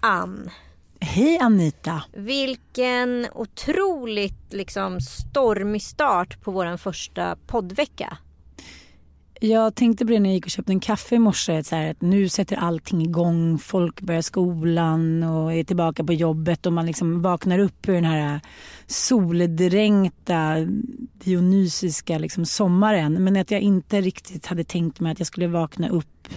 Ann! 0.00 0.50
Hej 1.00 1.38
Anita! 1.38 2.02
Vilken 2.12 3.26
otroligt 3.34 4.52
liksom 4.52 5.00
stormig 5.00 5.82
start 5.82 6.42
på 6.42 6.50
vår 6.50 6.76
första 6.76 7.36
poddvecka. 7.46 8.18
Jag 9.40 9.74
tänkte 9.74 10.06
på 10.06 10.12
det 10.12 10.20
när 10.20 10.30
jag 10.30 10.34
gick 10.34 10.44
och 10.44 10.50
köpte 10.50 10.72
en 10.72 10.80
kaffe 10.80 11.14
i 11.14 11.18
morse. 11.18 11.64
Så 11.64 11.76
här, 11.76 11.90
att 11.90 12.00
nu 12.00 12.28
sätter 12.28 12.56
allting 12.56 13.02
igång. 13.02 13.58
Folk 13.58 14.00
börjar 14.00 14.22
skolan 14.22 15.22
och 15.22 15.52
är 15.52 15.64
tillbaka 15.64 16.04
på 16.04 16.12
jobbet. 16.12 16.66
Och 16.66 16.72
man 16.72 16.86
liksom 16.86 17.22
vaknar 17.22 17.58
upp 17.58 17.88
ur 17.88 17.92
den 17.92 18.04
här 18.04 18.40
soldränkta 18.86 20.54
dionysiska 21.24 22.18
liksom 22.18 22.44
sommaren. 22.46 23.24
Men 23.24 23.36
att 23.36 23.50
jag 23.50 23.60
inte 23.60 24.00
riktigt 24.00 24.46
hade 24.46 24.64
tänkt 24.64 25.00
mig 25.00 25.12
att 25.12 25.20
jag 25.20 25.26
skulle 25.26 25.46
vakna 25.46 25.88
upp 25.88 26.28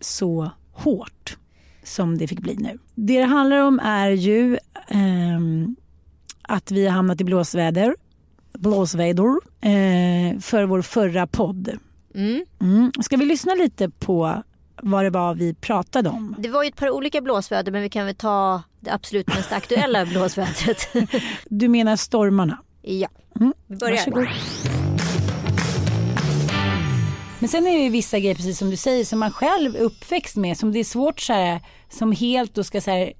så 0.00 0.50
hårt 0.72 1.38
som 1.86 2.18
det 2.18 2.28
fick 2.28 2.40
bli 2.40 2.54
nu. 2.56 2.78
Det 2.94 3.18
det 3.18 3.24
handlar 3.26 3.58
om 3.58 3.80
är 3.80 4.10
ju 4.10 4.58
ehm, 4.88 5.76
att 6.42 6.70
vi 6.70 6.86
har 6.86 6.92
hamnat 6.92 7.20
i 7.20 7.24
blåsväder, 7.24 7.94
blåsväder 8.52 9.36
eh, 9.60 10.38
för 10.40 10.64
vår 10.64 10.82
förra 10.82 11.26
podd. 11.26 11.70
Mm. 12.14 12.44
Mm. 12.60 12.92
Ska 13.00 13.16
vi 13.16 13.24
lyssna 13.24 13.54
lite 13.54 13.90
på 13.90 14.42
vad 14.82 15.04
det 15.04 15.10
var 15.10 15.34
vi 15.34 15.54
pratade 15.54 16.08
om? 16.08 16.34
Det 16.38 16.48
var 16.48 16.62
ju 16.62 16.68
ett 16.68 16.76
par 16.76 16.90
olika 16.90 17.20
blåsväder 17.20 17.72
men 17.72 17.82
vi 17.82 17.88
kan 17.88 18.06
väl 18.06 18.14
ta 18.14 18.62
det 18.80 18.90
absolut 18.92 19.26
mest 19.28 19.52
aktuella 19.52 20.06
blåsvädret. 20.12 20.88
Du 21.44 21.68
menar 21.68 21.96
stormarna? 21.96 22.58
ja, 22.82 23.08
Mm. 23.40 23.52
vi 23.66 23.76
börjar. 23.76 23.96
Varsågod. 23.96 24.26
Men 27.38 27.48
sen 27.48 27.66
är 27.66 27.70
det 27.72 27.82
ju 27.84 27.90
vissa 27.90 28.18
grejer 28.18 28.34
precis 28.34 28.58
som 28.58 28.70
du 28.70 28.76
säger 28.76 29.04
som 29.04 29.18
man 29.18 29.30
själv 29.30 29.76
är 29.76 29.80
uppväxt 29.80 30.36
med 30.36 30.56
som 30.58 30.72
det 30.72 30.78
är 30.78 30.84
svårt 30.84 31.20
så 31.20 31.32
här, 31.32 31.60
som 31.88 32.12
helt 32.12 32.54
då 32.54 32.64
ska 32.64 32.80
så 32.80 32.90
här, 32.90 33.12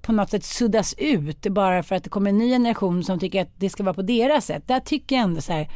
på 0.00 0.12
något 0.12 0.30
sätt 0.30 0.44
suddas 0.44 0.94
ut 0.98 1.42
bara 1.42 1.82
för 1.82 1.96
att 1.96 2.04
det 2.04 2.10
kommer 2.10 2.30
en 2.30 2.38
ny 2.38 2.50
generation 2.50 3.04
som 3.04 3.18
tycker 3.18 3.42
att 3.42 3.52
det 3.56 3.70
ska 3.70 3.82
vara 3.82 3.94
på 3.94 4.02
deras 4.02 4.46
sätt. 4.46 4.62
Där 4.66 4.80
tycker 4.80 5.16
jag 5.16 5.22
ändå 5.22 5.40
så 5.40 5.52
här 5.52 5.68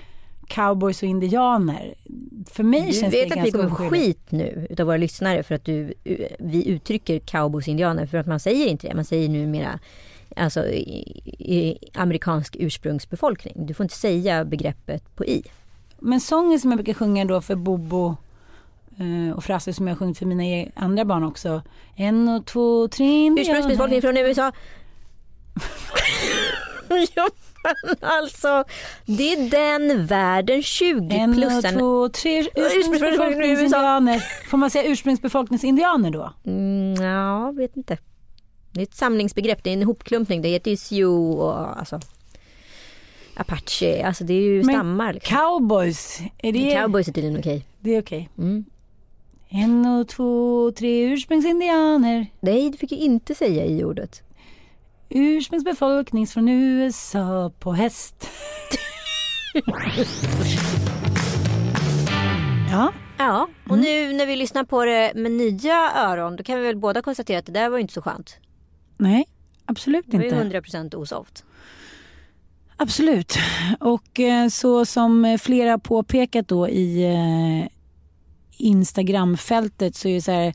cowboys 0.47 1.03
och 1.03 1.09
indianer. 1.09 1.94
För 2.50 2.62
mig 2.62 2.87
Du 2.87 2.93
känns 2.93 3.15
vet 3.15 3.28
det 3.28 3.41
att 3.41 3.47
vi 3.47 3.50
ganska 3.50 3.59
kommer 3.59 3.69
få 3.69 3.84
oskyldigt. 3.84 4.21
skit 4.21 4.31
nu 4.31 4.66
utav 4.71 4.87
våra 4.87 4.97
lyssnare 4.97 5.43
för 5.43 5.55
att 5.55 5.65
du, 5.65 5.94
vi 6.38 6.69
uttrycker 6.69 7.19
cowboys 7.19 7.69
indianer 7.69 8.06
för 8.06 8.19
att 8.19 8.27
man 8.27 8.41
säger 8.41 8.66
inte 8.66 8.88
det. 8.88 8.94
Man 8.94 9.05
säger 9.05 9.28
numera 9.28 9.78
alltså 10.37 10.65
amerikansk 11.94 12.56
ursprungsbefolkning. 12.59 13.66
Du 13.66 13.75
får 13.75 13.84
inte 13.84 13.97
säga 13.97 14.44
begreppet 14.44 15.16
på 15.16 15.25
i. 15.25 15.43
Men 15.99 16.21
sången 16.21 16.61
som 16.61 16.71
jag 16.71 16.78
brukar 16.78 16.94
sjunga 16.94 17.25
då 17.25 17.41
för 17.41 17.55
Bobo 17.55 18.16
och 19.37 19.45
Frasse 19.45 19.73
som 19.73 19.89
jag 19.89 19.99
sjungit 19.99 20.19
för 20.19 20.27
mina 20.27 20.45
e- 20.45 20.71
andra 20.75 21.05
barn 21.05 21.25
också. 21.25 21.63
En 21.97 22.29
och 22.29 22.47
två, 22.47 22.89
tre. 22.89 23.31
Ursprungsbefolkning 23.39 24.03
från 24.03 24.17
USA. 24.17 24.53
ja, 27.15 27.29
men 27.63 27.97
alltså, 28.01 28.65
det 29.07 29.33
är 29.33 29.51
den 29.51 30.07
världen 30.07 30.63
20 30.63 31.17
En 31.17 31.45
och 31.45 31.63
två, 31.79 32.09
tre 32.09 32.47
Ursprungsbefolkningsindianer. 32.55 34.25
Får 34.51 34.59
man 34.59 34.71
säga 34.71 34.91
ursprungsbefolkningsindianer 34.93 36.11
då? 36.11 36.33
Mm, 36.47 36.95
ja, 37.05 37.51
vet 37.51 37.77
inte. 37.77 37.99
Det 38.73 38.81
är 38.81 38.83
ett 38.83 38.95
samlingsbegrepp, 38.95 39.65
det 39.65 39.71
är 39.71 39.75
en 39.75 39.83
hopklumpning. 39.83 40.43
Det 40.43 40.49
heter 40.49 40.71
ju 40.71 40.77
Sioux 40.77 41.41
och 41.41 41.79
alltså 41.79 42.01
Apache, 43.37 44.07
alltså 44.07 44.25
det 44.25 44.35
är 44.35 44.41
ju 44.41 44.63
Men 44.63 44.75
stammar. 44.75 45.13
Liksom. 45.13 45.37
Cowboys, 45.37 46.21
är 46.39 46.53
det, 46.53 46.75
Cowboys 46.75 47.09
är 47.09 47.13
tydligen 47.13 47.39
okej. 47.39 47.65
det 47.81 47.97
är 47.97 48.03
okej? 48.03 48.29
Mm. 48.39 48.65
En 49.55 49.87
och 49.87 50.09
två, 50.09 50.71
tre 50.77 51.03
ursprungsindianer. 51.05 52.27
Nej, 52.41 52.71
du 52.71 52.79
fick 52.79 52.93
ju 52.93 52.99
inte 52.99 53.35
säga 53.35 53.65
i 53.65 53.85
ordet. 53.85 54.23
Ursprungsbefolkning 55.09 56.27
från 56.27 56.49
USA 56.49 57.53
på 57.59 57.73
häst. 57.73 58.31
ja, 62.71 62.93
Ja, 63.19 63.49
och 63.69 63.79
nu 63.79 64.12
när 64.12 64.27
vi 64.27 64.37
lyssnar 64.37 64.65
på 64.65 64.85
det 64.85 65.12
med 65.15 65.33
nya 65.33 65.93
öron 65.97 66.37
då 66.37 66.43
kan 66.45 66.59
vi 66.59 66.67
väl 66.67 66.77
båda 66.77 67.03
konstatera 67.03 67.39
att 67.39 67.47
det 67.47 67.53
där 67.53 67.69
var 67.69 67.79
inte 67.79 67.95
så 67.95 68.03
skönt. 68.03 68.37
nej, 68.97 69.25
absolut 69.67 70.05
Det 70.09 70.17
var 70.17 70.25
ju 70.25 70.31
inte. 70.31 70.61
100% 70.61 70.95
osoft. 70.95 71.45
Absolut. 72.77 73.35
Och 73.81 74.21
eh, 74.21 74.49
så 74.49 74.87
som 74.87 75.39
flera 75.41 75.79
påpekat 75.79 76.49
då 76.49 76.69
i 76.69 77.05
eh, 77.05 77.69
Instagramfältet 78.62 79.97
så 79.97 80.09
är 80.09 80.15
det 80.15 80.23
så 80.23 80.33
här 80.33 80.55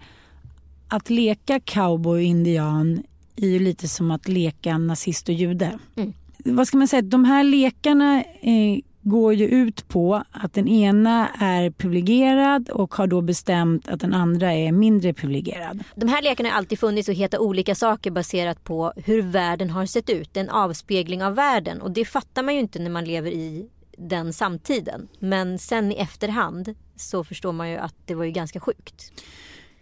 att 0.88 1.09
leka 1.09 1.59
cowboy 1.59 2.18
och 2.18 2.22
indian 2.22 3.03
är 3.35 3.47
ju 3.47 3.59
lite 3.59 3.88
som 3.88 4.12
att 4.12 4.28
leka 4.28 4.78
nazist 4.78 5.29
och 5.29 5.35
jude. 5.35 5.79
Mm. 5.95 6.13
Vad 6.38 6.68
ska 6.68 6.78
man 6.78 6.88
säga? 6.88 7.01
De 7.01 7.25
här 7.25 7.44
lekarna 7.44 8.23
eh, 8.41 8.79
går 9.01 9.34
ju 9.34 9.47
ut 9.47 9.88
på 9.88 10.23
att 10.31 10.53
den 10.53 10.68
ena 10.68 11.29
är 11.40 11.69
privilegierad 11.69 12.69
och 12.69 12.95
har 12.95 13.07
då 13.07 13.22
bestämt 13.22 13.88
att 13.88 14.00
den 14.00 14.13
andra 14.13 14.53
är 14.53 14.72
mindre 14.72 15.13
privilegierad. 15.13 15.84
De 15.95 16.09
här 16.09 16.22
lekarna 16.22 16.50
har 16.50 16.57
alltid 16.57 16.79
funnits 16.79 17.09
och 17.09 17.16
heter 17.16 17.41
olika 17.41 17.75
saker 17.75 18.12
baserat 18.12 18.63
på 18.63 18.94
hur 18.95 19.22
världen 19.22 19.69
har 19.69 19.85
sett 19.85 20.09
ut. 20.09 20.38
En 20.38 20.50
avspegling 20.50 21.24
av 21.24 21.35
världen 21.35 21.81
och 21.81 21.91
det 21.91 22.06
fattar 22.06 22.44
man 22.44 22.53
ju 22.53 22.59
inte 22.59 22.79
när 22.79 22.89
man 22.89 23.06
lever 23.06 23.31
i 23.31 23.69
den 23.97 24.34
samtiden. 24.34 25.07
Men 25.19 25.59
sen 25.59 25.91
i 25.91 25.95
efterhand 25.95 26.75
så 26.97 27.24
förstår 27.24 27.52
man 27.52 27.69
ju 27.69 27.78
att 27.78 27.96
det 28.06 28.16
var 28.16 28.25
ju 28.25 28.31
ganska 28.31 28.60
sjukt. 28.60 29.12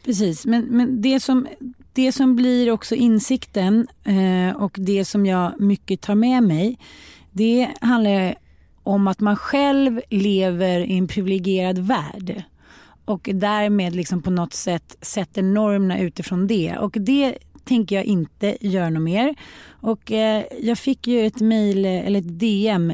Precis, 0.04 0.46
men, 0.46 0.66
men 0.66 1.02
det, 1.02 1.20
som, 1.20 1.48
det 1.94 2.12
som 2.12 2.36
blir 2.36 2.72
också 2.72 2.96
insikten 2.96 3.88
eh, 4.04 4.56
och 4.56 4.76
det 4.80 5.06
som 5.06 5.26
jag 5.26 5.62
mycket 5.62 6.02
tar 6.02 6.16
med 6.16 6.44
mig 6.44 6.78
det 7.32 7.68
handlar 7.82 8.36
om 8.84 9.08
att 9.08 9.20
man 9.20 9.36
själv 9.36 10.02
lever 10.10 10.80
i 10.80 10.98
en 10.98 11.08
privilegierad 11.08 11.80
värld 11.80 12.44
och 13.06 13.30
därmed 13.34 13.96
liksom 13.96 14.22
på 14.22 14.30
något 14.32 14.54
sätt 14.54 14.98
sätter 15.02 15.44
normerna 15.44 16.00
utifrån 16.00 16.48
det. 16.48 16.78
Och 16.78 16.92
det 17.00 17.38
tänker 17.64 17.96
jag 17.96 18.06
inte 18.06 18.58
göra 18.62 18.90
något 18.90 19.04
mer. 19.04 19.36
Och 19.68 20.12
eh, 20.12 20.44
jag 20.62 20.78
fick 20.78 21.08
ju 21.08 21.26
ett 21.26 21.42
mejl 21.42 21.86
eller 21.86 22.20
ett 22.20 22.40
DM 22.40 22.94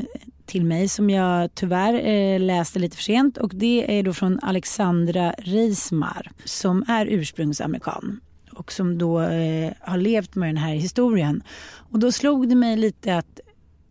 till 0.51 0.65
mig 0.65 0.87
som 0.87 1.09
jag 1.09 1.55
tyvärr 1.55 1.93
eh, 1.93 2.39
läste 2.39 2.79
lite 2.79 2.95
för 2.95 3.03
sent 3.03 3.37
och 3.37 3.51
det 3.55 3.99
är 3.99 4.03
då 4.03 4.13
från 4.13 4.39
Alexandra 4.41 5.33
Reismar 5.37 6.31
som 6.45 6.85
är 6.87 7.05
ursprungsamerikan 7.05 8.19
och 8.51 8.71
som 8.71 8.97
då 8.97 9.21
eh, 9.21 9.71
har 9.79 9.97
levt 9.97 10.35
med 10.35 10.49
den 10.49 10.57
här 10.57 10.73
historien. 10.73 11.43
Och 11.91 11.99
då 11.99 12.11
slog 12.11 12.49
det 12.49 12.55
mig 12.55 12.77
lite 12.77 13.17
att 13.17 13.39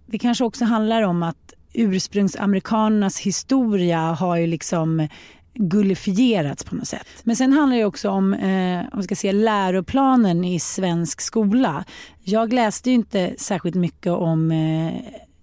det 0.06 0.18
kanske 0.18 0.44
också 0.44 0.64
handlar 0.64 1.02
om 1.02 1.22
att 1.22 1.54
ursprungsamerikanernas 1.72 3.20
historia 3.20 3.98
har 3.98 4.36
ju 4.36 4.46
liksom 4.46 5.08
gullifierats 5.54 6.64
på 6.64 6.74
något 6.74 6.88
sätt. 6.88 7.06
Men 7.24 7.36
sen 7.36 7.52
handlar 7.52 7.76
det 7.76 7.84
också 7.84 8.10
om, 8.10 8.34
eh, 8.34 8.84
om 8.92 9.02
ska 9.02 9.16
se 9.16 9.32
läroplanen 9.32 10.44
i 10.44 10.60
svensk 10.60 11.20
skola. 11.20 11.84
Jag 12.24 12.52
läste 12.52 12.90
ju 12.90 12.94
inte 12.94 13.34
särskilt 13.38 13.76
mycket 13.76 14.12
om 14.12 14.50
eh, 14.50 14.92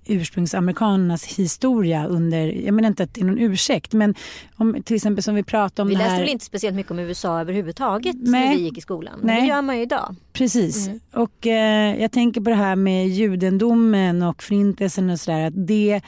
ursprungsamerikanernas 0.10 1.26
historia 1.26 2.06
under, 2.08 2.48
jag 2.48 2.74
menar 2.74 2.90
inte 2.90 3.04
att 3.04 3.14
det 3.14 3.22
är 3.22 3.26
någon 3.26 3.40
ursäkt, 3.40 3.94
men 3.94 4.16
om, 4.56 4.84
till 4.84 4.96
exempel 4.96 5.24
som 5.24 5.36
vi 5.36 5.44
pratade 5.44 5.82
om 5.82 5.88
Vi 5.88 5.94
det 5.94 6.00
läste 6.00 6.14
här. 6.14 6.20
väl 6.20 6.30
inte 6.30 6.46
speciellt 6.46 6.76
mycket 6.76 6.92
om 6.92 7.00
USA 7.00 7.40
överhuvudtaget 7.42 8.16
Nej. 8.20 8.50
när 8.50 8.56
vi 8.56 8.64
gick 8.64 8.78
i 8.78 8.82
skolan. 8.82 9.14
Men 9.18 9.28
Nej. 9.28 9.42
det 9.42 9.48
gör 9.48 9.62
man 9.62 9.76
ju 9.78 9.82
idag. 9.82 10.16
Precis. 10.34 10.88
Mm. 10.88 11.00
Och 11.14 11.48
eh, 11.48 12.02
jag 12.02 12.12
tänker 12.12 12.42
på 12.42 12.50
det 12.50 12.56
här 12.56 12.76
med 12.76 13.10
judendomen 13.10 14.24
och 14.24 14.44
förintelsen 14.44 15.10
och 15.10 15.20
sådär. 15.20 15.48
Att 15.48 15.68
det 15.68 16.02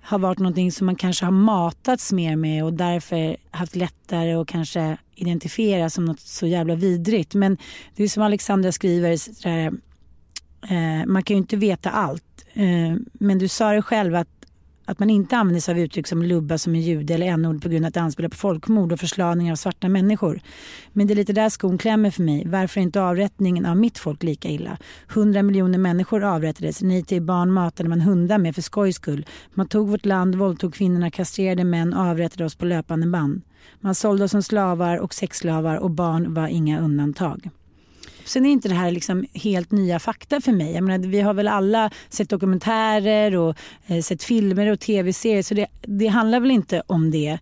har 0.00 0.18
varit 0.18 0.38
någonting 0.38 0.72
som 0.72 0.86
man 0.86 0.96
kanske 0.96 1.24
har 1.24 1.32
matats 1.32 2.12
mer 2.12 2.36
med 2.36 2.64
och 2.64 2.72
därför 2.72 3.36
haft 3.50 3.76
lättare 3.76 4.34
att 4.34 4.48
kanske 4.48 4.96
identifiera 5.14 5.90
som 5.90 6.04
något 6.04 6.20
så 6.20 6.46
jävla 6.46 6.74
vidrigt. 6.74 7.34
Men 7.34 7.56
det 7.96 8.02
är 8.02 8.08
som 8.08 8.22
Alexandra 8.22 8.72
skriver, 8.72 9.16
sådär, 9.16 9.72
eh, 10.70 11.06
man 11.06 11.22
kan 11.22 11.36
ju 11.36 11.38
inte 11.38 11.56
veta 11.56 11.90
allt. 11.90 12.24
Eh, 12.58 12.96
men 13.12 13.38
du 13.38 13.48
sa 13.48 13.72
det 13.72 13.82
själv 13.82 14.14
att 14.14 14.38
att 14.88 14.98
man 14.98 15.10
inte 15.10 15.36
använder 15.36 15.60
sig 15.60 15.72
av 15.72 15.78
uttryck 15.78 16.06
som 16.06 16.22
lubba 16.22 16.58
som 16.58 16.74
en 16.74 16.80
jude 16.80 17.14
eller 17.14 17.26
n-ord 17.26 17.62
på 17.62 17.68
grund 17.68 17.84
av 17.84 17.88
att 17.88 17.94
det 17.94 18.00
anspelar 18.00 18.28
på 18.28 18.36
folkmord 18.36 18.92
och 18.92 19.00
förslaning 19.00 19.52
av 19.52 19.56
svarta 19.56 19.88
människor. 19.88 20.40
Men 20.92 21.06
det 21.06 21.12
är 21.12 21.16
lite 21.16 21.32
där 21.32 21.48
skon 21.48 21.78
klämmer 21.78 22.10
för 22.10 22.22
mig. 22.22 22.44
Varför 22.46 22.80
är 22.80 22.82
inte 22.82 23.02
avrättningen 23.02 23.66
av 23.66 23.76
mitt 23.76 23.98
folk 23.98 24.22
lika 24.22 24.48
illa? 24.48 24.78
100 25.12 25.42
miljoner 25.42 25.78
människor 25.78 26.24
avrättades. 26.24 26.82
Ni 26.82 27.04
till 27.04 27.22
barn 27.22 27.52
matade 27.52 27.88
man 27.88 28.00
hundar 28.00 28.38
med 28.38 28.54
för 28.54 28.62
skojs 28.62 28.96
skull. 28.96 29.26
Man 29.54 29.68
tog 29.68 29.88
vårt 29.88 30.06
land, 30.06 30.34
våldtog 30.34 30.74
kvinnorna, 30.74 31.10
kastrerade 31.10 31.64
män 31.64 31.94
och 31.94 32.04
avrättade 32.04 32.44
oss 32.44 32.54
på 32.54 32.64
löpande 32.64 33.06
band. 33.06 33.42
Man 33.80 33.94
sålde 33.94 34.24
oss 34.24 34.30
som 34.30 34.42
slavar 34.42 34.98
och 34.98 35.14
sexslavar 35.14 35.76
och 35.76 35.90
barn 35.90 36.34
var 36.34 36.48
inga 36.48 36.80
undantag. 36.80 37.50
Sen 38.28 38.46
är 38.46 38.50
inte 38.50 38.68
det 38.68 38.74
här 38.74 38.90
liksom 38.90 39.26
helt 39.34 39.70
nya 39.70 39.98
fakta 39.98 40.40
för 40.40 40.52
mig. 40.52 40.72
Jag 40.72 40.84
menar, 40.84 41.08
vi 41.08 41.20
har 41.20 41.34
väl 41.34 41.48
alla 41.48 41.90
sett 42.08 42.30
dokumentärer 42.30 43.36
och 43.36 43.56
eh, 43.86 44.02
sett 44.02 44.22
filmer 44.22 44.66
och 44.66 44.80
tv-serier 44.80 45.42
så 45.42 45.54
det, 45.54 45.66
det 45.82 46.06
handlar 46.06 46.40
väl 46.40 46.50
inte 46.50 46.82
om 46.86 47.10
det. 47.10 47.38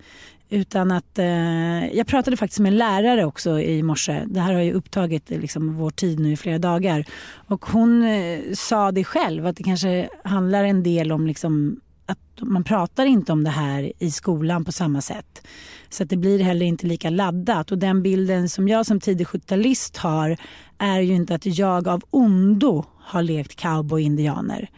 Utan 0.49 0.91
att, 0.91 1.19
eh, 1.19 1.97
jag 1.97 2.07
pratade 2.07 2.37
faktiskt 2.37 2.61
med 2.61 2.73
en 2.73 2.79
lärare 2.79 3.25
också 3.25 3.61
i 3.61 3.83
morse. 3.83 4.25
Det 4.27 4.41
här 4.41 4.55
har 4.55 4.61
ju 4.61 4.73
upptagit 4.73 5.31
eh, 5.31 5.41
liksom, 5.41 5.77
vår 5.77 5.91
tid 5.91 6.21
nu 6.21 6.33
i 6.33 6.37
flera 6.37 6.59
dagar. 6.59 7.05
Och 7.49 7.67
hon 7.67 8.03
eh, 8.03 8.41
sa 8.55 8.93
det 8.93 9.05
själv 9.05 9.47
att 9.47 9.57
det 9.57 9.63
kanske 9.63 10.09
handlar 10.25 10.65
en 10.65 10.83
del 10.83 11.13
om 11.13 11.27
liksom, 11.27 11.81
att 12.07 12.19
man 12.41 12.65
pratar 12.65 13.07
inte 13.07 13.33
om 13.33 13.45
det 13.45 13.51
här 13.51 13.93
i 13.99 14.11
skolan 14.11 14.65
på 14.65 14.73
samma 14.73 15.01
sätt. 15.01 15.47
Så 15.89 16.03
att 16.03 16.11
det 16.11 16.17
blir 16.17 16.39
heller 16.39 16.67
inte 16.67 16.87
lika 16.87 17.11
laddat. 17.11 17.73
Och 17.73 17.79
den 17.79 18.03
bilden 18.03 18.49
som 18.49 18.69
jag 18.69 18.87
som 18.87 19.01
tidig 19.01 19.27
70-talist 19.27 19.97
har 19.97 20.37
är 20.79 21.01
ju 21.01 21.15
inte 21.15 21.35
att 21.35 21.47
jag 21.59 21.89
av 21.89 22.03
ondo 22.11 22.85
har 22.99 23.23
lekt 23.23 23.57
cowboy 23.57 24.03
indianer. 24.03 24.71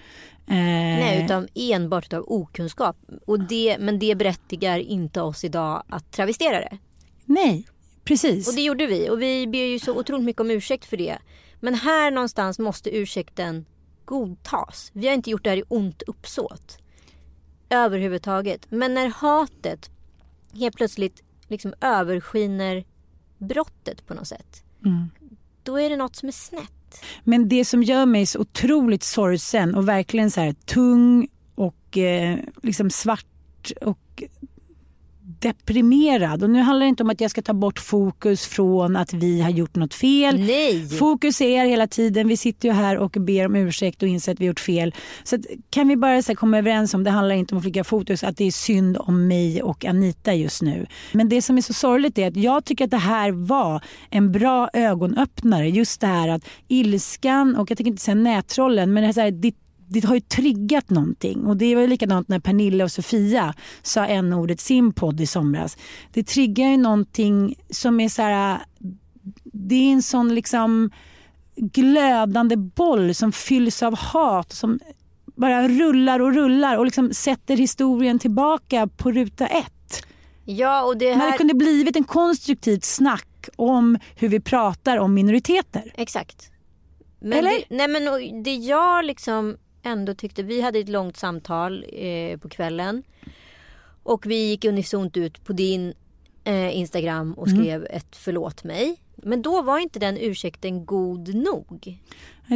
Eh, 0.46 0.54
Nej, 0.54 1.24
utan 1.24 1.48
enbart 1.54 2.12
av 2.12 2.24
okunskap. 2.26 2.96
Och 3.26 3.40
det, 3.40 3.76
men 3.80 3.98
det 3.98 4.14
berättigar 4.14 4.78
inte 4.78 5.20
oss 5.20 5.44
idag 5.44 5.82
att 5.88 6.12
travestera 6.12 6.60
det. 6.60 6.78
nej, 7.24 7.66
precis. 8.04 8.48
Och 8.48 8.54
det 8.54 8.62
gjorde 8.62 8.86
vi. 8.86 9.10
Och 9.10 9.22
vi 9.22 9.46
ber 9.46 9.64
ju 9.64 9.78
så 9.78 9.98
otroligt 9.98 10.24
mycket 10.24 10.40
om 10.40 10.50
ursäkt 10.50 10.84
för 10.84 10.96
det. 10.96 11.18
Men 11.60 11.74
här 11.74 12.10
någonstans 12.10 12.58
måste 12.58 12.96
ursäkten 12.96 13.66
godtas. 14.04 14.90
Vi 14.94 15.06
har 15.06 15.14
inte 15.14 15.30
gjort 15.30 15.44
det 15.44 15.50
här 15.50 15.56
i 15.56 15.62
ont 15.68 16.02
uppsåt. 16.02 16.78
Överhuvudtaget. 17.70 18.66
Men 18.70 18.94
när 18.94 19.08
hatet 19.08 19.90
helt 20.58 20.76
plötsligt 20.76 21.22
liksom 21.48 21.74
överskiner 21.80 22.84
brottet 23.38 24.06
på 24.06 24.14
något 24.14 24.28
sätt. 24.28 24.64
Mm. 24.84 25.10
Då 25.62 25.80
är 25.80 25.90
det 25.90 25.96
något 25.96 26.16
som 26.16 26.28
är 26.28 26.32
snett. 26.32 27.04
Men 27.24 27.48
det 27.48 27.64
som 27.64 27.82
gör 27.82 28.06
mig 28.06 28.26
så 28.26 28.38
otroligt 28.38 29.02
sorgsen 29.02 29.74
och 29.74 29.88
verkligen 29.88 30.30
så 30.30 30.40
här 30.40 30.52
tung 30.52 31.28
och 31.54 31.98
eh, 31.98 32.38
liksom 32.62 32.90
svart 32.90 33.72
och 33.80 34.22
deprimerad. 35.40 36.42
Och 36.42 36.50
nu 36.50 36.60
handlar 36.60 36.86
det 36.86 36.88
inte 36.88 37.02
om 37.02 37.10
att 37.10 37.20
jag 37.20 37.30
ska 37.30 37.42
ta 37.42 37.52
bort 37.52 37.78
fokus 37.78 38.46
från 38.46 38.96
att 38.96 39.12
vi 39.12 39.40
har 39.40 39.50
gjort 39.50 39.76
något 39.76 39.94
fel. 39.94 40.40
Nej! 40.40 40.88
Fokus 40.88 41.40
är 41.40 41.64
hela 41.64 41.86
tiden, 41.86 42.28
vi 42.28 42.36
sitter 42.36 42.68
ju 42.68 42.74
här 42.74 42.96
och 42.98 43.10
ber 43.10 43.46
om 43.46 43.56
ursäkt 43.56 44.02
och 44.02 44.08
inser 44.08 44.32
att 44.32 44.40
vi 44.40 44.44
har 44.44 44.48
gjort 44.48 44.60
fel. 44.60 44.94
Så 45.24 45.36
att, 45.36 45.40
kan 45.70 45.88
vi 45.88 45.96
bara 45.96 46.22
så 46.22 46.32
här, 46.32 46.36
komma 46.36 46.58
överens 46.58 46.94
om, 46.94 47.04
det 47.04 47.10
handlar 47.10 47.34
inte 47.34 47.54
om 47.54 47.58
att 47.58 47.64
flicka 47.64 47.84
fokus, 47.84 48.24
att 48.24 48.36
det 48.36 48.44
är 48.44 48.50
synd 48.50 48.96
om 49.00 49.28
mig 49.28 49.62
och 49.62 49.84
Anita 49.84 50.34
just 50.34 50.62
nu. 50.62 50.86
Men 51.12 51.28
det 51.28 51.42
som 51.42 51.58
är 51.58 51.62
så 51.62 51.72
sorgligt 51.72 52.18
är 52.18 52.28
att 52.28 52.36
jag 52.36 52.64
tycker 52.64 52.84
att 52.84 52.90
det 52.90 52.96
här 52.96 53.30
var 53.30 53.84
en 54.10 54.32
bra 54.32 54.70
ögonöppnare. 54.72 55.68
Just 55.68 56.00
det 56.00 56.06
här 56.06 56.28
att 56.28 56.42
ilskan 56.68 57.56
och 57.56 57.70
jag 57.70 57.78
tänker 57.78 57.90
inte 57.90 58.02
säga 58.02 58.14
nättrollen, 58.14 58.92
men 58.92 59.02
det, 59.02 59.08
är 59.08 59.12
så 59.12 59.20
här, 59.20 59.30
det 59.30 59.52
det 59.88 60.04
har 60.04 60.14
ju 60.14 60.20
triggat 60.20 60.90
någonting. 60.90 61.46
Och 61.46 61.56
det 61.56 61.74
var 61.74 61.82
ju 61.82 61.88
likadant 61.88 62.28
när 62.28 62.38
Pernilla 62.38 62.84
och 62.84 62.92
Sofia 62.92 63.54
sa 63.82 64.06
en 64.06 64.32
ordet 64.32 64.60
sin 64.60 64.92
podd 64.92 65.20
i 65.20 65.26
somras. 65.26 65.76
Det 66.12 66.22
triggar 66.22 66.70
ju 66.70 66.76
någonting 66.76 67.54
som 67.70 68.00
är 68.00 68.08
så 68.08 68.22
här, 68.22 68.58
det 69.44 69.74
är 69.74 69.92
en 69.92 70.02
sån 70.02 70.34
liksom 70.34 70.90
glödande 71.56 72.56
boll 72.56 73.14
som 73.14 73.32
fylls 73.32 73.82
av 73.82 73.98
hat 73.98 74.52
som 74.52 74.78
bara 75.36 75.68
rullar 75.68 76.20
och 76.20 76.34
rullar 76.34 76.76
och 76.76 76.84
liksom 76.84 77.14
sätter 77.14 77.56
historien 77.56 78.18
tillbaka 78.18 78.86
på 78.86 79.12
ruta 79.12 79.46
ett. 79.46 80.06
Ja, 80.44 80.84
och 80.84 80.98
det 80.98 81.10
Men 81.10 81.20
här... 81.20 81.32
det 81.32 81.38
kunde 81.38 81.54
blivit 81.54 81.96
en 81.96 82.04
konstruktivt 82.04 82.84
snack 82.84 83.48
om 83.56 83.98
hur 84.16 84.28
vi 84.28 84.40
pratar 84.40 84.96
om 84.96 85.14
minoriteter. 85.14 85.92
Exakt. 85.94 86.50
Men 87.20 87.32
Eller? 87.32 87.50
Det, 87.50 87.64
nej 87.70 87.88
men 87.88 88.42
det 88.42 88.54
jag 88.54 89.04
liksom 89.04 89.56
ändå 89.88 90.14
tyckte, 90.14 90.42
vi 90.42 90.60
hade 90.60 90.78
ett 90.78 90.88
långt 90.88 91.16
samtal 91.16 91.84
eh, 91.92 92.38
på 92.38 92.48
kvällen. 92.48 93.02
Och 94.02 94.26
vi 94.26 94.48
gick 94.48 94.64
unisont 94.64 95.16
ut 95.16 95.44
på 95.44 95.52
din 95.52 95.94
eh, 96.44 96.76
Instagram 96.78 97.32
och 97.32 97.46
Mm. 97.48 97.58
skrev 97.62 97.86
ett 97.90 98.16
förlåt 98.16 98.64
mig. 98.64 98.96
Men 99.22 99.42
då 99.42 99.62
var 99.62 99.78
inte 99.78 99.98
den 99.98 100.16
ursäkten 100.16 100.86
god 100.86 101.34
nog. 101.34 101.98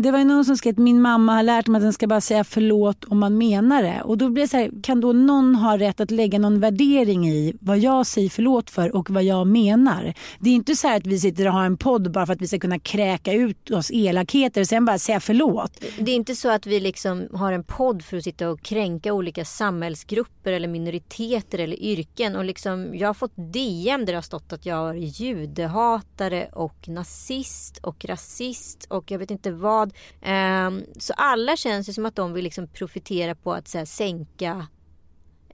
Det 0.00 0.10
var 0.10 0.18
ju 0.18 0.24
någon 0.24 0.44
som 0.44 0.56
skrev 0.56 0.72
att 0.72 0.78
min 0.78 1.00
mamma 1.00 1.34
har 1.34 1.42
lärt 1.42 1.66
mig 1.66 1.78
att 1.78 1.82
den 1.82 1.92
ska 1.92 2.06
bara 2.06 2.20
säga 2.20 2.44
förlåt 2.44 3.04
om 3.04 3.18
man 3.18 3.38
menar 3.38 3.82
det. 3.82 4.02
Och 4.04 4.18
då 4.18 4.28
blir 4.28 4.42
det 4.42 4.48
så 4.48 4.56
här, 4.56 4.70
kan 4.82 5.00
då 5.00 5.12
någon 5.12 5.54
ha 5.54 5.78
rätt 5.78 6.00
att 6.00 6.10
lägga 6.10 6.38
någon 6.38 6.60
värdering 6.60 7.28
i 7.28 7.54
vad 7.60 7.78
jag 7.78 8.06
säger 8.06 8.28
förlåt 8.30 8.70
för 8.70 8.96
och 8.96 9.10
vad 9.10 9.24
jag 9.24 9.46
menar? 9.46 10.14
Det 10.40 10.50
är 10.50 10.54
inte 10.54 10.76
så 10.76 10.88
här 10.88 10.96
att 10.96 11.06
vi 11.06 11.20
sitter 11.20 11.46
och 11.46 11.52
har 11.52 11.64
en 11.64 11.76
podd 11.76 12.12
bara 12.12 12.26
för 12.26 12.32
att 12.32 12.42
vi 12.42 12.48
ska 12.48 12.58
kunna 12.58 12.78
kräka 12.78 13.32
ut 13.32 13.70
oss 13.70 13.90
elakheter 13.90 14.60
och 14.60 14.66
sen 14.66 14.84
bara 14.84 14.98
säga 14.98 15.20
förlåt. 15.20 15.84
Det 15.98 16.10
är 16.10 16.16
inte 16.16 16.34
så 16.34 16.50
att 16.50 16.66
vi 16.66 16.80
liksom 16.80 17.28
har 17.32 17.52
en 17.52 17.64
podd 17.64 18.04
för 18.04 18.16
att 18.16 18.24
sitta 18.24 18.50
och 18.50 18.62
kränka 18.62 19.12
olika 19.12 19.44
samhällsgrupper 19.44 20.52
eller 20.52 20.68
minoriteter 20.68 21.58
eller 21.58 21.82
yrken. 21.82 22.36
Och 22.36 22.44
liksom, 22.44 22.94
jag 22.94 23.08
har 23.08 23.14
fått 23.14 23.32
DM 23.36 24.00
där 24.00 24.12
det 24.12 24.16
har 24.16 24.22
stått 24.22 24.52
att 24.52 24.66
jag 24.66 24.88
är 24.88 24.94
judehatare 24.94 26.48
och 26.52 26.88
nazist 26.88 27.78
och 27.78 28.04
rasist 28.04 28.86
och 28.90 29.10
jag 29.10 29.18
vet 29.18 29.30
inte 29.30 29.50
vad. 29.50 29.92
Ehm, 30.20 30.84
så 30.98 31.12
alla 31.12 31.56
känns 31.56 31.88
ju 31.88 31.92
som 31.92 32.06
att 32.06 32.16
de 32.16 32.32
vill 32.32 32.44
liksom 32.44 32.68
profitera 32.68 33.34
på 33.34 33.52
att 33.52 33.68
så 33.68 33.78
här, 33.78 33.84
sänka 33.84 34.66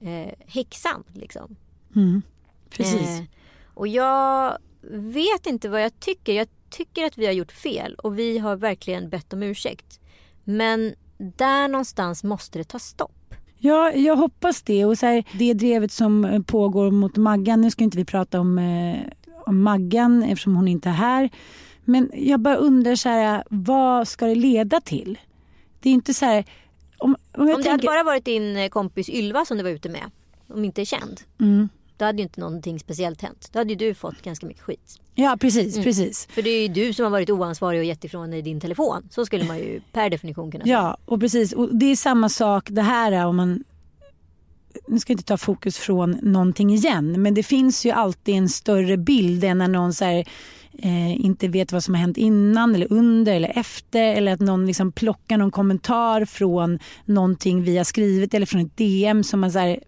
eh, 0.01 0.33
häxan. 0.47 1.03
Liksom. 1.13 1.55
Mm. 1.95 2.21
Precis. 2.69 3.19
Eh, 3.19 3.23
och 3.73 3.87
jag 3.87 4.57
vet 4.91 5.45
inte 5.45 5.69
vad 5.69 5.81
jag 5.81 5.99
tycker. 5.99 6.33
Jag 6.33 6.47
tycker 6.69 7.05
att 7.05 7.17
vi 7.17 7.25
har 7.25 7.33
gjort 7.33 7.51
fel 7.51 7.95
och 7.95 8.19
vi 8.19 8.37
har 8.37 8.55
verkligen 8.55 9.09
bett 9.09 9.33
om 9.33 9.43
ursäkt. 9.43 9.99
Men 10.43 10.95
där 11.17 11.67
någonstans 11.67 12.23
måste 12.23 12.57
det 12.57 12.63
ta 12.63 12.79
stopp. 12.79 13.11
Ja, 13.57 13.91
jag 13.91 14.15
hoppas 14.15 14.61
det. 14.61 14.85
Och 14.85 14.97
så 14.97 15.05
här, 15.05 15.23
det 15.33 15.53
drevet 15.53 15.91
som 15.91 16.43
pågår 16.47 16.91
mot 16.91 17.17
Maggan, 17.17 17.61
nu 17.61 17.71
ska 17.71 17.83
inte 17.83 17.97
vi 17.97 18.05
prata 18.05 18.39
om, 18.39 18.57
eh, 18.57 18.99
om 19.49 19.61
Maggan 19.63 20.23
eftersom 20.23 20.55
hon 20.55 20.67
inte 20.67 20.89
är 20.89 20.93
här. 20.93 21.29
Men 21.85 22.11
jag 22.13 22.39
bara 22.39 22.55
undrar 22.55 22.95
så 22.95 23.09
här, 23.09 23.43
vad 23.49 24.07
ska 24.07 24.25
det 24.25 24.35
leda 24.35 24.81
till? 24.81 25.17
Det 25.79 25.89
är 25.89 25.93
inte 25.93 26.13
så 26.13 26.25
här... 26.25 26.45
Om, 26.97 27.15
om 27.33 27.41
Om 27.41 27.47
det 27.47 27.53
tänker, 27.53 27.71
hade 27.71 27.83
bara 27.87 28.03
varit 28.03 28.25
din 28.25 28.57
eh, 28.57 28.69
kompis 28.69 29.09
Ylva 29.09 29.45
som 29.45 29.57
du 29.57 29.63
var 29.63 29.69
ute 29.69 29.89
med, 29.89 30.11
om 30.47 30.65
inte 30.65 30.81
är 30.81 30.85
känd. 30.85 31.21
mm, 31.39 31.69
Då 31.97 32.05
hade 32.05 32.17
ju 32.17 32.23
inte 32.23 32.39
någonting 32.41 32.79
speciellt 32.79 33.21
hänt. 33.21 33.49
Då 33.53 33.59
hade 33.59 33.69
ju 33.69 33.75
du 33.75 33.93
fått 33.93 34.21
ganska 34.21 34.45
mycket 34.45 34.63
skit. 34.63 34.99
ja, 35.15 35.37
precis, 35.41 35.73
Mm. 35.75 35.83
precis. 35.83 36.25
För 36.31 36.41
det 36.41 36.49
är 36.49 36.61
ju 36.61 36.67
du 36.67 36.93
som 36.93 37.03
har 37.03 37.09
varit 37.11 37.29
oansvarig 37.29 37.79
och 37.79 37.85
gett 37.85 38.03
ifrån 38.03 38.31
dig 38.31 38.41
din 38.41 38.59
telefon. 38.59 39.07
Så 39.11 39.25
skulle 39.25 39.43
man 39.43 39.57
ju 39.57 39.81
per 39.91 40.09
definition 40.09 40.51
kunna 40.51 40.63
säga. 40.63 40.75
Ja, 40.75 40.97
och 41.05 41.19
precis. 41.19 41.53
Och 41.53 41.75
det 41.75 41.85
är 41.85 41.95
samma 41.95 42.29
sak 42.29 42.67
det 42.71 42.81
här 42.81 43.11
är 43.11 43.25
om 43.25 43.35
man... 43.35 43.63
Nu 44.87 44.99
ska 44.99 45.11
jag 45.11 45.15
inte 45.15 45.27
ta 45.27 45.37
fokus 45.37 45.77
från 45.77 46.11
någonting 46.21 46.73
igen, 46.73 47.21
men 47.21 47.33
det 47.33 47.43
finns 47.43 47.85
ju 47.85 47.91
alltid 47.91 48.35
en 48.35 48.49
större 48.49 48.97
bild 48.97 49.43
än 49.43 49.57
när 49.57 49.67
någon 49.67 49.93
så 49.93 50.05
här, 50.05 50.25
eh, 50.77 51.25
inte 51.25 51.47
vet 51.47 51.71
vad 51.71 51.83
som 51.83 51.93
har 51.93 52.01
hänt 52.01 52.17
innan 52.17 52.75
eller 52.75 52.93
under 52.93 53.33
eller 53.33 53.57
efter 53.57 54.13
eller 54.13 54.33
att 54.33 54.39
någon 54.39 54.65
liksom 54.65 54.91
plockar 54.91 55.37
någon 55.37 55.51
kommentar 55.51 56.25
från 56.25 56.79
någonting 57.05 57.63
vi 57.63 57.77
har 57.77 57.83
skrivit 57.83 58.33
eller 58.33 58.45
från 58.45 58.61
ett 58.61 58.77
DM 58.77 59.23
som 59.23 59.39
man 59.39 59.51
så 59.51 59.59
här, 59.59 59.79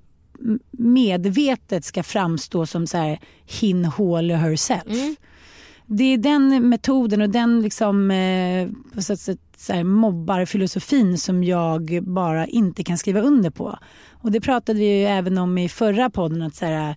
medvetet 0.71 1.85
ska 1.85 2.03
framstå 2.03 2.65
som 2.65 2.87
så 2.87 2.97
här 2.97 3.19
hin, 3.45 3.85
hål 3.85 4.31
herself. 4.31 4.87
Mm. 4.87 5.15
Det 5.85 6.03
är 6.03 6.17
den 6.17 6.69
metoden 6.69 7.21
och 7.21 7.29
den 7.29 7.61
liksom, 7.61 8.11
eh, 8.11 8.69
på 8.95 9.01
så 9.01 9.15
sätt, 9.17 9.39
så 9.57 9.73
här, 9.73 9.83
mobbarfilosofin 9.83 11.17
som 11.17 11.43
jag 11.43 12.03
bara 12.03 12.47
inte 12.47 12.83
kan 12.83 12.97
skriva 12.97 13.21
under 13.21 13.49
på. 13.49 13.79
Och 14.21 14.31
det 14.31 14.41
pratade 14.41 14.79
vi 14.79 14.99
ju 14.99 15.05
även 15.05 15.37
om 15.37 15.57
i 15.57 15.69
förra 15.69 16.09
podden. 16.09 16.41
att 16.41 16.55
så 16.55 16.65
här, 16.65 16.95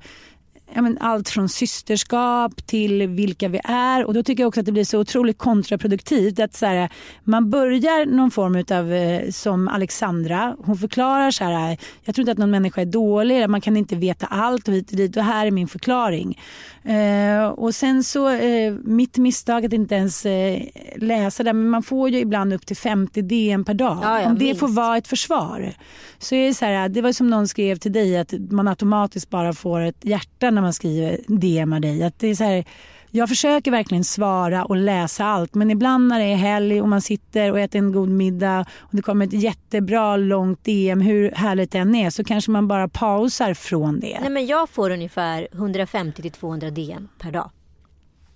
ja, 0.75 0.83
men 0.83 0.99
allt 1.01 1.29
från 1.29 1.49
systerskap 1.49 2.67
till 2.67 3.07
vilka 3.09 3.49
vi 3.49 3.61
är. 3.65 4.05
Och 4.05 4.15
då 4.15 4.23
tycker 4.23 4.43
jag 4.43 4.49
också 4.49 4.61
att 4.61 4.67
det 4.67 4.73
blir 4.73 4.85
så 4.85 4.99
otroligt 4.99 5.39
kontraproduktivt. 5.39 6.39
att 6.41 6.55
så 6.55 6.67
här, 6.67 6.89
Man 7.25 7.51
börjar 7.51 8.07
någon 8.07 8.31
form 8.31 8.65
av 8.79 8.93
eh, 8.93 9.31
som 9.31 9.69
Alexandra. 9.69 10.57
Hon 10.65 10.77
förklarar 10.77 11.31
så 11.31 11.45
här, 11.45 11.79
jag 12.05 12.15
tror 12.15 12.23
inte 12.23 12.33
att 12.33 12.39
någon 12.39 12.51
människa 12.51 12.81
är 12.81 12.87
dålig, 12.87 13.51
man 13.51 13.61
kan 13.61 13.77
inte 13.77 13.97
veta 13.97 14.27
allt 14.27 14.69
och 14.69 14.75
hit 14.75 14.91
och 14.91 14.97
dit. 14.97 15.17
Och 15.17 15.25
här 15.25 15.47
är 15.47 15.51
min 15.51 15.69
förklaring. 15.69 16.39
Eh, 16.85 17.47
och 17.47 17.75
sen 17.75 18.05
så, 18.05 18.29
eh, 18.29 18.75
mitt 18.85 19.19
misstag 19.19 19.67
att 19.67 19.73
inte 19.73 19.95
ens 19.95 20.27
eh, 20.27 20.63
läsa 20.97 21.43
det, 21.43 21.53
men 21.53 21.69
man 21.69 21.83
får 21.83 22.09
ju 22.09 22.19
ibland 22.19 22.53
upp 22.53 22.67
till 22.67 22.77
50 22.77 23.23
DM 23.23 23.65
per 23.65 23.75
dag. 23.75 23.99
Ja, 24.03 24.21
ja, 24.21 24.27
Om 24.27 24.39
det 24.39 24.45
minst. 24.45 24.61
får 24.61 24.69
vara 24.69 24.97
ett 24.97 25.09
försvar. 25.09 25.75
Så 26.19 26.35
är 26.35 26.47
det, 26.47 26.55
så 26.55 26.65
här, 26.65 26.89
det 26.89 27.03
var 27.03 27.13
som 27.13 27.31
någon 27.31 27.49
skrev 27.49 27.77
till 27.77 27.93
dig 27.93 28.19
att 28.19 28.35
man 28.51 28.69
automatiskt 28.69 29.31
bara 29.31 29.53
får 29.53 29.81
ett 29.81 30.05
hjärta 30.05 30.51
när 30.51 30.63
man 30.65 30.73
skriver 30.73 31.19
DMar 31.27 31.81
dig. 31.81 32.03
Att 32.03 32.19
det 32.19 32.29
är 32.29 32.35
så 32.35 32.45
här, 32.45 32.65
jag 33.11 33.29
försöker 33.29 33.71
verkligen 33.71 34.05
svara 34.05 34.65
och 34.65 34.77
läsa 34.77 35.25
allt 35.25 35.55
men 35.55 35.71
ibland 35.71 36.09
när 36.09 36.19
det 36.19 36.25
är 36.25 36.37
helg 36.37 36.83
och 36.83 36.89
man 36.89 37.01
sitter 37.01 37.51
och 37.51 37.61
äter 37.61 37.79
en 37.79 37.93
god 37.93 38.09
middag 38.09 38.67
och 38.79 38.97
det 38.97 39.03
kommer 39.03 39.27
ett 39.27 39.33
jättebra 39.33 40.17
långt 40.17 40.65
DM 40.65 41.01
hur 41.01 41.31
härligt 41.31 41.73
det 41.73 41.79
än 41.79 41.95
är 41.95 42.11
så 42.11 42.25
kanske 42.25 42.51
man 42.51 42.69
bara 42.69 42.89
pausar 42.89 43.55
från 43.55 44.01
det. 44.01 44.19
Nej, 44.21 44.31
men 44.31 44.47
jag 44.47 44.69
får 44.69 44.91
ungefär 44.91 45.49
150 45.53 46.23
till 46.23 46.31
200 46.31 46.71
DM 46.71 47.09
per 47.19 47.33
dag. 47.33 47.51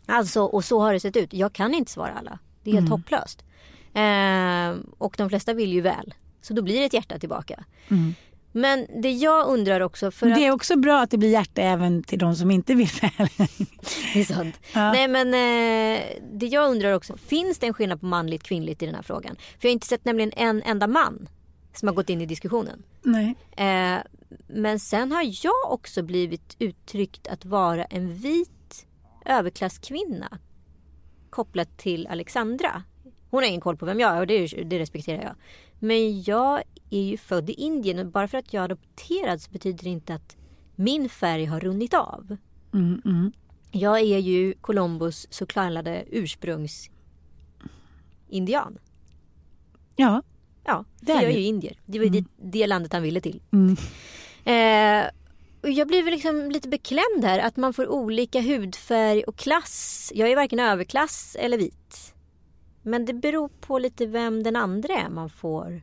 Alltså, 0.07 0.43
och 0.43 0.65
så 0.65 0.81
har 0.81 0.93
det 0.93 1.01
sett 1.01 1.17
ut. 1.17 1.33
Jag 1.33 1.53
kan 1.53 1.75
inte 1.75 1.91
svara 1.93 2.13
alla. 2.19 2.39
Det 2.63 2.71
är 2.71 2.75
helt 2.75 2.91
hopplöst. 2.91 3.45
Eh, 3.95 4.85
och 4.99 5.15
de 5.19 5.29
flesta 5.29 5.55
vill 5.55 5.73
ju 5.73 5.81
väl. 5.81 6.15
Så 6.43 6.55
då 6.55 6.63
blir 6.63 6.79
det 6.79 6.85
ett 6.85 6.93
hjärta 6.93 7.19
tillbaka. 7.19 7.65
Men 8.53 8.87
det 9.03 9.11
jag 9.11 9.47
undrar 9.47 9.81
också. 9.81 10.11
För 10.11 10.27
det 10.27 10.33
att, 10.33 10.39
är 10.39 10.51
också 10.51 10.77
bra 10.77 11.01
att 11.01 11.11
det 11.11 11.19
blir 11.19 11.31
hjärta 11.31 11.63
även 11.63 12.03
till 12.03 12.19
de 12.19 12.35
som 12.35 12.51
inte 12.51 12.75
vill 12.75 12.89
väl. 13.01 13.29
det 14.15 14.21
är 14.21 14.25
sant. 14.25 14.61
Ja. 14.75 14.93
Nej 14.93 15.09
men 15.09 15.27
eh, 15.29 16.03
det 16.33 16.47
jag 16.47 16.71
undrar 16.71 16.93
också. 16.93 17.17
Finns 17.17 17.59
det 17.59 17.67
en 17.67 17.75
skillnad 17.75 18.01
på 18.01 18.07
manligt 18.07 18.43
kvinnligt 18.43 18.83
i 18.83 18.87
den 18.87 18.95
här 18.95 19.03
frågan? 19.03 19.37
För 19.37 19.69
jag 19.69 19.71
har 19.71 19.73
inte 19.73 19.87
sett 19.87 20.05
nämligen 20.05 20.33
en 20.37 20.63
enda 20.63 20.87
man 20.87 21.29
som 21.75 21.89
har 21.89 21.95
gått 21.95 22.11
in 22.11 22.21
i 22.21 22.27
diskussionen. 22.27 22.83
Nej. 23.03 23.35
Eh, 23.57 23.99
men 24.49 24.81
sen 24.81 25.13
har 25.13 25.23
jag 25.45 25.73
också 25.73 26.03
blivit 26.03 26.57
uttryckt 26.59 27.29
att 27.29 27.45
vara 27.45 27.85
en 27.85 28.15
vit 28.15 28.87
överklasskvinna 29.25 30.39
kopplat 31.31 31.79
till 31.79 32.07
Alexandra. 32.07 32.83
Hon 33.31 33.43
har 33.43 33.49
ingen 33.49 33.61
koll 33.61 33.77
på 33.77 33.87
vem 33.87 34.01
jag 34.01 34.17
är 34.17 34.21
och 34.21 34.27
det, 34.27 34.47
det 34.47 34.79
respekterar 34.79 35.23
jag. 35.23 35.35
Men 35.79 36.23
jag 36.23 36.63
är 36.91 37.03
ju 37.03 37.17
född 37.17 37.51
i 37.51 37.53
Indien 37.53 37.99
och 37.99 38.07
bara 38.07 38.29
för 38.29 38.39
att 38.39 38.53
jag 38.53 38.61
är 38.61 38.65
adopterad 38.65 39.43
så 39.43 39.51
betyder 39.51 39.85
det 39.85 39.91
inte 39.91 40.15
att 40.15 40.37
min 40.75 41.09
färg 41.09 41.45
har 41.45 41.61
runnit 41.61 41.95
av. 41.95 42.37
Mm, 42.75 43.03
mm. 43.05 43.33
Jag 43.71 44.01
är 44.01 44.19
ju 44.19 44.55
Colombos 44.61 45.27
så 45.31 45.47
kallade 45.47 46.05
ursprungsindian. 46.11 48.79
Ja. 49.97 50.23
Ja, 50.65 50.85
Det 51.01 51.13
är 51.13 51.23
jag 51.23 51.33
är 51.33 51.39
ju 51.39 51.45
indier. 51.45 51.81
Det 51.87 51.99
var 51.99 52.05
ju 52.05 52.11
det, 52.11 52.25
det 52.37 52.67
landet 52.67 52.93
han 52.93 53.03
ville 53.03 53.21
till. 53.21 53.41
Mm. 53.53 53.77
Eh, 54.45 55.05
och 55.63 55.71
jag 55.71 55.89
blir 55.89 56.03
väl 56.03 56.15
liksom 56.15 56.51
lite 56.51 56.69
beklämd 56.69 57.25
här 57.25 57.39
att 57.39 57.57
man 57.57 57.73
får 57.73 57.89
olika 57.89 58.41
hudfärg 58.41 59.23
och 59.23 59.37
klass. 59.37 60.13
Jag 60.15 60.31
är 60.31 60.37
varken 60.37 60.61
överklass 60.61 61.37
eller 61.41 61.59
vit. 61.59 62.15
Men 62.91 63.05
det 63.05 63.15
beror 63.15 63.49
på 63.61 63.79
lite 63.79 64.07
vem 64.07 64.43
den 64.43 64.57
andra 64.57 64.95
är 64.95 65.09
man 65.09 65.31
får 65.31 65.83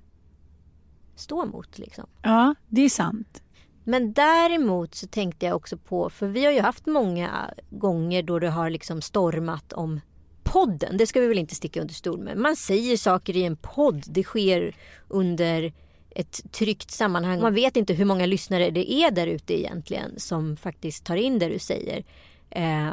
stå 1.15 1.45
mot 1.45 1.77
liksom. 1.77 2.05
ja, 2.21 2.55
det 2.67 2.81
är 2.81 2.89
sant. 2.89 3.41
Men 3.83 4.13
däremot 4.13 4.95
så 4.95 5.07
tänkte 5.07 5.45
jag 5.45 5.55
också 5.55 5.77
på, 5.77 6.09
för 6.09 6.27
vi 6.27 6.45
har 6.45 6.51
ju 6.51 6.59
haft 6.59 6.85
många 6.85 7.53
gånger 7.69 8.23
då 8.23 8.39
det 8.39 8.49
har 8.49 8.69
liksom 8.69 9.01
stormat 9.01 9.73
om 9.73 9.99
podden. 10.43 10.97
Det 10.97 11.07
ska 11.07 11.19
vi 11.19 11.27
väl 11.27 11.37
inte 11.37 11.55
sticka 11.55 11.81
under 11.81 11.93
stol 11.93 12.19
med. 12.19 12.37
Man 12.37 12.55
säger 12.55 12.97
saker 12.97 13.37
i 13.37 13.43
en 13.43 13.55
podd. 13.55 14.03
Det 14.07 14.23
sker 14.23 14.75
under 15.07 15.73
ett 16.09 16.51
tryggt 16.51 16.91
sammanhang. 16.91 17.41
Man 17.41 17.53
vet 17.53 17.77
inte 17.77 17.93
hur 17.93 18.05
många 18.05 18.25
lyssnare 18.25 18.69
det 18.69 18.91
är 18.91 19.11
där 19.11 19.27
ute 19.27 19.59
egentligen 19.59 20.19
som 20.19 20.57
faktiskt 20.57 21.05
tar 21.05 21.15
in 21.15 21.39
det 21.39 21.47
du 21.49 21.59
säger. 21.59 22.03
Eh, 22.49 22.89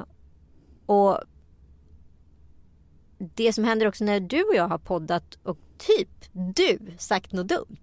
och 0.86 1.18
det 3.34 3.52
som 3.52 3.64
händer 3.64 3.86
också 3.88 4.04
när 4.04 4.20
du 4.20 4.42
och 4.42 4.54
jag 4.54 4.68
har 4.68 4.78
poddat 4.78 5.38
och 5.42 5.58
typ 5.78 6.08
du 6.32 6.78
sagt 6.98 7.32
något 7.32 7.48
dumt 7.48 7.76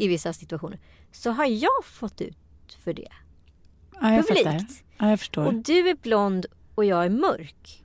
i 0.00 0.08
vissa 0.08 0.32
situationer 0.32 0.78
så 1.12 1.30
har 1.30 1.46
jag 1.46 1.84
fått 1.84 2.20
ut 2.20 2.36
för 2.84 2.92
det. 2.92 3.08
Ja, 4.00 4.12
jag 4.14 4.26
Publikt. 4.28 4.44
fattar. 4.44 4.66
Ja, 4.98 5.10
jag 5.10 5.18
förstår. 5.18 5.46
Och 5.46 5.54
du 5.54 5.88
är 5.88 5.94
blond 6.02 6.46
och 6.74 6.84
jag 6.84 7.04
är 7.04 7.10
mörk. 7.10 7.84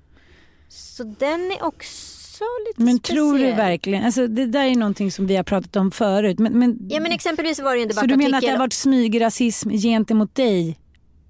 Så 0.69 1.03
den 1.03 1.51
är 1.51 1.63
också 1.63 2.43
lite 2.67 2.81
Men 2.83 2.97
speciell. 2.97 3.17
tror 3.17 3.37
du 3.37 3.51
verkligen, 3.51 4.03
alltså 4.05 4.27
det 4.27 4.45
där 4.45 4.65
är 4.65 4.75
någonting 4.75 5.11
som 5.11 5.27
vi 5.27 5.35
har 5.35 5.43
pratat 5.43 5.75
om 5.75 5.91
förut. 5.91 6.39
Men, 6.39 6.59
men, 6.59 6.87
Ja 6.89 6.99
men 6.99 7.11
exempelvis 7.11 7.59
var 7.59 7.75
det 7.75 7.81
en 7.81 7.83
så 7.83 7.87
debattartikel. 7.89 8.17
du 8.19 8.23
menar 8.25 8.37
att 8.37 8.41
det 8.43 8.49
har 8.51 8.57
varit 8.59 8.73
smygrasism 8.73 9.69
gentemot 9.69 10.35
dig, 10.35 10.79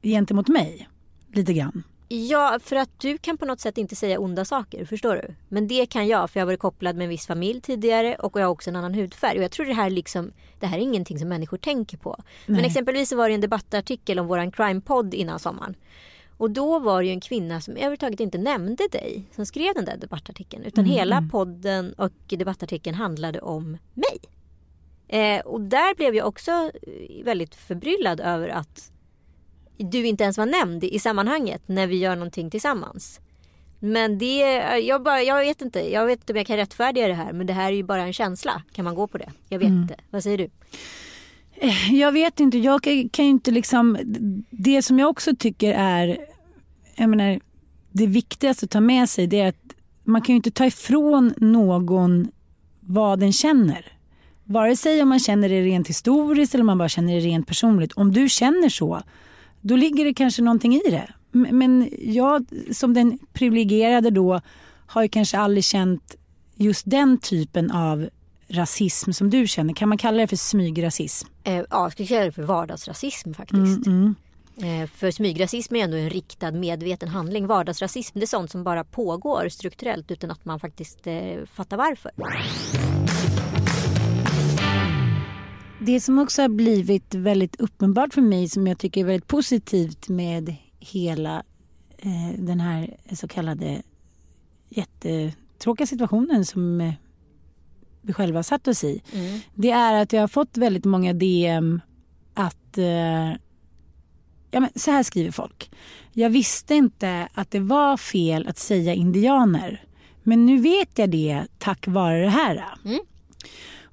gentemot 0.03 0.48
mig? 0.48 0.89
Lite 1.34 1.53
grann. 1.53 1.84
Ja, 2.15 2.60
för 2.63 2.75
att 2.75 3.00
du 3.00 3.17
kan 3.17 3.38
på 3.38 3.46
något 3.46 3.60
sätt 3.60 3.77
inte 3.77 3.96
säga 3.96 4.20
onda 4.20 4.46
saker, 4.46 4.86
förstår 4.86 5.15
du? 5.15 5.36
Men 5.50 5.67
det 5.67 5.86
kan 5.86 6.08
jag, 6.08 6.29
för 6.29 6.39
jag 6.39 6.41
har 6.41 6.48
varit 6.48 6.60
kopplad 6.60 6.96
med 6.96 7.03
en 7.03 7.10
viss 7.10 7.27
familj 7.27 7.62
tidigare 7.62 8.15
och 8.15 8.39
jag 8.39 8.46
har 8.46 8.51
också 8.51 8.70
en 8.70 8.75
annan 8.75 8.93
hudfärg. 8.93 9.38
Och 9.38 9.43
jag 9.43 9.51
tror 9.51 9.65
det 9.65 9.74
här 9.74 9.89
liksom, 9.89 10.32
det 10.60 10.67
här 10.67 10.77
är 10.77 10.82
ingenting 10.82 11.20
som 11.20 11.29
människor 11.29 11.58
tänker 11.58 11.98
på. 11.98 12.17
Men 12.46 12.55
Nej. 12.55 12.65
exempelvis 12.65 13.10
så 13.10 13.15
var 13.15 13.29
det 13.29 13.36
en 13.36 13.41
debattartikel 13.41 14.20
om 14.20 14.27
våran 14.27 14.51
crime-podd 14.51 15.13
innan 15.13 15.39
sommaren. 15.39 15.75
Och 16.38 16.51
då 16.51 16.79
var 16.79 17.01
det 17.01 17.08
ju 17.08 17.13
en 17.13 17.22
kvinna 17.22 17.62
som 17.62 17.74
överhuvudtaget 17.74 18.20
inte 18.20 18.38
nämnde 18.38 18.88
dig 18.91 19.24
som 19.36 19.46
skrev 19.46 19.74
den 19.74 19.86
där 19.86 19.98
debattartikeln. 19.98 20.63
Utan 20.63 20.86
hela 20.86 21.27
podden 21.32 21.93
och 21.93 22.13
debattartikeln 22.27 22.96
handlade 22.96 23.39
om 23.41 23.77
mig. 23.93 24.20
Eh, 25.08 25.46
och 25.46 25.62
där 25.62 25.96
blev 25.96 26.15
jag 26.15 26.27
också 26.27 26.51
eh, 26.51 27.24
väldigt 27.24 27.55
förbryllad 27.55 28.20
över 28.20 28.48
att 28.50 28.92
du 29.77 30.06
inte 30.06 30.24
ens 30.24 30.38
var 30.38 30.46
nämnd 30.46 30.84
i 30.84 31.00
sammanhanget 31.00 31.62
när 31.65 31.88
vi 31.88 31.98
gör 31.98 32.15
någonting 32.15 32.50
tillsammans. 32.50 33.20
Men 33.80 34.18
det, 34.18 34.39
jag, 34.80 35.03
bara, 35.03 35.22
jag 35.22 35.39
vet 35.39 35.62
inte, 35.62 35.94
jag 35.94 36.06
vet 36.06 36.20
inte 36.20 36.34
om 36.34 36.38
jag 36.38 36.48
kan 36.48 36.58
rättfärdiga 36.58 37.08
det 37.08 37.13
här 37.13 37.34
men 37.34 37.48
det 37.48 37.53
här 37.53 37.72
är 37.72 37.75
ju 37.75 37.84
bara 37.84 38.01
en 38.01 38.13
känsla. 38.13 38.62
Kan 38.72 38.86
man 38.86 38.96
gå 38.96 39.08
på 39.08 39.18
det? 39.18 39.32
Jag 39.50 39.60
vet 39.60 39.68
inte. 39.68 39.96
Vad 40.10 40.24
säger 40.24 40.38
du? 40.38 40.50
Jag 41.92 42.12
vet 42.12 42.39
inte, 42.39 42.58
jag 42.58 42.84
kan 42.84 43.25
ju 43.25 43.32
inte 43.32 43.51
liksom... 43.51 43.98
Det 44.50 44.82
som 44.82 45.00
jag 45.00 45.10
också 45.10 45.36
tycker 45.36 45.74
är... 45.74 46.18
Jag 46.96 47.10
menar, 47.10 47.39
det 47.92 48.08
viktigaste 48.08 48.65
att 48.65 48.72
ta 48.72 48.82
med 48.82 49.10
sig 49.10 49.27
det 49.27 49.39
är 49.39 49.48
att 49.48 49.74
man 50.03 50.22
kan 50.22 50.34
ju 50.34 50.36
inte 50.36 50.51
ta 50.51 50.65
ifrån 50.65 51.34
någon 51.38 52.27
vad 52.80 53.20
den 53.20 53.34
känner. 53.34 53.92
Vare 54.44 54.75
sig 54.75 55.01
om 55.01 55.10
man 55.10 55.20
känner 55.20 55.50
det 55.50 55.62
rent 55.62 55.89
historiskt 55.89 56.53
eller 56.53 56.62
om 56.62 56.68
man 56.68 56.77
bara 56.77 56.89
känner 56.89 57.13
det 57.13 57.20
rent 57.20 57.48
personligt. 57.48 57.94
Om 57.94 58.12
du 58.12 58.30
känner 58.30 58.70
så, 58.70 59.01
då 59.63 59.75
ligger 59.75 60.05
det 60.05 60.13
kanske 60.13 60.41
någonting 60.41 60.74
i 60.74 60.89
det. 60.89 61.13
Men 61.32 61.89
jag 62.00 62.46
som 62.72 62.93
den 62.93 63.20
privilegierade 63.34 64.10
då 64.10 64.41
har 64.88 65.01
ju 65.01 65.10
kanske 65.10 65.38
aldrig 65.38 65.63
känt 65.63 66.15
just 66.55 66.84
den 66.86 67.17
typen 67.17 67.72
av 67.72 68.10
rasism 68.48 69.12
som 69.12 69.29
du 69.29 69.48
känner. 69.48 69.74
Kan 69.74 69.89
man 69.89 69.98
kalla 69.98 70.17
det 70.17 70.27
för 70.27 70.36
smygrasism? 70.36 71.27
Eh, 71.43 71.53
ja, 71.53 71.65
jag 71.70 71.91
skulle 71.91 72.08
kalla 72.08 72.25
det 72.25 72.32
för 72.32 72.43
vardagsrasism 72.43 73.34
faktiskt. 73.34 73.88
Mm. 73.88 74.15
Eh, 74.58 74.88
för 74.88 75.12
smygrasism 75.12 75.75
är 75.75 75.84
ändå 75.84 75.98
en 75.98 76.10
riktad 76.10 76.51
medveten 76.51 77.10
handling. 77.10 77.48
Vardagsrasism 77.48 78.20
det 78.20 78.25
är 78.25 78.27
sånt 78.27 78.51
som 78.51 78.63
bara 78.63 78.84
pågår 78.84 79.50
strukturellt 79.50 80.12
utan 80.12 80.32
att 80.32 80.46
man 80.46 80.60
faktiskt 80.60 81.08
eh, 81.08 81.46
fattar 81.53 81.77
varför. 81.77 82.12
Det 85.86 86.00
som 86.00 86.20
också 86.20 86.42
har 86.42 86.50
blivit 86.50 87.16
väldigt 87.16 87.56
uppenbart 87.62 88.13
för 88.13 88.22
mig 88.22 88.50
som 88.50 88.68
jag 88.68 88.78
tycker 88.78 89.02
är 89.02 89.06
väldigt 89.06 89.28
positivt 89.28 90.10
med 90.10 90.56
hela 90.80 91.44
eh, 91.98 92.40
den 92.40 92.60
här 92.60 92.98
så 93.12 93.28
kallade 93.28 93.82
jättetråkiga 94.70 95.88
situationen 95.88 96.46
som 96.46 96.82
eh, 96.82 96.94
vi 98.02 98.13
själva 98.13 98.44
satt 98.44 98.68
oss 98.68 98.84
i. 98.84 99.02
Det 99.56 99.72
är 99.72 100.02
att 100.02 100.13
jag 100.13 100.22
har 100.22 100.28
fått 100.28 100.58
väldigt 100.58 100.86
många 100.86 101.13
DM 101.13 101.82
att 102.34 102.78
eh, 102.78 103.30
ja, 104.52 104.60
men 104.60 104.70
så 104.75 104.92
här 104.92 105.04
skriver 105.04 105.32
folk. 105.32 105.72
Jag 106.12 106.30
visste 106.30 106.75
inte 106.75 107.28
att 107.34 107.52
det 107.52 107.60
var 107.60 107.98
fel 107.98 108.48
att 108.48 108.58
säga 108.58 108.94
indianer. 108.94 109.84
Men 110.24 110.46
nu 110.46 110.58
vet 110.58 110.98
jag 110.98 111.10
det 111.10 111.44
tack 111.58 111.88
vare 111.88 112.22
det 112.24 112.30
här. 112.30 112.66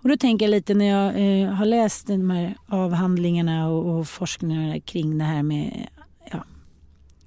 Och 0.03 0.09
då 0.09 0.17
tänker 0.17 0.47
jag 0.47 0.51
lite 0.51 0.75
när 0.75 0.85
jag 0.85 1.41
eh, 1.43 1.49
har 1.49 1.67
läst 1.67 2.07
de 2.07 2.31
här 2.31 2.57
avhandlingarna 2.67 3.69
och, 3.69 3.99
och 3.99 4.09
forskningarna 4.09 4.81
kring 4.81 5.19
det 5.19 5.25
här 5.25 5.43
med 5.43 5.87
ja, 6.31 6.45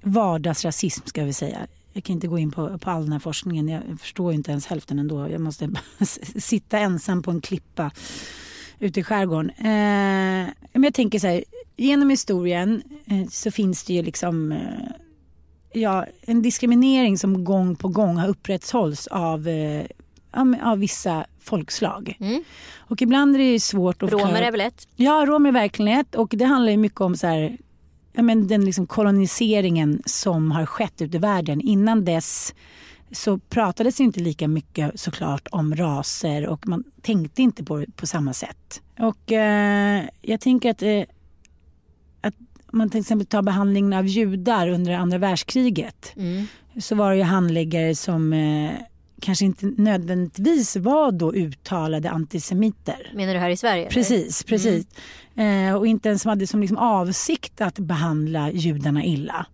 vardagsrasism 0.02 1.06
ska 1.06 1.24
vi 1.24 1.32
säga. 1.32 1.66
Jag 1.92 2.04
kan 2.04 2.14
inte 2.14 2.26
gå 2.26 2.38
in 2.38 2.50
på, 2.50 2.78
på 2.78 2.90
all 2.90 3.02
den 3.02 3.12
här 3.12 3.18
forskningen. 3.18 3.68
Jag 3.68 4.00
förstår 4.00 4.32
inte 4.32 4.50
ens 4.50 4.66
hälften 4.66 4.98
ändå. 4.98 5.28
Jag 5.28 5.40
måste 5.40 5.70
sitta 6.36 6.78
ensam 6.78 7.22
på 7.22 7.30
en 7.30 7.40
klippa 7.40 7.90
ute 8.78 9.00
i 9.00 9.02
skärgården. 9.02 9.50
Eh, 9.50 10.48
men 10.72 10.82
jag 10.82 10.94
tänker 10.94 11.18
så 11.18 11.26
här, 11.26 11.44
genom 11.76 12.10
historien 12.10 12.82
eh, 13.06 13.28
så 13.30 13.50
finns 13.50 13.84
det 13.84 13.92
ju 13.92 14.02
liksom 14.02 14.52
eh, 14.52 14.60
ja, 15.72 16.06
en 16.20 16.42
diskriminering 16.42 17.18
som 17.18 17.44
gång 17.44 17.76
på 17.76 17.88
gång 17.88 18.16
har 18.16 18.28
upprätthålls 18.28 19.06
av, 19.06 19.48
eh, 19.48 19.86
av 20.62 20.78
vissa 20.78 21.26
folkslag. 21.40 22.16
Mm. 22.20 22.44
Och 22.76 23.02
ibland 23.02 23.34
är 23.34 23.38
det 23.38 23.60
svårt 23.60 24.02
att 24.02 24.12
Romer 24.12 24.42
är 24.42 24.52
väl 24.52 24.60
ett? 24.60 24.88
Ja, 24.96 25.24
romer 25.26 25.48
är 25.48 25.52
verkligen 25.52 26.00
ett. 26.00 26.14
Och 26.14 26.34
det 26.36 26.44
handlar 26.44 26.70
ju 26.70 26.76
mycket 26.76 27.00
om 27.00 27.16
så 27.16 27.26
här, 27.26 27.56
ja, 28.12 28.22
men 28.22 28.46
den 28.46 28.64
liksom 28.64 28.86
koloniseringen 28.86 30.02
som 30.06 30.52
har 30.52 30.66
skett 30.66 31.02
ute 31.02 31.16
i 31.16 31.20
världen. 31.20 31.60
Innan 31.60 32.04
dess 32.04 32.54
så 33.12 33.38
pratades 33.38 33.96
det 33.96 34.02
inte 34.02 34.20
lika 34.20 34.48
mycket 34.48 35.00
såklart 35.00 35.48
om 35.50 35.76
raser 35.76 36.46
och 36.46 36.66
man 36.66 36.84
tänkte 37.02 37.42
inte 37.42 37.64
på 37.64 37.84
på 37.96 38.06
samma 38.06 38.32
sätt. 38.32 38.82
Och 38.98 39.32
eh, 39.32 40.04
jag 40.22 40.40
tänker 40.40 40.70
att, 40.70 40.82
eh, 40.82 41.02
att 42.20 42.34
om 42.72 42.78
man 42.78 42.90
till 42.90 43.00
exempel 43.00 43.26
tar 43.26 43.42
behandlingen 43.42 43.92
av 43.92 44.06
judar 44.06 44.68
under 44.68 44.92
andra 44.92 45.18
världskriget 45.18 46.12
mm. 46.16 46.46
så 46.80 46.94
var 46.94 47.10
det 47.10 47.16
ju 47.16 47.22
handläggare 47.22 47.94
som 47.94 48.32
eh, 48.32 48.70
kanske 49.24 49.44
inte 49.44 49.66
nödvändigtvis 49.66 50.76
var 50.76 51.12
då 51.12 51.34
uttalade 51.34 52.10
antisemiter. 52.10 53.12
Menar 53.14 53.34
du 53.34 53.40
här 53.40 53.50
i 53.50 53.56
Sverige? 53.56 53.88
Precis, 53.88 54.44
precis. 54.44 54.86
Mm. 55.34 55.68
Eh, 55.68 55.76
och 55.76 55.86
inte 55.86 56.08
ens 56.08 56.22
som 56.22 56.28
hade 56.28 56.46
som 56.46 56.60
liksom 56.60 56.78
avsikt 56.78 57.60
att 57.60 57.78
behandla 57.78 58.50
judarna 58.50 59.04
illa. 59.04 59.46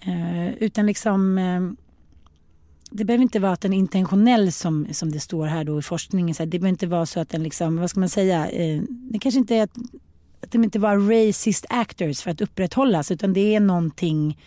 Eh, 0.00 0.54
utan 0.54 0.86
liksom 0.86 1.38
eh, 1.38 1.60
det 2.90 3.04
behöver 3.04 3.22
inte 3.22 3.38
vara 3.38 3.52
att 3.52 3.60
den 3.60 3.72
är 3.72 3.78
intentionell 3.78 4.52
som, 4.52 4.86
som 4.92 5.12
det 5.12 5.20
står 5.20 5.46
här 5.46 5.64
då 5.64 5.78
i 5.78 5.82
forskningen. 5.82 6.34
Så 6.34 6.44
det 6.44 6.58
behöver 6.58 6.68
inte 6.68 6.86
vara 6.86 7.06
så 7.06 7.20
att 7.20 7.28
den 7.28 7.42
liksom, 7.42 7.76
vad 7.76 7.90
ska 7.90 8.00
man 8.00 8.08
säga, 8.08 8.50
eh, 8.50 8.82
det 8.88 9.18
kanske 9.18 9.38
inte 9.38 9.56
är 9.56 9.62
att, 9.62 9.76
att 10.42 10.50
de 10.50 10.64
inte 10.64 10.78
var 10.78 10.96
racist 10.96 11.66
actors 11.68 12.22
för 12.22 12.30
att 12.30 12.40
upprätthållas 12.40 13.10
utan 13.10 13.32
det 13.32 13.54
är 13.54 13.60
någonting 13.60 14.38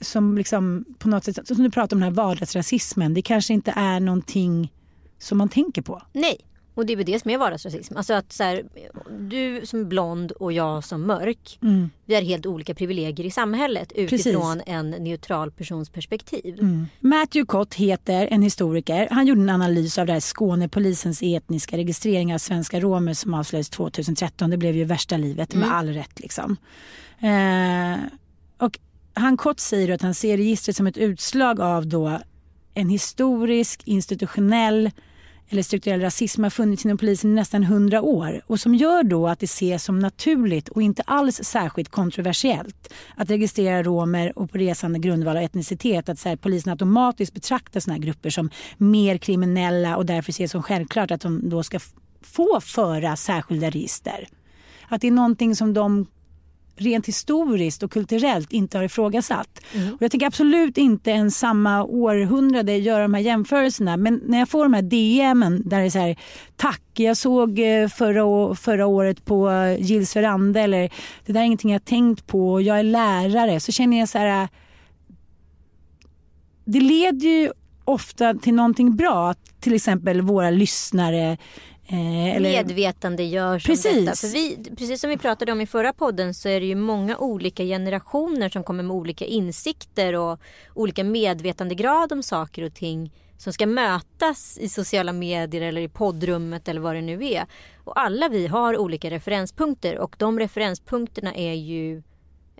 som 0.00 0.38
liksom 0.38 0.84
på 0.98 1.08
något 1.08 1.24
sätt, 1.24 1.46
som 1.46 1.62
du 1.62 1.70
pratar 1.70 1.96
om 1.96 2.00
den 2.00 2.08
här 2.08 2.16
vardagsrasismen, 2.16 3.14
det 3.14 3.22
kanske 3.22 3.54
inte 3.54 3.72
är 3.76 4.00
någonting 4.00 4.72
som 5.18 5.38
man 5.38 5.48
tänker 5.48 5.82
på. 5.82 6.02
Nej, 6.12 6.38
och 6.78 6.86
det 6.86 6.92
är 6.92 6.96
väl 6.96 7.06
det 7.06 7.20
som 7.20 7.30
är 7.30 7.38
vardagsrasism. 7.38 7.96
Alltså 7.96 8.14
att 8.14 8.32
så 8.32 8.42
här, 8.42 8.64
du 9.18 9.66
som 9.66 9.88
blond 9.88 10.32
och 10.32 10.52
jag 10.52 10.84
som 10.84 11.06
mörk. 11.06 11.58
Mm. 11.62 11.90
Vi 12.04 12.14
har 12.14 12.22
helt 12.22 12.46
olika 12.46 12.74
privilegier 12.74 13.26
i 13.26 13.30
samhället 13.30 13.92
utifrån 13.92 14.58
Precis. 14.58 14.74
en 14.74 14.90
neutral 14.90 15.50
persons 15.50 15.90
perspektiv. 15.90 16.58
Mm. 16.60 16.86
Matthew 17.00 17.46
Kott 17.46 17.74
heter 17.74 18.28
en 18.30 18.42
historiker. 18.42 19.08
Han 19.10 19.26
gjorde 19.26 19.40
en 19.40 19.50
analys 19.50 19.98
av 19.98 20.06
det 20.06 20.12
här 20.12 20.20
Skånepolisens 20.20 21.22
etniska 21.22 21.76
registrering 21.76 22.34
av 22.34 22.38
svenska 22.38 22.80
romer 22.80 23.14
som 23.14 23.34
avslöjades 23.34 23.70
2013. 23.70 24.50
Det 24.50 24.56
blev 24.56 24.76
ju 24.76 24.84
värsta 24.84 25.16
livet 25.16 25.54
med 25.54 25.64
mm. 25.64 25.76
all 25.76 25.88
rätt 25.88 26.20
liksom. 26.20 26.56
Eh, 27.20 27.98
han 29.18 29.36
kort 29.36 29.60
säger 29.60 29.94
att 29.94 30.02
han 30.02 30.14
ser 30.14 30.36
registret 30.36 30.76
som 30.76 30.86
ett 30.86 30.96
utslag 30.96 31.60
av 31.60 31.86
då 31.86 32.20
en 32.74 32.88
historisk, 32.88 33.82
institutionell 33.84 34.90
eller 35.48 35.62
strukturell 35.62 36.00
rasism 36.00 36.42
har 36.42 36.50
funnits 36.50 36.84
inom 36.84 36.98
polisen 36.98 37.30
i 37.30 37.34
nästan 37.34 37.64
hundra 37.64 38.02
år 38.02 38.42
och 38.46 38.60
som 38.60 38.74
gör 38.74 39.02
då 39.02 39.28
att 39.28 39.40
det 39.40 39.44
ses 39.44 39.84
som 39.84 39.98
naturligt 39.98 40.68
och 40.68 40.82
inte 40.82 41.02
alls 41.02 41.40
särskilt 41.42 41.88
kontroversiellt 41.88 42.94
att 43.16 43.30
registrera 43.30 43.82
romer 43.82 44.38
och 44.38 44.50
på 44.50 44.58
resande 44.58 44.98
grundval 44.98 45.36
av 45.36 45.42
etnicitet 45.42 46.08
att 46.08 46.18
så 46.18 46.28
här, 46.28 46.36
polisen 46.36 46.70
automatiskt 46.70 47.34
betraktar 47.34 47.80
sådana 47.80 47.96
här 47.96 48.02
grupper 48.02 48.30
som 48.30 48.50
mer 48.76 49.18
kriminella 49.18 49.96
och 49.96 50.06
därför 50.06 50.30
ses 50.30 50.50
som 50.50 50.62
självklart 50.62 51.10
att 51.10 51.20
de 51.20 51.48
då 51.48 51.62
ska 51.62 51.78
få 52.22 52.60
föra 52.60 53.16
särskilda 53.16 53.70
register. 53.70 54.28
Att 54.88 55.00
det 55.00 55.06
är 55.06 55.12
någonting 55.12 55.56
som 55.56 55.74
de 55.74 56.06
rent 56.80 57.08
historiskt 57.08 57.82
och 57.82 57.92
kulturellt 57.92 58.52
inte 58.52 58.78
har 58.78 58.84
ifrågasatt. 58.84 59.60
Mm. 59.74 59.94
Och 59.94 60.02
jag 60.02 60.10
tänker 60.10 60.26
absolut 60.26 60.78
inte 60.78 61.10
ens 61.10 61.38
samma 61.38 61.84
århundrade 61.84 62.76
göra 62.76 63.02
de 63.02 63.14
här 63.14 63.20
jämförelserna 63.20 63.96
men 63.96 64.20
när 64.26 64.38
jag 64.38 64.48
får 64.48 64.64
de 64.64 64.74
här 64.74 64.82
DMen 64.82 65.62
där 65.64 65.80
det 65.80 65.86
är 65.86 65.90
så 65.90 65.98
här 65.98 66.16
tack 66.56 66.82
jag 66.94 67.16
såg 67.16 67.58
eh, 67.58 67.88
förra, 67.88 68.54
förra 68.54 68.86
året 68.86 69.24
på 69.24 69.50
Gills 69.78 70.16
veranda 70.16 70.60
eller 70.60 70.92
det 71.26 71.32
där 71.32 71.40
är 71.40 71.44
ingenting 71.44 71.72
jag 71.72 71.84
tänkt 71.84 72.26
på 72.26 72.60
jag 72.60 72.78
är 72.78 72.82
lärare 72.82 73.60
så 73.60 73.72
känner 73.72 73.98
jag 73.98 74.08
så 74.08 74.18
här 74.18 74.48
det 76.64 76.80
leder 76.80 77.28
ju 77.28 77.52
ofta 77.84 78.34
till 78.34 78.54
någonting 78.54 78.96
bra. 78.96 79.34
Till 79.60 79.74
exempel 79.74 80.20
våra 80.20 80.50
lyssnare 80.50 81.38
Eh, 81.90 82.36
eller... 82.36 82.50
Medvetandegörs 82.50 83.66
precis. 83.66 83.98
om 83.98 84.04
detta. 84.04 84.16
För 84.16 84.28
vi, 84.28 84.58
precis 84.76 85.00
som 85.00 85.10
vi 85.10 85.18
pratade 85.18 85.52
om 85.52 85.60
i 85.60 85.66
förra 85.66 85.92
podden 85.92 86.34
så 86.34 86.48
är 86.48 86.60
det 86.60 86.66
ju 86.66 86.74
många 86.74 87.16
olika 87.16 87.62
generationer 87.64 88.48
som 88.48 88.64
kommer 88.64 88.82
med 88.82 88.96
olika 88.96 89.24
insikter 89.24 90.14
och 90.14 90.40
olika 90.74 91.04
medvetandegrad 91.04 92.12
om 92.12 92.22
saker 92.22 92.62
och 92.62 92.74
ting 92.74 93.12
som 93.38 93.52
ska 93.52 93.66
mötas 93.66 94.58
i 94.58 94.68
sociala 94.68 95.12
medier 95.12 95.62
eller 95.62 95.80
i 95.80 95.88
poddrummet 95.88 96.68
eller 96.68 96.80
vad 96.80 96.94
det 96.94 97.00
nu 97.00 97.26
är. 97.26 97.46
Och 97.84 98.00
alla 98.00 98.28
vi 98.28 98.46
har 98.46 98.78
olika 98.78 99.10
referenspunkter 99.10 99.98
och 99.98 100.16
de 100.18 100.38
referenspunkterna 100.38 101.34
är 101.34 101.54
ju 101.54 102.02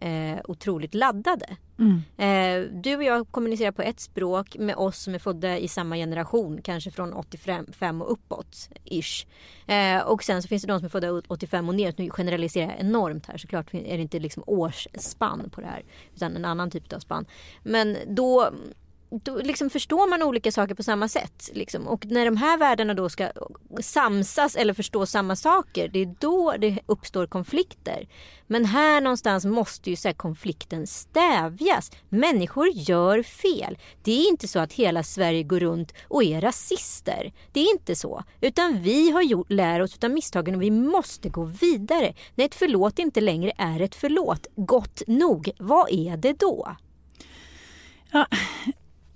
eh, 0.00 0.38
otroligt 0.44 0.94
laddade. 0.94 1.56
Mm. 1.78 2.02
Eh, 2.16 2.72
du 2.72 2.96
och 2.96 3.04
jag 3.04 3.30
kommunicerar 3.30 3.72
på 3.72 3.82
ett 3.82 4.00
språk 4.00 4.56
med 4.58 4.76
oss 4.76 4.98
som 4.98 5.14
är 5.14 5.18
födda 5.18 5.58
i 5.58 5.68
samma 5.68 5.96
generation, 5.96 6.60
kanske 6.62 6.90
från 6.90 7.12
85 7.12 8.02
och 8.02 8.12
uppåt. 8.12 8.68
Ish. 8.84 9.26
Eh, 9.66 10.02
och 10.02 10.24
sen 10.24 10.42
så 10.42 10.48
finns 10.48 10.62
det 10.62 10.68
de 10.68 10.78
som 10.78 10.86
är 10.86 10.90
födda 10.90 11.22
85 11.28 11.68
och 11.68 11.74
neråt. 11.74 11.98
Nu 11.98 12.10
generaliserar 12.10 12.70
jag 12.70 12.80
enormt 12.80 13.26
här 13.26 13.36
såklart 13.36 13.74
är 13.74 13.96
det 13.96 14.02
inte 14.02 14.18
liksom 14.18 14.42
årsspann 14.46 15.50
på 15.50 15.60
det 15.60 15.66
här 15.66 15.84
utan 16.14 16.36
en 16.36 16.44
annan 16.44 16.70
typ 16.70 16.92
av 16.92 16.98
spann. 16.98 17.26
Men 17.62 17.96
då 18.06 18.50
då 19.10 19.36
liksom 19.36 19.70
förstår 19.70 20.10
man 20.10 20.22
olika 20.22 20.52
saker 20.52 20.74
på 20.74 20.82
samma 20.82 21.08
sätt. 21.08 21.50
Liksom. 21.54 21.88
Och 21.88 22.06
när 22.06 22.24
de 22.24 22.36
här 22.36 22.58
världarna 22.58 22.94
då 22.94 23.08
ska 23.08 23.28
samsas 23.80 24.56
eller 24.56 24.74
förstå 24.74 25.06
samma 25.06 25.36
saker, 25.36 25.88
det 25.88 25.98
är 25.98 26.14
då 26.20 26.54
det 26.58 26.78
uppstår 26.86 27.26
konflikter. 27.26 28.08
Men 28.46 28.64
här 28.64 29.00
någonstans 29.00 29.44
måste 29.44 29.90
ju 29.90 29.96
så 29.96 30.08
här, 30.08 30.14
konflikten 30.14 30.86
stävjas. 30.86 31.90
Människor 32.08 32.68
gör 32.68 33.22
fel. 33.22 33.78
Det 34.02 34.12
är 34.12 34.28
inte 34.28 34.48
så 34.48 34.58
att 34.58 34.72
hela 34.72 35.02
Sverige 35.02 35.42
går 35.42 35.60
runt 35.60 35.92
och 36.08 36.24
är 36.24 36.40
rasister. 36.40 37.32
Det 37.52 37.60
är 37.60 37.72
inte 37.72 37.96
så. 37.96 38.22
Utan 38.40 38.82
vi 38.82 39.10
har 39.10 39.22
gjort, 39.22 39.50
lär 39.50 39.80
oss 39.80 39.98
av 40.04 40.10
misstagen 40.10 40.54
och 40.54 40.62
vi 40.62 40.70
måste 40.70 41.28
gå 41.28 41.44
vidare. 41.44 42.14
När 42.34 42.44
ett 42.44 42.54
förlåt 42.54 42.98
inte 42.98 43.20
längre 43.20 43.52
är 43.58 43.80
ett 43.80 43.94
förlåt, 43.94 44.46
gott 44.56 45.02
nog, 45.06 45.50
vad 45.58 45.90
är 45.90 46.16
det 46.16 46.32
då? 46.32 46.76
Ja, 48.12 48.26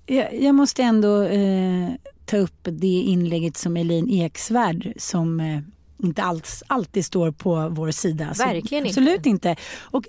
jag, 0.06 0.40
jag 0.40 0.54
måste 0.54 0.82
ändå 0.82 1.22
eh, 1.22 1.88
ta 2.24 2.36
upp 2.36 2.58
det 2.62 2.86
inlägget 2.86 3.56
som 3.56 3.76
Elin 3.76 4.10
Eksvärd 4.10 4.92
som 4.96 5.40
eh, 5.40 5.60
inte 5.98 6.22
alls 6.22 6.62
alltid 6.66 7.04
står 7.04 7.30
på 7.30 7.68
vår 7.68 7.90
sida. 7.90 8.32
Verkligen 8.38 8.84
Så, 8.84 8.88
absolut 8.88 9.26
inte. 9.26 9.28
inte. 9.28 9.56
Och 9.80 10.06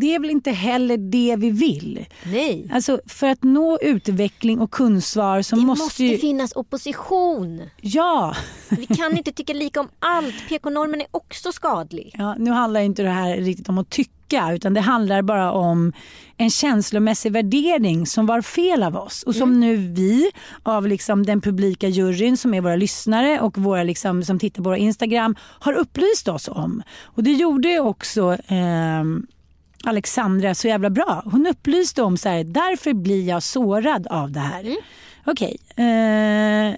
det 0.00 0.14
är 0.14 0.18
väl 0.18 0.30
inte 0.30 0.50
heller 0.50 0.96
det 0.96 1.36
vi 1.38 1.50
vill. 1.50 2.06
Nej. 2.26 2.68
Alltså 2.72 3.00
för 3.06 3.26
att 3.26 3.42
nå 3.42 3.78
utveckling 3.82 4.60
och 4.60 4.70
kunstsvar 4.70 5.42
så 5.42 5.56
det 5.56 5.62
måste 5.62 5.84
måste 5.84 6.04
ju... 6.04 6.18
finnas 6.18 6.56
opposition. 6.56 7.62
Ja. 7.80 8.36
Vi 8.68 8.86
kan 8.86 9.16
inte 9.16 9.32
tycka 9.32 9.52
lika 9.52 9.80
om 9.80 9.88
allt. 9.98 10.48
PK-normen 10.48 11.00
är 11.00 11.06
också 11.10 11.52
skadlig. 11.52 12.14
Ja, 12.18 12.34
nu 12.38 12.50
handlar 12.50 12.80
inte 12.80 13.02
det 13.02 13.08
här 13.08 13.36
riktigt 13.36 13.68
om 13.68 13.78
att 13.78 13.90
tycka 13.90 14.14
utan 14.52 14.74
det 14.74 14.80
handlar 14.80 15.22
bara 15.22 15.52
om 15.52 15.92
en 16.36 16.50
känslomässig 16.50 17.32
värdering 17.32 18.06
som 18.06 18.26
var 18.26 18.42
fel 18.42 18.82
av 18.82 18.96
oss 18.96 19.22
och 19.22 19.34
som 19.34 19.48
mm. 19.48 19.60
nu 19.60 19.76
vi 19.76 20.30
av 20.62 20.86
liksom 20.86 21.26
den 21.26 21.40
publika 21.40 21.88
juryn 21.88 22.36
som 22.36 22.54
är 22.54 22.60
våra 22.60 22.76
lyssnare 22.76 23.40
och 23.40 23.58
våra 23.58 23.82
liksom, 23.82 24.22
som 24.22 24.38
tittar 24.38 24.62
på 24.62 24.68
våra 24.68 24.78
Instagram 24.78 25.36
har 25.40 25.72
upplyst 25.72 26.28
oss 26.28 26.48
om. 26.48 26.82
Och 27.02 27.22
det 27.22 27.32
gjorde 27.32 27.80
också 27.80 28.32
eh, 28.32 29.04
Alexandra 29.84 30.54
så 30.54 30.68
jävla 30.68 30.90
bra. 30.90 31.22
Hon 31.24 31.46
upplyste 31.46 32.02
om 32.02 32.16
så 32.16 32.28
här, 32.28 32.44
därför 32.44 32.92
blir 32.92 33.28
jag 33.28 33.42
sårad 33.42 34.06
av 34.06 34.30
det 34.30 34.40
här. 34.40 34.60
Mm. 34.60 34.76
Okej. 35.24 35.56
Okay. 35.70 35.86
Eh, 35.86 36.76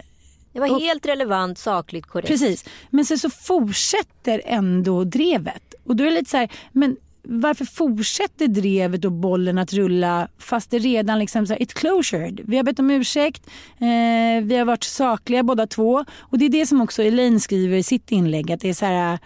det 0.52 0.60
var 0.60 0.70
och, 0.70 0.80
helt 0.80 1.06
relevant, 1.06 1.58
sakligt, 1.58 2.06
korrekt. 2.06 2.28
Precis. 2.28 2.64
Men 2.90 3.04
sen 3.04 3.18
så 3.18 3.30
fortsätter 3.30 4.42
ändå 4.44 5.04
drevet. 5.04 5.74
Och 5.84 5.96
då 5.96 6.04
är 6.04 6.08
det 6.08 6.14
lite 6.14 6.30
så 6.30 6.36
här, 6.36 6.52
men 6.72 6.96
varför 7.22 7.64
fortsätter 7.64 8.48
drevet 8.48 9.04
och 9.04 9.12
bollen 9.12 9.58
att 9.58 9.72
rulla 9.72 10.28
fast 10.38 10.70
det 10.70 10.78
redan 10.78 11.18
liksom 11.18 11.46
så 11.46 11.52
här, 11.52 11.60
it's 11.60 11.74
closured. 11.74 12.40
Vi 12.44 12.56
har 12.56 12.64
bett 12.64 12.78
om 12.78 12.90
ursäkt, 12.90 13.46
eh, 13.78 14.44
vi 14.44 14.56
har 14.56 14.64
varit 14.64 14.84
sakliga 14.84 15.42
båda 15.42 15.66
två 15.66 16.04
och 16.18 16.38
det 16.38 16.44
är 16.44 16.48
det 16.48 16.66
som 16.66 16.80
också 16.80 17.02
Elaine 17.02 17.40
skriver 17.40 17.76
i 17.76 17.82
sitt 17.82 18.12
inlägg 18.12 18.52
att 18.52 18.60
det 18.60 18.68
är 18.68 18.74
så 18.74 18.86
här, 18.86 19.18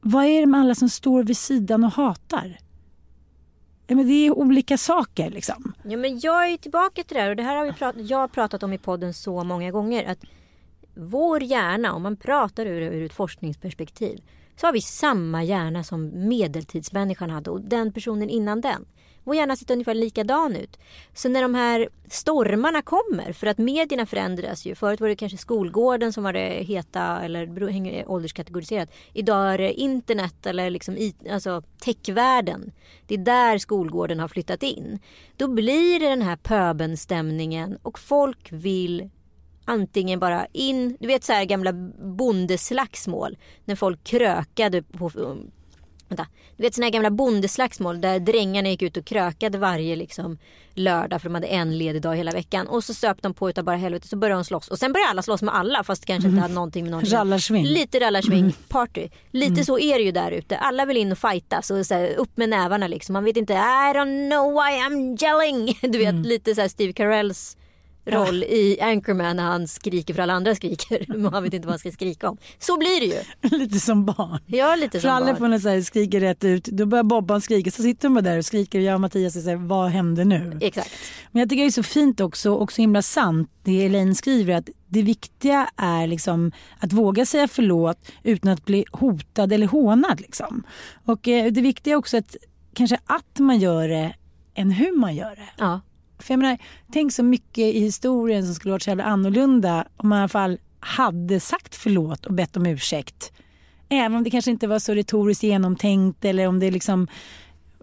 vad 0.00 0.24
är 0.24 0.40
det 0.40 0.46
med 0.46 0.60
alla 0.60 0.74
som 0.74 0.88
står 0.88 1.22
vid 1.22 1.36
sidan 1.36 1.84
och 1.84 1.92
hatar? 1.92 2.58
Ja, 3.86 3.96
men 3.96 4.06
det 4.06 4.26
är 4.26 4.38
olika 4.38 4.78
saker 4.78 5.30
liksom. 5.30 5.72
Ja, 5.84 5.96
men 5.96 6.20
jag 6.20 6.48
är 6.48 6.56
tillbaka 6.56 7.02
till 7.02 7.14
det 7.14 7.20
här 7.20 7.30
och 7.30 7.36
det 7.36 7.42
här 7.42 7.56
har 7.56 7.64
vi 7.64 7.72
pratat, 7.72 8.10
jag 8.10 8.18
har 8.18 8.28
pratat 8.28 8.62
om 8.62 8.72
i 8.72 8.78
podden 8.78 9.14
så 9.14 9.44
många 9.44 9.70
gånger. 9.70 10.04
Att 10.04 10.18
vår 10.94 11.42
hjärna, 11.42 11.92
om 11.92 12.02
man 12.02 12.16
pratar 12.16 12.66
ur, 12.66 12.80
ur 12.80 13.04
ett 13.06 13.12
forskningsperspektiv, 13.12 14.20
så 14.56 14.66
har 14.66 14.72
vi 14.72 14.80
samma 14.80 15.44
hjärna 15.44 15.84
som 15.84 16.28
medeltidsmänniskan 16.28 17.30
hade 17.30 17.50
och 17.50 17.60
den 17.60 17.92
personen 17.92 18.30
innan 18.30 18.60
den. 18.60 18.84
Vår 19.26 19.36
hjärna 19.36 19.56
sett 19.56 19.70
ungefär 19.70 19.94
likadan 19.94 20.56
ut. 20.56 20.78
Så 21.14 21.28
när 21.28 21.42
de 21.42 21.54
här 21.54 21.88
stormarna 22.10 22.82
kommer, 22.82 23.32
för 23.32 23.46
att 23.46 23.58
medierna 23.58 24.06
förändras 24.06 24.66
ju. 24.66 24.74
Förut 24.74 25.00
var 25.00 25.08
det 25.08 25.16
kanske 25.16 25.38
skolgården 25.38 26.12
som 26.12 26.24
var 26.24 26.32
det 26.32 26.64
heta 26.64 27.20
eller 27.22 28.04
ålderskategoriserat. 28.10 28.90
Idag 29.12 29.54
är 29.54 29.58
det 29.58 29.72
internet 29.72 30.46
eller 30.46 30.70
liksom 30.70 31.12
alltså 31.30 31.62
techvärlden. 31.80 32.72
Det 33.06 33.14
är 33.14 33.18
där 33.18 33.58
skolgården 33.58 34.20
har 34.20 34.28
flyttat 34.28 34.62
in. 34.62 34.98
Då 35.36 35.48
blir 35.48 36.00
det 36.00 36.08
den 36.08 36.22
här 36.22 36.36
pöbenstämningen 36.36 37.78
och 37.82 37.98
folk 37.98 38.52
vill 38.52 39.10
antingen 39.64 40.20
bara 40.20 40.46
in, 40.52 40.96
du 41.00 41.06
vet 41.06 41.24
så 41.24 41.32
här 41.32 41.44
gamla 41.44 41.72
bondeslagsmål 42.02 43.36
när 43.64 43.76
folk 43.76 44.04
krökade 44.04 44.82
på 44.82 45.10
Vänta. 46.08 46.26
Du 46.56 46.62
vet 46.62 46.74
såna 46.74 46.86
här 46.86 46.92
gamla 46.92 47.10
bondeslagsmål 47.10 48.00
där 48.00 48.18
drängarna 48.20 48.68
gick 48.68 48.82
ut 48.82 48.96
och 48.96 49.04
krökade 49.04 49.58
varje 49.58 49.96
liksom, 49.96 50.38
lördag 50.74 51.22
för 51.22 51.28
de 51.28 51.34
hade 51.34 51.46
en 51.46 51.78
ledig 51.78 52.02
dag 52.02 52.16
hela 52.16 52.32
veckan. 52.32 52.66
Och 52.66 52.84
så 52.84 52.94
söp 52.94 53.22
de 53.22 53.34
på 53.34 53.50
utav 53.50 53.64
bara 53.64 53.76
helvete 53.76 54.08
så 54.08 54.16
började 54.16 54.38
de 54.38 54.44
slåss. 54.44 54.68
Och 54.68 54.78
sen 54.78 54.92
började 54.92 55.10
alla 55.10 55.22
slåss 55.22 55.42
med 55.42 55.54
alla 55.54 55.84
fast 55.84 56.04
kanske 56.04 56.28
inte 56.28 56.40
hade 56.40 56.54
någonting 56.54 56.84
med 56.84 56.90
någonting. 56.90 57.14
Rallarsving. 57.14 57.64
Lite 57.64 58.00
rallarsving 58.00 58.40
mm. 58.40 58.52
party. 58.68 59.08
Lite 59.30 59.52
mm. 59.52 59.64
så 59.64 59.78
är 59.78 59.98
det 59.98 60.04
ju 60.04 60.12
där 60.12 60.30
ute. 60.30 60.56
Alla 60.56 60.84
vill 60.84 60.96
in 60.96 61.12
och 61.12 61.18
fightas 61.18 61.70
och 61.70 61.86
så 61.86 61.94
här, 61.94 62.14
upp 62.14 62.36
med 62.36 62.48
nävarna 62.48 62.88
liksom. 62.88 63.12
Man 63.12 63.24
vet 63.24 63.36
inte 63.36 63.52
I 63.52 63.92
don't 63.94 64.30
know 64.30 64.52
why 64.52 64.80
I'm 64.80 65.16
gelling. 65.16 65.78
Du 65.92 65.98
vet 65.98 66.08
mm. 66.08 66.22
lite 66.22 66.54
så 66.54 66.68
Steve 66.68 66.92
Carells 66.92 67.56
roll 68.06 68.42
i 68.42 68.78
Anchorman 68.80 69.36
när 69.36 69.42
han 69.42 69.68
skriker 69.68 70.14
för 70.14 70.22
alla 70.22 70.32
andra 70.32 70.54
skriker. 70.54 71.04
Men 71.18 71.32
han 71.32 71.42
vet 71.42 71.54
inte 71.54 71.66
vad 71.66 71.72
han 71.72 71.78
ska 71.78 71.92
skrika 71.92 72.28
om. 72.28 72.38
Så 72.58 72.78
blir 72.78 73.00
det 73.00 73.06
ju. 73.06 73.58
lite 73.58 73.80
som 73.80 74.04
barn. 74.04 74.38
Ja, 74.46 74.76
lite 74.76 75.00
som 75.00 75.08
Fralle 75.08 75.34
barn. 75.34 75.60
får 75.60 75.82
skriker 75.82 76.20
rätt 76.20 76.44
ut. 76.44 76.64
Då 76.64 76.86
börjar 76.86 77.04
Bobban 77.04 77.40
skrika. 77.40 77.70
Så 77.70 77.82
sitter 77.82 78.08
de 78.08 78.24
där 78.24 78.38
och 78.38 78.44
skriker 78.44 78.78
och 78.78 78.84
jag 78.84 78.94
och 78.94 79.00
Mattias 79.00 79.32
säger 79.32 79.56
vad 79.56 79.90
händer 79.90 80.24
nu? 80.24 80.58
Exakt. 80.60 80.90
Men 81.32 81.40
jag 81.40 81.50
tycker 81.50 81.62
det 81.62 81.68
är 81.68 81.70
så 81.70 81.82
fint 81.82 82.20
också 82.20 82.52
och 82.52 82.72
så 82.72 82.82
himla 82.82 83.02
sant 83.02 83.50
det 83.62 83.84
Elaine 83.84 84.14
skriver 84.14 84.54
att 84.54 84.68
det 84.88 85.02
viktiga 85.02 85.70
är 85.76 86.06
liksom 86.06 86.52
att 86.78 86.92
våga 86.92 87.26
säga 87.26 87.48
förlåt 87.48 88.12
utan 88.22 88.52
att 88.52 88.64
bli 88.64 88.84
hotad 88.92 89.52
eller 89.52 89.66
hånad. 89.66 90.20
Liksom. 90.20 90.62
Och 91.04 91.28
eh, 91.28 91.52
det 91.52 91.60
viktiga 91.60 91.94
är 91.94 91.98
också 91.98 92.16
att 92.16 92.36
kanske 92.74 92.98
att 93.06 93.38
man 93.38 93.58
gör 93.58 93.88
det 93.88 94.14
än 94.54 94.70
hur 94.70 94.96
man 94.96 95.16
gör 95.16 95.36
det. 95.36 95.48
Ja. 95.58 95.80
För 96.18 96.34
jag 96.34 96.38
menar, 96.38 96.58
tänk 96.92 97.12
så 97.12 97.22
mycket 97.22 97.58
i 97.58 97.80
historien 97.80 98.46
som 98.46 98.54
skulle 98.54 98.72
varit 98.72 98.82
så 98.82 98.90
jävla 98.90 99.04
annorlunda 99.04 99.84
om 99.96 100.08
man 100.08 100.18
i 100.18 100.20
alla 100.20 100.28
fall 100.28 100.58
hade 100.80 101.40
sagt 101.40 101.74
förlåt 101.74 102.26
och 102.26 102.32
bett 102.32 102.56
om 102.56 102.66
ursäkt. 102.66 103.32
Även 103.88 104.16
om 104.16 104.24
det 104.24 104.30
kanske 104.30 104.50
inte 104.50 104.66
var 104.66 104.78
så 104.78 104.94
retoriskt 104.94 105.42
genomtänkt 105.42 106.24
eller 106.24 106.46
om 106.46 106.60
det 106.60 106.70
liksom 106.70 107.08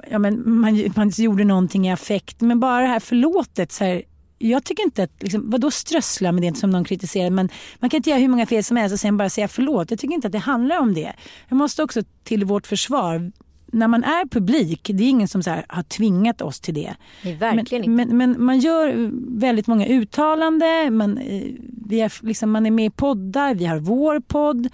ja, 0.10 0.20
men 0.20 0.60
man, 0.60 0.94
man 0.96 1.10
gjorde 1.10 1.44
någonting 1.44 1.88
i 1.88 1.92
affekt. 1.92 2.42
Men 2.42 2.60
bara 2.60 2.82
det 2.82 2.88
här 2.88 3.00
förlåtet. 3.00 3.72
Så 3.72 3.84
här, 3.84 4.04
jag 4.38 4.64
tycker 4.64 4.84
inte 4.84 5.04
att, 5.04 5.12
liksom, 5.20 5.50
vadå 5.50 5.72
strössla 5.72 6.32
med 6.32 6.44
det 6.44 6.58
som 6.58 6.70
någon 6.70 6.84
kritiserar 6.84 7.30
men 7.30 7.50
man 7.80 7.90
kan 7.90 7.98
inte 7.98 8.10
göra 8.10 8.20
hur 8.20 8.28
många 8.28 8.46
fel 8.46 8.64
som 8.64 8.78
helst 8.78 8.94
och 8.94 9.00
sen 9.00 9.18
bara 9.18 9.30
säga 9.30 9.48
förlåt. 9.48 9.92
Jag 9.92 10.00
tycker 10.00 10.16
inte 10.16 10.28
att 10.28 10.32
det 10.32 10.40
handlar 10.40 10.80
om 10.80 10.94
det. 10.94 11.14
Jag 11.50 11.56
måste 11.56 11.84
också 11.84 12.02
till 12.24 12.46
vårt 12.46 12.68
försvar 12.68 13.32
när 13.74 13.88
man 13.88 14.04
är 14.04 14.26
publik, 14.26 14.92
det 14.94 15.04
är 15.04 15.10
ingen 15.10 15.28
som 15.28 15.44
så 15.44 15.56
har 15.68 15.84
tvingat 15.84 16.42
oss 16.42 16.60
till 16.60 16.74
det. 16.74 16.96
Nej, 17.24 17.36
verkligen 17.36 17.96
men. 17.96 18.08
Men, 18.08 18.18
men, 18.18 18.46
man 18.46 18.60
gör 18.60 19.10
väldigt 19.40 19.68
många 19.68 19.88
uttalanden, 19.88 20.98
man, 20.98 21.18
eh, 21.18 21.44
vi 21.88 22.02
är, 22.02 22.26
liksom, 22.26 22.52
man 22.52 22.66
är 22.66 22.72
med 22.72 22.86
i 22.86 22.90
poddar, 22.90 23.56
vi 23.56 23.66
har 23.66 23.80
vår 23.80 24.20
podd. 24.20 24.70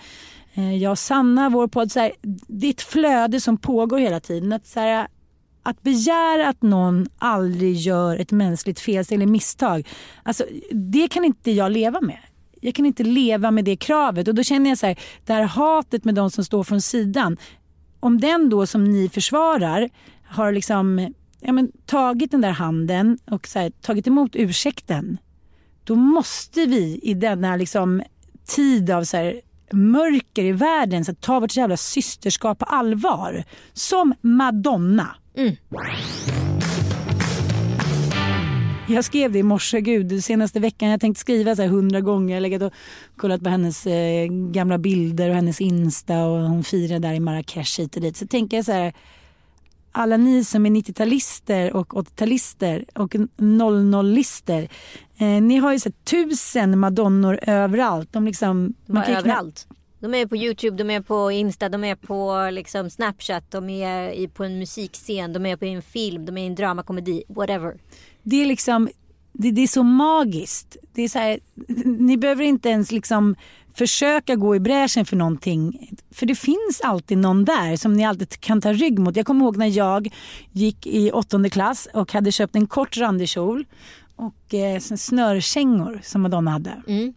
Eh, 0.53 0.75
jag 0.75 0.91
och 0.91 0.99
Sanna, 0.99 1.49
vår 1.49 1.67
podd. 1.67 1.91
Så 1.91 1.99
här, 1.99 2.11
det 2.47 2.67
är 2.67 2.71
ett 2.71 2.81
flöde 2.81 3.39
som 3.39 3.57
pågår 3.57 3.97
hela 3.97 4.19
tiden. 4.19 4.53
Att, 4.53 4.67
så 4.67 4.79
här, 4.79 5.07
att 5.63 5.81
begära 5.81 6.49
att 6.49 6.61
någon 6.61 7.07
aldrig 7.17 7.75
gör 7.75 8.17
ett 8.17 8.31
mänskligt 8.31 8.79
felsteg 8.79 9.15
eller 9.15 9.25
misstag, 9.25 9.87
alltså, 10.23 10.43
det 10.71 11.07
kan 11.07 11.25
inte 11.25 11.51
jag 11.51 11.71
leva 11.71 12.01
med 12.01 12.19
jag 12.61 12.75
kan 12.75 12.85
inte 12.85 13.03
leva 13.03 13.51
med 13.51 13.65
det 13.65 13.75
kravet. 13.75 14.27
Och 14.27 14.35
då 14.35 14.43
känner 14.43 14.69
jag 14.69 14.77
så 14.77 14.87
här, 14.87 14.99
det 15.25 15.33
här 15.33 15.43
hatet 15.43 16.05
med 16.05 16.15
de 16.15 16.31
som 16.31 16.43
står 16.43 16.63
från 16.63 16.81
sidan 16.81 17.37
om 17.99 18.19
den 18.19 18.49
då 18.49 18.65
som 18.65 18.83
ni 18.83 19.09
försvarar 19.09 19.89
har 20.23 20.51
liksom 20.51 21.13
ja, 21.39 21.51
men, 21.51 21.71
tagit 21.85 22.31
den 22.31 22.41
där 22.41 22.51
handen 22.51 23.17
och 23.31 23.47
så 23.47 23.59
här, 23.59 23.69
tagit 23.69 24.07
emot 24.07 24.31
ursäkten. 24.33 25.17
Då 25.83 25.95
måste 25.95 26.65
vi 26.65 26.99
i 27.03 27.13
denna 27.13 27.55
liksom, 27.55 28.01
tid 28.45 28.91
av 28.91 29.03
så 29.03 29.17
här, 29.17 29.41
mörker 29.71 30.43
i 30.43 30.51
världen 30.51 31.05
så 31.05 31.13
ta 31.13 31.39
vårt 31.39 31.55
jävla 31.55 31.77
systerskap 31.77 32.59
på 32.59 32.65
allvar. 32.65 33.43
Som 33.73 34.13
Madonna. 34.21 35.15
Mm. 35.35 35.55
Jag 38.89 39.05
skrev 39.05 39.31
det 39.31 39.39
i 39.39 39.43
morse, 39.43 39.81
gud, 39.81 40.23
senaste 40.23 40.59
veckan. 40.59 40.89
Jag 40.89 41.01
tänkte 41.01 41.21
skriva 41.21 41.55
så 41.55 41.61
här 41.61 41.69
hundra 41.69 42.01
gånger. 42.01 42.35
Jag 42.35 42.41
legat 42.41 42.61
och 42.61 42.73
kollat 43.17 43.43
på 43.43 43.49
hennes 43.49 43.87
eh, 43.87 44.27
gamla 44.27 44.77
bilder 44.77 45.29
och 45.29 45.35
hennes 45.35 45.61
Insta 45.61 46.25
och 46.25 46.39
hon 46.39 46.63
firade 46.63 47.07
där 47.07 47.13
i 47.13 47.19
Marrakesh 47.19 47.79
hit 47.79 47.95
och 47.95 48.01
dit. 48.01 48.17
Så 48.17 48.27
tänker 48.27 48.57
jag 48.57 48.65
så 48.65 48.71
här, 48.71 48.93
alla 49.91 50.17
ni 50.17 50.43
som 50.43 50.65
är 50.65 50.69
90-talister 50.69 51.71
och 51.71 51.93
80-talister 51.93 52.85
och 52.95 53.13
00-lister. 53.37 54.69
Eh, 55.17 55.41
ni 55.41 55.57
har 55.57 55.73
ju 55.73 55.79
sett 55.79 56.05
tusen 56.05 56.79
madonnor 56.79 57.39
överallt. 57.41 58.13
De 58.13 58.25
liksom, 58.25 58.73
man 58.85 59.05
kan 59.05 59.15
överallt. 59.15 59.67
De 59.99 60.15
är 60.15 60.25
på 60.25 60.37
Youtube, 60.37 60.77
de 60.77 60.89
är 60.89 61.01
på 61.01 61.31
Insta, 61.31 61.69
de 61.69 61.83
är 61.83 61.95
på 61.95 62.49
liksom 62.51 62.89
Snapchat, 62.89 63.51
de 63.51 63.69
är 63.69 64.27
på 64.27 64.43
en 64.43 64.59
musikscen, 64.59 65.33
de 65.33 65.45
är 65.45 65.55
på 65.55 65.65
en 65.65 65.81
film, 65.81 66.25
de 66.25 66.37
är 66.37 66.43
i 66.43 66.47
en 66.47 66.55
dramakomedi, 66.55 67.23
whatever 67.27 67.77
det 68.23 68.41
är 68.41 68.45
liksom, 68.45 68.89
det, 69.33 69.51
det, 69.51 69.61
är 69.61 69.67
så 69.67 69.83
magiskt. 69.83 70.77
Det 70.93 71.01
är 71.01 71.09
så 71.09 71.19
här, 71.19 71.39
ni 71.85 72.17
behöver 72.17 72.43
inte 72.43 72.69
ens 72.69 72.91
liksom 72.91 73.35
försöka 73.73 74.35
gå 74.35 74.55
i 74.55 74.59
bräschen 74.59 75.05
för 75.05 75.15
någonting. 75.15 75.89
För 76.11 76.25
det 76.25 76.35
finns 76.35 76.81
alltid 76.83 77.17
någon 77.17 77.45
där 77.45 77.75
som 77.75 77.93
ni 77.93 78.05
alltid 78.05 78.39
kan 78.39 78.61
ta 78.61 78.73
rygg 78.73 78.99
mot. 78.99 79.15
Jag 79.15 79.25
kommer 79.25 79.45
ihåg 79.45 79.57
när 79.57 79.77
jag 79.77 80.13
gick 80.51 80.87
i 80.87 81.11
åttonde 81.11 81.49
klass 81.49 81.87
och 81.93 82.13
hade 82.13 82.31
köpt 82.31 82.55
en 82.55 82.67
kort 82.67 82.97
randig 82.97 83.29
kjol 83.29 83.65
och 84.15 84.53
eh, 84.53 84.79
snörkängor 84.79 85.99
som 86.03 86.21
Madonna 86.21 86.51
hade. 86.51 86.81
Mm. 86.87 87.13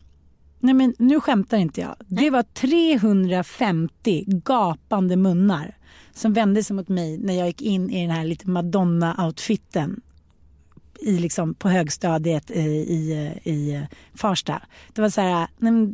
Nej 0.60 0.74
men 0.74 0.94
nu 0.98 1.20
skämtar 1.20 1.58
inte 1.58 1.80
jag. 1.80 1.94
Det 2.06 2.30
var 2.30 2.42
350 2.42 4.24
gapande 4.26 5.16
munnar 5.16 5.76
som 6.14 6.32
vände 6.32 6.64
sig 6.64 6.76
mot 6.76 6.88
mig 6.88 7.18
när 7.18 7.34
jag 7.34 7.46
gick 7.46 7.62
in 7.62 7.90
i 7.90 8.02
den 8.02 8.10
här 8.10 8.24
lite 8.24 8.46
Madonna-outfiten 8.46 10.00
i 11.02 11.18
liksom, 11.18 11.54
på 11.54 11.68
högstadiet 11.68 12.50
i, 12.50 12.60
i, 12.60 13.12
i 13.44 13.86
Farsta. 14.14 14.62
Det 14.92 15.02
var, 15.02 15.10
så 15.10 15.20
här, 15.20 15.48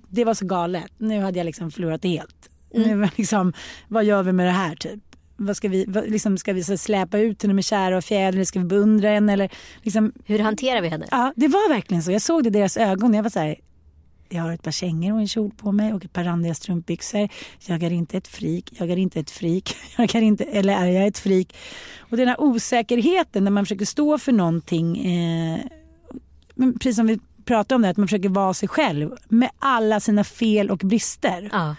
det 0.08 0.24
var 0.24 0.34
så 0.34 0.46
galet. 0.46 0.92
Nu 0.98 1.20
hade 1.20 1.38
jag 1.38 1.44
liksom 1.44 1.70
förlorat 1.70 2.02
det 2.02 2.08
helt. 2.08 2.50
Mm. 2.74 3.00
Nu, 3.00 3.08
liksom, 3.16 3.52
vad 3.88 4.04
gör 4.04 4.22
vi 4.22 4.32
med 4.32 4.46
det 4.46 4.52
här 4.52 4.74
typ? 4.76 5.00
Vad 5.36 5.56
ska 5.56 5.68
vi, 5.68 5.84
vad, 5.88 6.10
liksom, 6.10 6.38
ska 6.38 6.52
vi 6.52 6.64
så 6.64 6.76
släpa 6.76 7.18
ut 7.18 7.42
henne 7.42 7.54
med 7.54 7.64
kära 7.64 7.96
och 7.96 8.04
fjäder 8.04 8.32
eller 8.32 8.44
ska 8.44 8.58
vi 8.58 8.64
beundra 8.64 9.08
henne? 9.08 9.32
Eller, 9.32 9.50
liksom, 9.82 10.12
Hur 10.24 10.38
hanterar 10.38 10.80
vi 10.80 10.88
henne? 10.88 11.06
Ja, 11.10 11.32
det 11.36 11.48
var 11.48 11.68
verkligen 11.68 12.02
så. 12.02 12.12
Jag 12.12 12.22
såg 12.22 12.42
det 12.42 12.48
i 12.48 12.50
deras 12.50 12.76
ögon. 12.76 13.14
Jag 13.14 13.22
var 13.22 13.30
så 13.30 13.38
här, 13.38 13.56
jag 14.28 14.42
har 14.42 14.52
ett 14.52 14.62
par 14.62 14.70
kängor 14.70 15.12
och 15.12 15.20
en 15.20 15.28
kjol 15.28 15.50
på 15.56 15.72
mig 15.72 15.94
och 15.94 16.04
ett 16.04 16.12
par 16.12 16.24
randiga 16.24 16.54
strumpbyxor. 16.54 17.28
Jag 17.66 17.82
är 17.82 17.90
inte 17.90 18.16
ett 18.16 18.28
frik, 18.28 18.72
jag 18.78 18.90
är 18.90 18.96
inte 18.96 19.20
ett 19.20 19.30
frik, 19.30 19.76
jag 19.98 20.14
är 20.14 20.22
inte, 20.22 20.44
eller 20.44 20.72
är 20.72 20.86
jag 20.86 21.06
ett 21.06 21.18
frik? 21.18 21.56
Och 21.98 22.16
den 22.16 22.28
här 22.28 22.40
osäkerheten 22.40 23.44
när 23.44 23.50
man 23.50 23.64
försöker 23.64 23.84
stå 23.84 24.18
för 24.18 24.32
någonting, 24.32 25.06
eh, 25.06 25.60
precis 26.56 26.96
som 26.96 27.06
vi 27.06 27.18
pratade 27.44 27.74
om 27.74 27.82
det, 27.82 27.88
att 27.88 27.96
man 27.96 28.08
försöker 28.08 28.28
vara 28.28 28.54
sig 28.54 28.68
själv 28.68 29.10
med 29.28 29.50
alla 29.58 30.00
sina 30.00 30.24
fel 30.24 30.70
och 30.70 30.78
brister. 30.78 31.48
Ja. 31.52 31.76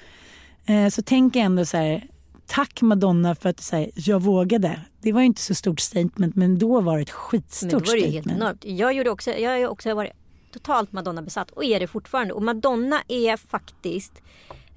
Eh, 0.74 0.90
så 0.90 1.02
tänk 1.02 1.36
ändå 1.36 1.66
så 1.66 1.78
här, 1.78 2.04
tack 2.46 2.82
Madonna 2.82 3.36
för 3.36 3.50
att 3.50 3.70
här, 3.72 3.92
jag 3.96 4.22
vågade. 4.22 4.82
Det 5.02 5.12
var 5.12 5.22
inte 5.22 5.42
så 5.42 5.56
stort 5.56 5.80
statement 5.80 6.36
men 6.36 6.60
då 6.60 6.82
var 6.82 6.98
det 6.98 7.02
ett 7.02 7.10
skitstort 7.10 7.72
men 7.72 7.82
då 7.82 7.92
var 7.92 7.96
det 7.96 8.12
helt 8.12 8.28
enormt. 8.28 8.66
Jag, 8.66 8.94
gjorde 8.94 9.10
också, 9.10 9.32
jag 9.32 9.52
har 9.52 9.68
också 9.68 9.94
varit 9.94 10.12
totalt 10.52 10.92
Madonna-besatt 10.92 11.52
och 11.52 11.64
är 11.64 11.80
det 11.80 11.88
fortfarande. 11.88 12.34
Och 12.34 12.44
Madonna 12.44 13.02
är 13.08 13.38
faktiskt 13.38 14.22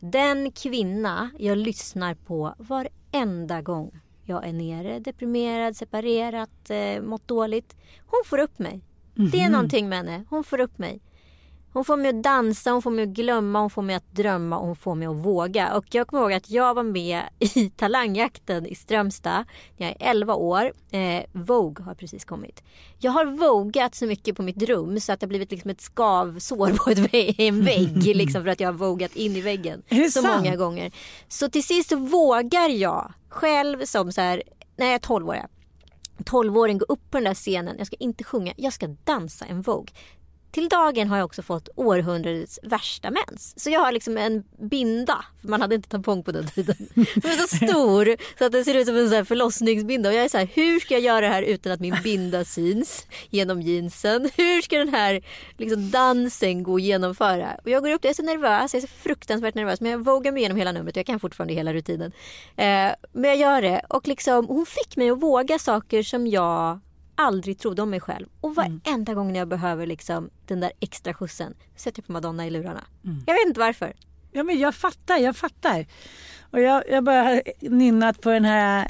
den 0.00 0.52
kvinna 0.52 1.30
jag 1.38 1.58
lyssnar 1.58 2.14
på 2.14 2.54
varenda 2.58 3.62
gång 3.62 4.00
jag 4.24 4.48
är 4.48 4.52
nere, 4.52 4.98
deprimerad, 4.98 5.76
separerat, 5.76 6.70
eh, 6.70 7.02
mått 7.02 7.28
dåligt. 7.28 7.76
Hon 8.06 8.22
får 8.26 8.38
upp 8.38 8.58
mig. 8.58 8.72
Mm 8.72 8.82
-hmm. 9.14 9.30
Det 9.30 9.38
är 9.38 9.42
mhm. 9.42 9.52
någonting 9.52 9.88
med 9.88 9.98
henne. 9.98 10.24
Hon 10.30 10.44
får 10.44 10.60
upp 10.60 10.78
mig. 10.78 11.00
Hon 11.72 11.84
får 11.84 11.96
mig 11.96 12.08
att 12.08 12.22
dansa, 12.22 12.70
hon 12.70 12.82
får 12.82 12.90
mig 12.90 13.04
att 13.04 13.10
glömma, 13.10 13.60
hon 13.60 13.70
får 13.70 13.82
mig 13.82 13.96
att 13.96 14.12
drömma 14.12 14.58
och 14.58 14.66
hon 14.66 14.76
får 14.76 14.94
mig 14.94 15.08
att 15.08 15.16
våga. 15.16 15.74
Och 15.76 15.84
jag 15.90 16.06
kommer 16.06 16.22
ihåg 16.22 16.32
att 16.32 16.50
jag 16.50 16.74
var 16.74 16.82
med 16.82 17.22
i 17.38 17.70
Talangjakten 17.70 18.66
i 18.66 18.74
Strömstad 18.74 19.44
när 19.76 19.86
jag 19.86 19.96
är 20.00 20.10
11 20.10 20.34
år. 20.34 20.72
Eh, 20.90 21.22
Vogue 21.32 21.84
har 21.84 21.94
precis 21.94 22.24
kommit. 22.24 22.62
Jag 22.98 23.12
har 23.12 23.24
vogat 23.24 23.94
så 23.94 24.06
mycket 24.06 24.36
på 24.36 24.42
mitt 24.42 24.62
rum 24.62 25.00
så 25.00 25.12
att 25.12 25.20
det 25.20 25.26
har 25.26 25.28
blivit 25.28 25.50
liksom 25.50 25.70
ett 25.70 25.80
skavsår 25.80 26.68
på 26.84 26.90
ett, 26.90 27.38
en 27.38 27.64
vägg. 27.64 28.16
liksom 28.16 28.42
för 28.42 28.50
att 28.50 28.60
jag 28.60 28.68
har 28.68 28.78
vogat 28.78 29.16
in 29.16 29.36
i 29.36 29.40
väggen 29.40 29.82
så 29.88 30.22
sant? 30.22 30.36
många 30.36 30.56
gånger. 30.56 30.92
Så 31.28 31.48
till 31.50 31.64
sist 31.64 31.92
vågar 31.92 32.68
jag 32.68 33.12
själv 33.28 33.84
som 33.84 34.12
så 34.12 34.20
här, 34.20 34.42
när 34.76 34.86
jag 34.86 34.94
är 34.94 34.98
12 34.98 35.28
år. 35.28 35.46
12-åring 36.18 36.78
gå 36.78 36.84
upp 36.88 37.10
på 37.10 37.16
den 37.16 37.24
där 37.24 37.34
scenen. 37.34 37.74
Jag 37.78 37.86
ska 37.86 37.96
inte 37.96 38.24
sjunga, 38.24 38.52
jag 38.56 38.72
ska 38.72 38.86
dansa 39.04 39.44
en 39.44 39.62
Vogue. 39.62 39.94
Till 40.52 40.68
dagen 40.68 41.08
har 41.08 41.16
jag 41.16 41.24
också 41.24 41.42
fått 41.42 41.68
århundradets 41.76 42.58
värsta 42.62 43.10
mens. 43.10 43.60
Så 43.60 43.70
jag 43.70 43.80
har 43.80 43.92
liksom 43.92 44.16
en 44.16 44.44
binda, 44.60 45.24
för 45.40 45.48
man 45.48 45.60
hade 45.60 45.74
inte 45.74 45.88
tampong 45.88 46.22
på 46.22 46.32
den 46.32 46.46
tiden. 46.46 46.76
Den 46.94 47.32
är 47.32 47.46
så 47.46 47.56
stor 47.56 48.16
så 48.38 48.44
att 48.44 48.52
den 48.52 48.64
ser 48.64 48.74
ut 48.74 48.86
som 48.86 48.96
en 48.96 49.10
sån 49.10 49.26
förlossningsbinda. 49.26 50.08
Och 50.08 50.14
jag 50.14 50.24
är 50.24 50.28
så 50.28 50.38
här, 50.38 50.48
hur 50.54 50.80
ska 50.80 50.94
jag 50.94 51.02
göra 51.02 51.20
det 51.20 51.32
här 51.32 51.42
utan 51.42 51.72
att 51.72 51.80
min 51.80 51.96
binda 52.02 52.44
syns 52.44 53.06
genom 53.30 53.62
jeansen? 53.62 54.30
Hur 54.36 54.62
ska 54.62 54.78
den 54.78 54.88
här 54.88 55.20
liksom, 55.58 55.90
dansen 55.90 56.62
gå 56.62 56.74
att 56.74 56.82
genomföra? 56.82 57.60
Och 57.64 57.70
jag 57.70 57.82
går 57.82 57.90
upp, 57.90 58.04
jag 58.04 58.10
är 58.10 58.14
så 58.14 58.22
nervös, 58.22 58.74
jag 58.74 58.82
är 58.82 58.86
så 58.86 58.92
fruktansvärt 59.02 59.54
nervös. 59.54 59.80
Men 59.80 59.90
jag 59.90 60.04
vågar 60.04 60.32
mig 60.32 60.40
igenom 60.40 60.58
hela 60.58 60.72
numret 60.72 60.96
och 60.96 60.98
jag 60.98 61.06
kan 61.06 61.20
fortfarande 61.20 61.54
hela 61.54 61.74
rutinen. 61.74 62.12
Eh, 62.56 62.90
men 63.12 63.24
jag 63.24 63.36
gör 63.36 63.62
det. 63.62 63.82
Och 63.88 64.08
liksom, 64.08 64.46
hon 64.48 64.66
fick 64.66 64.96
mig 64.96 65.10
att 65.10 65.20
våga 65.20 65.58
saker 65.58 66.02
som 66.02 66.26
jag 66.26 66.80
aldrig 67.14 67.58
trodde 67.58 67.82
om 67.82 67.90
mig 67.90 68.00
själv. 68.00 68.26
Och 68.40 68.50
mm. 68.50 68.80
varenda 68.84 69.12
mm. 69.12 69.14
gång 69.14 69.32
när 69.32 69.38
jag 69.38 69.48
behöver 69.48 69.86
liksom 69.86 70.30
den 70.46 70.60
där 70.60 70.72
extra 70.80 71.14
skjutsen 71.14 71.54
sätter 71.76 72.00
jag 72.00 72.06
på 72.06 72.12
Madonna 72.12 72.46
i 72.46 72.50
lurarna. 72.50 72.84
Mm. 73.04 73.24
Jag 73.26 73.34
vet 73.34 73.46
inte 73.46 73.60
varför. 73.60 73.92
Ja 74.32 74.42
men 74.42 74.58
jag 74.58 74.74
fattar, 74.74 75.16
jag 75.16 75.36
fattar. 75.36 75.86
Och 76.50 76.60
jag, 76.60 76.82
jag 76.88 77.04
bara 77.04 77.22
har 77.22 77.42
nynnat 77.60 78.20
på 78.20 78.30
den 78.30 78.44
här 78.44 78.88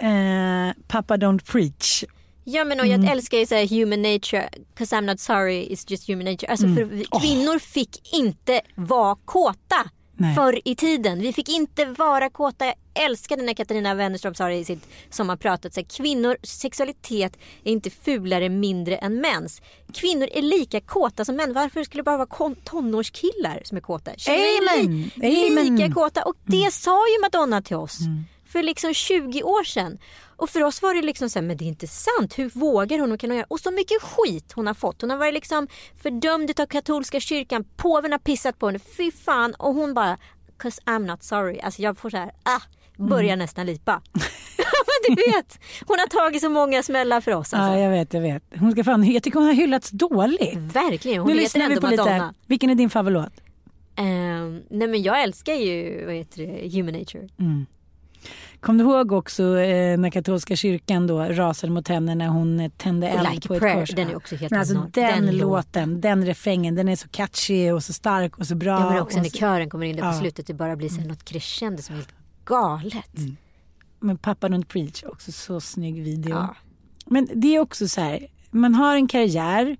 eh, 0.00 0.74
Papa 0.88 1.16
Don't 1.16 1.52
Preach. 1.52 2.04
Ja 2.44 2.64
men 2.64 2.80
och 2.80 2.86
jag 2.86 2.94
mm. 2.94 3.08
älskar 3.08 3.38
ju 3.38 3.46
såhär 3.46 3.66
human 3.66 4.02
nature, 4.02 4.48
cause 4.74 4.96
I'm 4.96 5.00
not 5.00 5.20
sorry, 5.20 5.68
it's 5.70 5.90
just 5.90 6.08
human 6.08 6.24
nature. 6.24 6.50
Alltså 6.50 6.66
mm. 6.66 6.76
för 6.76 6.84
vi, 6.84 7.04
kvinnor 7.04 7.56
oh. 7.56 7.58
fick 7.58 8.14
inte 8.14 8.60
vara 8.74 9.16
kåta. 9.24 9.90
Nej. 10.16 10.34
förr 10.34 10.60
i 10.64 10.74
tiden. 10.74 11.18
Vi 11.18 11.32
fick 11.32 11.48
inte 11.48 11.84
vara 11.84 12.30
kåta. 12.30 12.64
Jag 12.64 12.74
älskade 12.94 13.42
när 13.42 13.54
Katarina 13.54 13.94
Wennerström 13.94 14.34
sa 14.34 14.48
det 14.48 14.54
i 14.54 14.64
sitt 14.64 14.88
sommarprat. 15.10 15.74
Så 15.74 15.84
kvinnor, 15.84 16.36
sexualitet 16.42 17.38
är 17.64 17.72
inte 17.72 17.90
fulare 17.90 18.48
mindre 18.48 18.96
än 18.96 19.20
mäns. 19.20 19.62
Kvinnor 19.92 20.28
är 20.32 20.42
lika 20.42 20.80
kåta 20.80 21.24
som 21.24 21.36
män. 21.36 21.52
Varför 21.52 21.84
skulle 21.84 22.00
det 22.00 22.04
bara 22.04 22.16
vara 22.16 22.54
tonårskillar 22.64 23.60
som 23.64 23.76
är 23.76 23.80
kåta? 23.80 24.10
Tjejer 24.16 24.62
är 24.76 24.82
li 25.22 25.70
lika 25.70 25.94
kåta. 25.94 26.22
Och 26.22 26.36
det 26.44 26.72
sa 26.72 27.08
ju 27.08 27.20
Madonna 27.20 27.62
till 27.62 27.76
oss. 27.76 28.00
Mm. 28.00 28.24
För 28.56 28.62
liksom 28.62 28.94
20 28.94 29.42
år 29.42 29.64
sedan. 29.64 29.98
Och 30.36 30.50
för 30.50 30.62
oss 30.62 30.82
var 30.82 30.94
det 30.94 31.02
liksom 31.02 31.30
så 31.30 31.38
här, 31.38 31.46
men 31.46 31.56
det 31.56 31.64
är 31.64 31.66
inte 31.66 31.86
sant. 31.86 32.38
Hur 32.38 32.48
vågar 32.48 32.98
hon? 32.98 33.12
Och, 33.12 33.20
kan 33.20 33.30
hon 33.30 33.36
göra? 33.36 33.46
och 33.50 33.60
så 33.60 33.70
mycket 33.70 34.02
skit 34.02 34.52
hon 34.52 34.66
har 34.66 34.74
fått. 34.74 35.00
Hon 35.00 35.10
har 35.10 35.16
varit 35.16 35.34
liksom 35.34 35.68
fördömd 36.02 36.60
av 36.60 36.66
katolska 36.66 37.20
kyrkan. 37.20 37.64
Påven 37.76 38.12
har 38.12 38.18
pissat 38.18 38.58
på 38.58 38.66
henne. 38.66 38.78
Fy 38.96 39.12
fan. 39.12 39.54
Och 39.54 39.74
hon 39.74 39.94
bara, 39.94 40.18
cause 40.58 40.82
I'm 40.86 41.06
not 41.06 41.22
sorry. 41.22 41.58
Alltså 41.58 41.82
jag 41.82 41.98
får 41.98 42.10
så 42.10 42.16
här, 42.16 42.30
ah, 42.42 42.60
börjar 42.96 43.32
mm. 43.32 43.38
nästan 43.38 43.66
lipa. 43.66 44.02
du 45.08 45.14
vet, 45.14 45.58
hon 45.86 45.98
har 45.98 46.06
tagit 46.06 46.42
så 46.42 46.48
många 46.48 46.82
smällar 46.82 47.20
för 47.20 47.32
oss. 47.32 47.54
Alltså. 47.54 47.72
Ja, 47.72 47.78
jag 47.78 47.90
vet, 47.90 48.14
jag 48.14 48.20
vet. 48.20 48.42
Hon 48.58 48.72
ska 48.72 48.84
fan, 48.84 49.12
jag 49.12 49.22
tycker 49.22 49.38
hon 49.38 49.48
har 49.48 49.54
hyllats 49.54 49.90
dåligt. 49.90 50.58
Verkligen, 50.58 51.22
hon 51.22 51.32
nu 51.32 51.40
heter 51.40 51.60
ändå 51.60 51.74
vi 51.74 51.80
på 51.80 51.86
Madonna. 51.86 52.26
Lite. 52.26 52.34
Vilken 52.46 52.70
är 52.70 52.74
din 52.74 52.90
favoritlåt? 52.90 53.32
Um, 53.98 54.62
nej 54.70 54.88
men 54.88 55.02
jag 55.02 55.22
älskar 55.22 55.54
ju, 55.54 56.04
vad 56.06 56.14
heter 56.14 56.46
det, 56.46 56.76
Human 56.76 56.94
Nature. 56.94 57.28
Mm. 57.38 57.66
Kom 58.60 58.78
du 58.78 58.84
ihåg 58.84 59.12
också 59.12 59.58
eh, 59.58 59.98
när 59.98 60.10
katolska 60.10 60.56
kyrkan 60.56 61.06
då 61.06 61.18
rasade 61.20 61.72
mot 61.72 61.88
henne 61.88 62.14
när 62.14 62.28
hon 62.28 62.60
eh, 62.60 62.70
tände 62.76 63.08
eld 63.08 63.28
like 63.32 63.48
på 63.48 63.54
ett 63.54 63.60
prayer, 63.60 63.80
kors? 63.80 63.90
Den 63.90 64.08
är 64.10 64.16
också 64.16 64.36
helt 64.36 64.52
alltså, 64.52 64.74
den, 64.74 65.26
den 65.26 65.36
låten, 65.36 66.00
den 66.00 66.26
refrängen, 66.26 66.74
den 66.74 66.88
är 66.88 66.96
så 66.96 67.08
catchy 67.08 67.70
och 67.70 67.84
så 67.84 67.92
stark 67.92 68.38
och 68.38 68.46
så 68.46 68.54
bra. 68.54 68.80
Ja 68.80 68.90
men 68.90 69.02
också 69.02 69.18
när 69.18 69.28
kören 69.28 69.70
kommer 69.70 69.86
in 69.86 69.96
där 69.96 70.02
på 70.02 70.08
ja. 70.08 70.20
slutet, 70.20 70.46
det 70.46 70.54
bara 70.54 70.76
blir 70.76 70.88
så 70.88 71.00
något 71.00 71.24
crescendo 71.24 71.82
som 71.82 71.94
är 71.94 71.96
helt 71.96 72.14
galet. 72.44 73.18
Mm. 73.18 73.36
Men 74.00 74.16
Pappa 74.16 74.48
Don't 74.48 74.66
Preach, 74.66 75.04
också 75.04 75.32
så 75.32 75.60
snygg 75.60 76.02
video. 76.02 76.34
Ja. 76.34 76.54
Men 77.06 77.28
det 77.34 77.56
är 77.56 77.60
också 77.60 77.88
så 77.88 78.00
här, 78.00 78.26
man 78.50 78.74
har 78.74 78.96
en 78.96 79.08
karriär, 79.08 79.76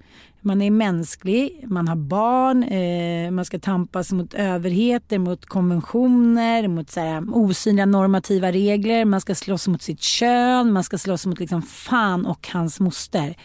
man 0.47 0.63
är 0.63 0.71
mänsklig, 0.71 1.65
man 1.67 1.89
har 1.89 1.97
barn, 1.97 2.63
eh, 2.63 3.31
man 3.31 3.45
ska 3.45 3.59
tampas 3.59 4.13
mot 4.13 4.35
överheter, 4.35 5.19
mot 5.19 5.47
konventioner, 5.47 6.69
mot 6.69 6.91
så 6.91 7.01
här, 7.01 7.25
osynliga 7.33 7.87
normativa 7.87 8.53
regler, 8.53 9.05
man 9.05 9.21
ska 9.21 9.35
slåss 9.35 9.69
mot 9.69 9.83
sitt 9.83 10.01
kön, 10.01 10.73
man 10.73 10.85
ska 10.85 10.99
slåss 10.99 11.27
mot 11.27 11.41
liksom 11.41 11.63
fan 11.63 12.27
och 12.27 12.49
hans 12.53 12.81
moster. 12.81 13.37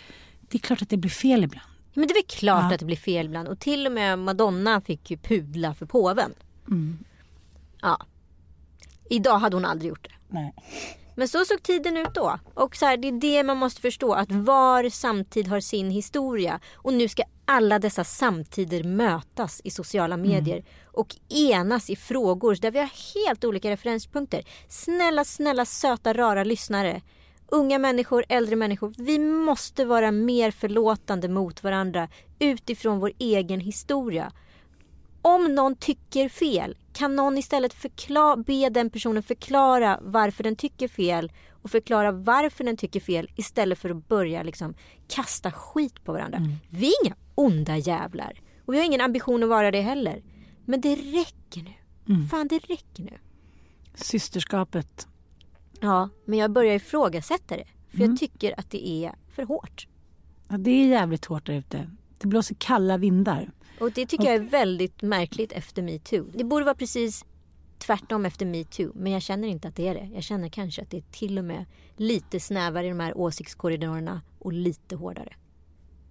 Det 0.41 0.57
är 0.57 0.59
klart 0.59 0.81
att 0.81 0.89
det 0.89 0.97
blir 0.97 1.11
fel 1.11 1.43
ibland. 1.43 1.67
Men 1.93 2.07
det 2.07 2.11
är 2.11 2.15
väl 2.15 2.23
klart 2.27 2.63
ja. 2.63 2.73
att 2.73 2.79
det 2.79 2.85
blir 2.85 2.95
fel 2.95 3.25
ibland 3.25 3.47
och 3.47 3.59
till 3.59 3.85
och 3.85 3.91
med 3.91 4.19
Madonna 4.19 4.81
fick 4.81 5.11
ju 5.11 5.17
pudla 5.17 5.73
för 5.73 5.85
påven. 5.85 6.33
Mm. 6.67 6.97
Ja. 7.81 8.05
Idag 9.09 9.39
hade 9.39 9.55
hon 9.55 9.65
aldrig 9.65 9.89
gjort 9.89 10.03
det. 10.03 10.15
Nej. 10.27 10.53
Men 11.15 11.27
så 11.27 11.45
såg 11.45 11.63
tiden 11.63 11.97
ut 11.97 12.13
då. 12.13 12.39
Och 12.53 12.75
så 12.75 12.85
här, 12.85 12.97
det 12.97 13.07
är 13.07 13.11
det 13.11 13.43
man 13.43 13.57
måste 13.57 13.81
förstå. 13.81 14.13
Att 14.13 14.31
var 14.31 14.89
samtid 14.89 15.47
har 15.47 15.59
sin 15.59 15.89
historia. 15.89 16.59
Och 16.73 16.93
nu 16.93 17.07
ska 17.07 17.23
alla 17.45 17.79
dessa 17.79 18.03
samtider 18.03 18.83
mötas 18.83 19.61
i 19.63 19.71
sociala 19.71 20.15
mm. 20.15 20.29
medier. 20.29 20.57
Mm. 20.57 20.67
Och 20.85 21.15
enas 21.29 21.89
i 21.89 21.95
frågor 21.95 22.55
där 22.55 22.71
vi 22.71 22.79
har 22.79 22.89
helt 23.15 23.43
olika 23.43 23.69
referenspunkter. 23.69 24.43
Snälla, 24.69 25.23
snälla, 25.23 25.65
söta, 25.65 26.13
rara 26.13 26.43
lyssnare. 26.43 27.01
Unga 27.47 27.79
människor, 27.79 28.25
äldre 28.29 28.55
människor. 28.55 28.93
Vi 28.97 29.19
måste 29.19 29.85
vara 29.85 30.11
mer 30.11 30.51
förlåtande 30.51 31.27
mot 31.27 31.63
varandra 31.63 32.09
utifrån 32.39 32.99
vår 32.99 33.11
egen 33.19 33.59
historia. 33.59 34.31
Om 35.21 35.55
någon 35.55 35.75
tycker 35.75 36.29
fel, 36.29 36.77
kan 36.93 37.15
någon 37.15 37.37
istället 37.37 37.73
förklara, 37.73 38.37
be 38.37 38.69
den 38.69 38.89
personen 38.89 39.23
förklara 39.23 39.99
varför 40.01 40.43
den 40.43 40.55
tycker 40.55 40.87
fel 40.87 41.31
och 41.61 41.71
förklara 41.71 42.11
varför 42.11 42.63
den 42.63 42.77
tycker 42.77 42.99
fel 42.99 43.29
istället 43.35 43.79
för 43.79 43.89
att 43.89 44.07
börja 44.07 44.43
liksom 44.43 44.73
kasta 45.07 45.51
skit 45.51 46.03
på 46.03 46.11
varandra. 46.11 46.37
Mm. 46.37 46.51
Vi 46.69 46.87
är 46.87 47.05
inga 47.05 47.15
onda 47.35 47.77
jävlar 47.77 48.41
och 48.65 48.73
vi 48.73 48.77
har 48.77 48.85
ingen 48.85 49.01
ambition 49.01 49.43
att 49.43 49.49
vara 49.49 49.71
det 49.71 49.81
heller. 49.81 50.23
Men 50.65 50.81
det 50.81 50.95
räcker 50.95 51.63
nu. 51.63 51.73
Mm. 52.13 52.27
Fan, 52.27 52.47
det 52.47 52.59
räcker 52.59 53.03
nu. 53.03 53.17
Systerskapet. 53.95 55.07
Ja, 55.79 56.09
men 56.25 56.39
jag 56.39 56.51
börjar 56.51 56.75
ifrågasätta 56.75 57.57
det. 57.57 57.67
För 57.89 57.97
mm. 57.97 58.09
jag 58.09 58.19
tycker 58.19 58.59
att 58.59 58.69
det 58.69 58.87
är 58.87 59.15
för 59.35 59.43
hårt. 59.43 59.87
Ja, 60.47 60.57
det 60.57 60.71
är 60.71 60.87
jävligt 60.87 61.25
hårt 61.25 61.45
där 61.45 61.53
ute. 61.53 61.89
Det 62.17 62.27
blåser 62.27 62.55
kalla 62.59 62.97
vindar. 62.97 63.51
Och 63.81 63.91
det 63.91 64.05
tycker 64.05 64.23
och... 64.23 64.29
jag 64.29 64.35
är 64.35 64.49
väldigt 64.49 65.01
märkligt 65.01 65.51
efter 65.51 65.81
metoo. 65.81 66.25
Det 66.33 66.43
borde 66.43 66.65
vara 66.65 66.75
precis 66.75 67.25
tvärtom 67.77 68.25
efter 68.25 68.45
metoo. 68.45 68.91
Men 68.95 69.11
jag 69.11 69.21
känner 69.21 69.47
inte 69.47 69.67
att 69.67 69.75
det 69.75 69.87
är 69.87 69.93
det. 69.93 70.09
Jag 70.13 70.23
känner 70.23 70.49
kanske 70.49 70.81
att 70.81 70.89
det 70.89 70.97
är 70.97 71.03
till 71.11 71.37
och 71.37 71.45
med 71.45 71.65
lite 71.95 72.39
snävare 72.39 72.85
i 72.85 72.89
de 72.89 72.99
här 72.99 73.17
åsiktskorridorerna 73.17 74.21
och 74.39 74.53
lite 74.53 74.95
hårdare. 74.95 75.33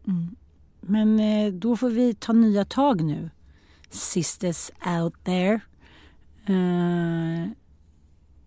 Mm. 0.06 0.36
Men 0.80 1.20
eh, 1.20 1.52
då 1.52 1.76
får 1.76 1.90
vi 1.90 2.14
ta 2.14 2.32
nya 2.32 2.64
tag 2.64 3.04
nu. 3.04 3.30
Sisters 3.90 4.70
out 4.86 5.24
there. 5.24 5.60
Uh, 6.48 7.48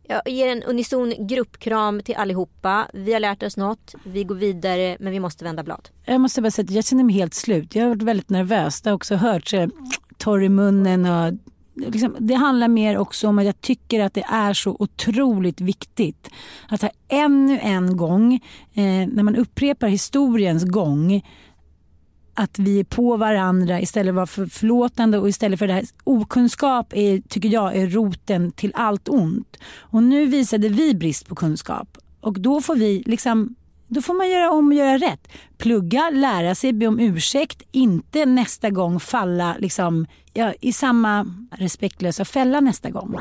jag 0.07 0.29
ger 0.29 0.47
en 0.47 0.63
unison 0.63 1.27
gruppkram 1.27 2.01
till 2.01 2.15
allihopa. 2.15 2.87
Vi 2.93 3.13
har 3.13 3.19
lärt 3.19 3.43
oss 3.43 3.57
något. 3.57 3.95
Vi 4.03 4.23
går 4.23 4.35
vidare 4.35 4.97
men 4.99 5.11
vi 5.11 5.19
måste 5.19 5.43
vända 5.43 5.63
blad. 5.63 5.89
Jag 6.05 6.21
måste 6.21 6.41
bara 6.41 6.51
säga 6.51 6.63
att 6.63 6.71
jag 6.71 6.85
känner 6.85 7.03
mig 7.03 7.15
helt 7.15 7.33
slut. 7.33 7.75
Jag 7.75 7.83
har 7.83 7.89
varit 7.89 8.01
väldigt 8.01 8.29
nervös. 8.29 8.81
Det 8.81 8.89
har 8.89 8.95
också 8.95 9.15
hört 9.15 9.47
så 9.47 9.69
torr 10.17 10.43
i 10.43 10.49
munnen 10.49 11.05
och 11.05 11.33
Liksom, 11.75 12.15
det 12.19 12.33
handlar 12.33 12.67
mer 12.67 12.97
också 12.97 13.27
om 13.27 13.39
att 13.39 13.45
jag 13.45 13.61
tycker 13.61 13.99
att 13.99 14.13
det 14.13 14.25
är 14.29 14.53
så 14.53 14.75
otroligt 14.79 15.61
viktigt 15.61 16.29
att 16.69 16.81
här, 16.81 16.91
ännu 17.07 17.59
en 17.59 17.97
gång, 17.97 18.33
eh, 18.73 18.83
när 18.83 19.23
man 19.23 19.35
upprepar 19.35 19.87
historiens 19.87 20.63
gång, 20.63 21.23
att 22.33 22.59
vi 22.59 22.79
är 22.79 22.83
på 22.83 23.17
varandra 23.17 23.81
istället 23.81 24.15
för 24.15 24.21
att 24.21 24.37
vara 24.37 24.49
förlåtande 24.49 25.17
och 25.17 25.29
istället 25.29 25.59
för 25.59 25.67
det 25.67 25.73
här. 25.73 25.85
Okunskap 26.03 26.93
är, 26.93 27.21
tycker 27.29 27.49
jag 27.49 27.75
är 27.75 27.87
roten 27.87 28.51
till 28.51 28.71
allt 28.75 29.09
ont. 29.09 29.57
Och 29.77 30.03
nu 30.03 30.25
visade 30.25 30.69
vi 30.69 30.95
brist 30.95 31.27
på 31.27 31.35
kunskap 31.35 31.97
och 32.21 32.39
då 32.39 32.61
får 32.61 32.75
vi 32.75 33.03
liksom 33.05 33.55
då 33.87 34.01
får 34.01 34.13
man 34.13 34.29
göra 34.29 34.51
om 34.51 34.67
och 34.67 34.73
göra 34.73 34.97
rätt. 34.97 35.27
Plugga, 35.57 36.09
lära 36.09 36.55
sig, 36.55 36.73
be 36.73 36.87
om 36.87 36.99
ursäkt. 36.99 37.61
Inte 37.71 38.25
nästa 38.25 38.69
gång 38.69 38.99
falla 38.99 39.55
liksom, 39.59 40.07
ja, 40.33 40.53
i 40.61 40.73
samma 40.73 41.25
respektlösa 41.51 42.25
fälla 42.25 42.59
nästa 42.59 42.89
gång. 42.89 43.15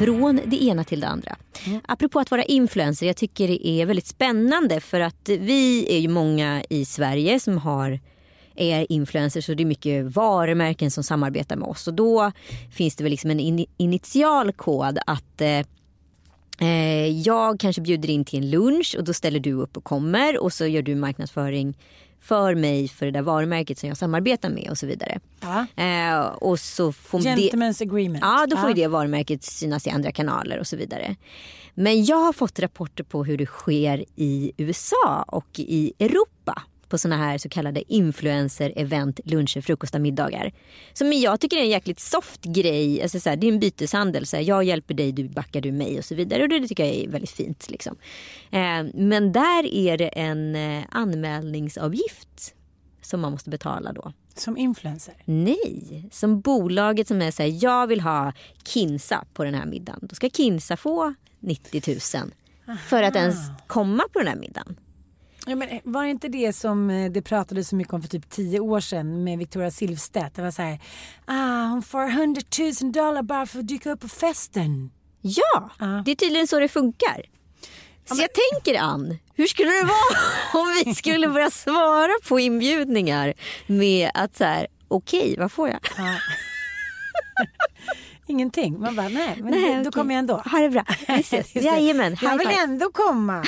Från 0.00 0.40
det 0.46 0.62
ena 0.62 0.84
till 0.84 1.00
det 1.00 1.06
andra. 1.06 1.36
Mm. 1.66 1.80
Apropå 1.88 2.20
att 2.20 2.30
vara 2.30 2.42
influencer, 2.42 3.06
jag 3.06 3.16
tycker 3.16 3.48
det 3.48 3.68
är 3.68 3.86
väldigt 3.86 4.06
spännande 4.06 4.80
för 4.80 5.00
att 5.00 5.28
vi 5.28 5.86
är 5.96 5.98
ju 5.98 6.08
många 6.08 6.64
i 6.70 6.84
Sverige 6.84 7.40
som 7.40 7.58
har 7.58 8.00
är 8.54 8.92
influencers 8.92 9.48
och 9.48 9.56
det 9.56 9.62
är 9.62 9.66
mycket 9.66 10.04
varumärken 10.04 10.90
som 10.90 11.04
samarbetar 11.04 11.56
med 11.56 11.68
oss. 11.68 11.88
Och 11.88 11.94
då 11.94 12.32
finns 12.72 12.96
det 12.96 13.04
väl 13.04 13.10
liksom 13.10 13.30
en 13.30 13.40
in 13.40 13.66
initial 13.76 14.52
kod 14.52 14.98
att 15.06 15.40
eh, 15.40 15.64
eh, 16.60 17.06
jag 17.06 17.60
kanske 17.60 17.82
bjuder 17.82 18.10
in 18.10 18.24
till 18.24 18.38
en 18.38 18.50
lunch 18.50 18.94
och 18.98 19.04
då 19.04 19.12
ställer 19.12 19.40
du 19.40 19.52
upp 19.52 19.76
och 19.76 19.84
kommer 19.84 20.42
och 20.42 20.52
så 20.52 20.66
gör 20.66 20.82
du 20.82 20.94
marknadsföring 20.94 21.76
för 22.20 22.54
mig 22.54 22.88
för 22.88 23.06
det 23.06 23.12
där 23.12 23.22
varumärket 23.22 23.78
som 23.78 23.88
jag 23.88 23.98
samarbetar 23.98 24.50
med 24.50 24.70
och 24.70 24.78
så 24.78 24.86
vidare. 24.86 25.20
Ja. 25.40 25.66
Eh, 25.84 26.20
och 26.20 26.60
så 26.60 26.92
får 26.92 27.18
Gentlemen's 27.18 27.78
det, 27.78 27.84
agreement. 27.84 28.24
Ja, 28.24 28.46
då 28.50 28.56
får 28.56 28.70
ja. 28.70 28.74
det 28.74 28.86
varumärket 28.86 29.44
synas 29.44 29.86
i 29.86 29.90
andra 29.90 30.12
kanaler 30.12 30.58
och 30.58 30.66
så 30.66 30.76
vidare. 30.76 31.16
Men 31.74 32.04
jag 32.04 32.16
har 32.16 32.32
fått 32.32 32.58
rapporter 32.58 33.04
på 33.04 33.24
hur 33.24 33.38
det 33.38 33.46
sker 33.46 34.04
i 34.16 34.52
USA 34.56 35.24
och 35.26 35.48
i 35.56 35.92
Europa 35.98 36.39
på 36.90 36.98
såna 36.98 37.16
här 37.16 37.38
så 37.38 37.48
kallade 37.48 37.82
influencer-event, 37.88 39.20
luncher, 39.24 39.60
frukostar, 39.60 39.98
middagar. 39.98 40.52
Som 40.92 41.12
jag 41.12 41.40
tycker 41.40 41.56
är 41.56 41.60
en 41.60 41.68
jäkligt 41.68 42.00
soft 42.00 42.44
grej. 42.44 43.02
Alltså 43.02 43.20
så 43.20 43.28
här, 43.28 43.36
det 43.36 43.46
är 43.46 43.52
en 43.52 43.60
byteshandel. 43.60 44.26
Så 44.26 44.36
här, 44.36 44.42
jag 44.42 44.64
hjälper 44.64 44.94
dig, 44.94 45.12
du 45.12 45.28
backar 45.28 45.60
du 45.60 45.72
mig 45.72 45.98
och 45.98 46.04
så 46.04 46.14
vidare. 46.14 46.42
Och 46.42 46.48
det 46.48 46.68
tycker 46.68 46.84
jag 46.84 46.94
är 46.94 47.08
väldigt 47.08 47.30
fint. 47.30 47.70
Liksom. 47.70 47.96
Eh, 48.50 48.84
men 48.94 49.32
där 49.32 49.74
är 49.74 49.98
det 49.98 50.08
en 50.08 50.56
eh, 50.56 50.84
anmälningsavgift 50.90 52.54
som 53.02 53.20
man 53.20 53.32
måste 53.32 53.50
betala 53.50 53.92
då. 53.92 54.12
Som 54.34 54.56
influencer? 54.56 55.14
Nej, 55.24 56.08
som 56.12 56.40
bolaget 56.40 57.08
som 57.08 57.22
är 57.22 57.30
så 57.30 57.42
här, 57.42 57.64
jag 57.64 57.86
vill 57.86 58.00
ha 58.00 58.32
Kinsa 58.64 59.24
på 59.34 59.44
den 59.44 59.54
här 59.54 59.66
middagen. 59.66 59.98
Då 60.02 60.14
ska 60.14 60.30
Kinsa 60.30 60.76
få 60.76 61.14
90 61.40 61.82
000 62.16 62.30
för 62.88 63.02
att 63.02 63.16
ens 63.16 63.36
komma 63.66 64.04
på 64.12 64.18
den 64.18 64.28
här 64.28 64.36
middagen. 64.36 64.76
Ja, 65.50 65.56
men 65.56 65.68
eh, 65.68 65.80
var 65.84 66.04
det 66.04 66.10
inte 66.10 66.28
det 66.28 66.52
som 66.52 66.90
eh, 66.90 67.10
det 67.10 67.22
pratades 67.22 67.68
så 67.68 67.76
mycket 67.76 67.92
om 67.92 68.02
för 68.02 68.08
typ 68.08 68.30
tio 68.30 68.60
år 68.60 68.80
sedan 68.80 69.24
med 69.24 69.38
Victoria 69.38 69.70
Silvstedt? 69.70 70.34
Det 70.34 70.42
var 70.42 70.50
så 70.50 70.62
här, 70.62 70.80
ah, 71.24 71.66
hon 71.66 71.82
får 71.82 72.08
100 72.08 72.42
000 72.82 72.92
dollar 72.92 73.22
bara 73.22 73.46
för 73.46 73.58
att 73.58 73.68
dyka 73.68 73.90
upp 73.90 74.00
på 74.00 74.08
festen. 74.08 74.90
Ja, 75.20 75.70
ah. 75.78 76.02
det 76.04 76.10
är 76.10 76.14
tydligen 76.14 76.46
så 76.46 76.58
det 76.58 76.68
funkar. 76.68 77.22
Så 78.04 78.20
jag 78.20 78.30
tänker 78.32 78.80
Ann, 78.80 79.18
hur 79.34 79.46
skulle 79.46 79.70
det 79.70 79.84
vara 79.84 80.18
om 80.62 80.82
vi 80.84 80.94
skulle 80.94 81.28
börja 81.28 81.50
svara 81.50 82.12
på 82.28 82.40
inbjudningar 82.40 83.34
med 83.66 84.10
att 84.14 84.36
så 84.36 84.44
här, 84.44 84.66
okej, 84.88 85.20
okay, 85.20 85.36
vad 85.36 85.52
får 85.52 85.68
jag? 85.68 85.78
Ah. 85.98 86.16
Ingenting. 88.26 88.80
Man 88.80 88.96
bara, 88.96 89.08
nej, 89.08 89.36
men 89.36 89.50
nej, 89.50 89.74
då 89.74 89.80
okay. 89.80 89.90
kommer 89.90 90.14
jag 90.14 90.18
ändå. 90.18 90.34
Ha 90.34 90.58
det 90.58 90.68
bra. 90.68 90.84
Jajamän. 91.60 92.16
Jag 92.22 92.38
vill 92.38 92.58
ändå 92.64 92.90
komma. 92.90 93.44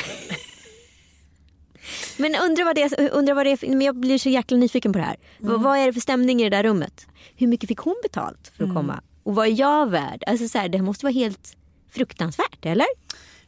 Men 2.18 2.34
undrar 2.34 2.64
vad 2.64 2.76
det 2.76 3.10
undrar 3.10 3.34
vad 3.34 3.46
det 3.46 3.50
är 3.50 3.68
men 3.68 3.80
jag 3.80 3.96
blir 3.96 4.18
så 4.18 4.28
jäkla 4.28 4.56
nyfiken 4.56 4.92
på 4.92 4.98
det 4.98 5.04
här. 5.04 5.16
Mm. 5.42 5.62
Vad 5.62 5.78
är 5.78 5.86
det 5.86 5.92
för 5.92 6.00
stämning 6.00 6.40
i 6.40 6.44
det 6.44 6.56
där 6.56 6.62
rummet? 6.62 7.06
Hur 7.36 7.46
mycket 7.46 7.68
fick 7.68 7.78
hon 7.78 7.96
betalt 8.02 8.52
för 8.56 8.64
att 8.64 8.70
mm. 8.70 8.76
komma? 8.76 9.00
Och 9.22 9.34
vad 9.34 9.46
är 9.46 9.60
jag 9.60 9.90
värd? 9.90 10.24
Alltså 10.26 10.48
så 10.48 10.58
här, 10.58 10.68
det 10.68 10.82
måste 10.82 11.04
vara 11.04 11.12
helt 11.12 11.56
fruktansvärt, 11.90 12.66
eller? 12.66 12.86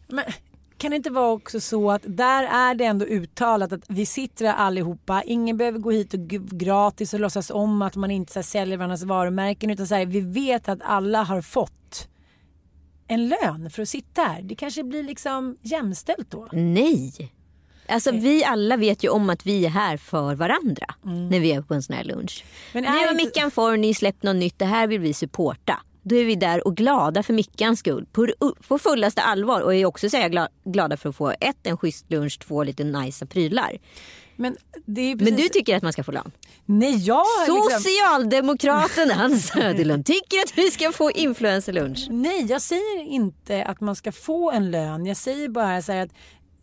Men 0.09 0.25
kan 0.79 0.91
det 0.91 0.97
inte 0.97 1.11
vara 1.11 1.33
också 1.33 1.61
så 1.61 1.91
att 1.91 2.03
där 2.07 2.45
är 2.45 2.75
det 2.75 2.85
ändå 2.85 3.07
uttalat 3.07 3.73
att 3.73 3.85
vi 3.89 4.07
sitter 4.07 4.47
allihopa, 4.47 5.23
ingen 5.23 5.57
behöver 5.57 5.79
gå 5.79 5.91
hit 5.91 6.15
och 6.15 6.21
gratis 6.59 7.15
och 7.15 7.21
låtsas 7.21 7.51
om 7.51 7.83
att 7.83 7.97
man 7.97 8.11
inte 8.11 8.33
så 8.33 8.39
här, 8.39 8.45
säljer 8.45 8.77
varandras 8.79 9.03
varumärken 9.03 9.71
utan 9.71 9.87
så 9.87 9.95
här, 9.95 10.07
vi 10.07 10.21
vet 10.21 10.69
att 10.69 10.79
alla 10.83 11.23
har 11.23 11.43
fått 11.43 12.09
en 13.09 13.29
lön 13.29 13.71
för 13.71 13.83
att 13.83 13.89
sitta 13.89 14.23
här. 14.23 14.43
Det 14.43 14.55
kanske 14.55 14.85
blir 14.85 15.03
liksom 15.03 15.57
jämställt 15.63 16.31
då? 16.31 16.49
Nej. 16.53 17.33
Alltså 17.89 18.11
vi 18.11 18.45
alla 18.45 18.77
vet 18.77 19.05
ju 19.05 19.09
om 19.09 19.31
att 19.31 19.47
vi 19.47 19.67
är 19.67 19.71
här 19.71 19.97
för 19.97 20.35
varandra 20.35 20.87
mm. 21.05 21.29
när 21.29 21.41
vi 21.41 21.53
är 21.53 21.63
på 21.63 21.75
en 21.75 21.83
sån 21.83 21.97
här 21.97 22.05
lunch. 22.05 22.45
Men 22.73 22.83
nu 22.83 22.89
har 22.89 23.11
inte... 23.11 23.15
Mickan 23.15 23.51
Forni 23.51 23.95
släppt 23.95 24.23
något 24.23 24.37
nytt, 24.37 24.59
det 24.59 24.65
här 24.65 24.87
vill 24.87 25.01
vi 25.01 25.15
supporta. 25.15 25.81
Då 26.03 26.17
är 26.17 26.25
vi 26.25 26.35
där 26.35 26.67
och 26.67 26.77
glada 26.77 27.23
för 27.23 27.33
Mickans 27.33 27.79
skull 27.79 28.07
på, 28.13 28.29
på 28.69 28.79
fullaste 28.79 29.23
allvar 29.23 29.61
och 29.61 29.75
är 29.75 29.85
också 29.85 30.11
så 30.11 30.47
glada 30.65 30.97
för 30.97 31.09
att 31.09 31.17
få 31.17 31.31
ett, 31.41 31.57
en 31.63 31.77
schysst 31.77 32.11
lunch, 32.11 32.39
två 32.39 32.63
lite 32.65 32.85
nice 32.85 33.27
prylar. 33.27 33.79
Men, 34.37 34.57
precis... 34.87 35.21
Men, 35.21 35.37
du 35.37 35.49
tycker 35.49 35.77
att 35.77 35.83
man 35.83 35.93
ska 35.93 36.05
få 36.05 36.13
lön? 36.13 36.33
Nej, 36.67 36.97
jag 36.97 37.27
liksom... 37.47 37.71
Socialdemokraten 37.71 39.11
Hans 39.11 39.47
Söderlund 39.53 40.07
tycker 40.07 40.39
att 40.39 40.59
vi 40.59 40.71
ska 40.71 40.93
få 40.93 41.11
influencerlunch. 41.11 42.07
Nej, 42.11 42.47
jag 42.49 42.63
säger 42.63 43.03
inte 43.03 43.65
att 43.65 43.81
man 43.81 43.97
ska 43.97 44.13
få 44.13 44.51
en 44.51 44.71
lön. 44.71 45.07
Jag 45.07 45.17
säger 45.17 45.49
bara 45.49 45.83
så 45.83 45.93
att 45.93 46.11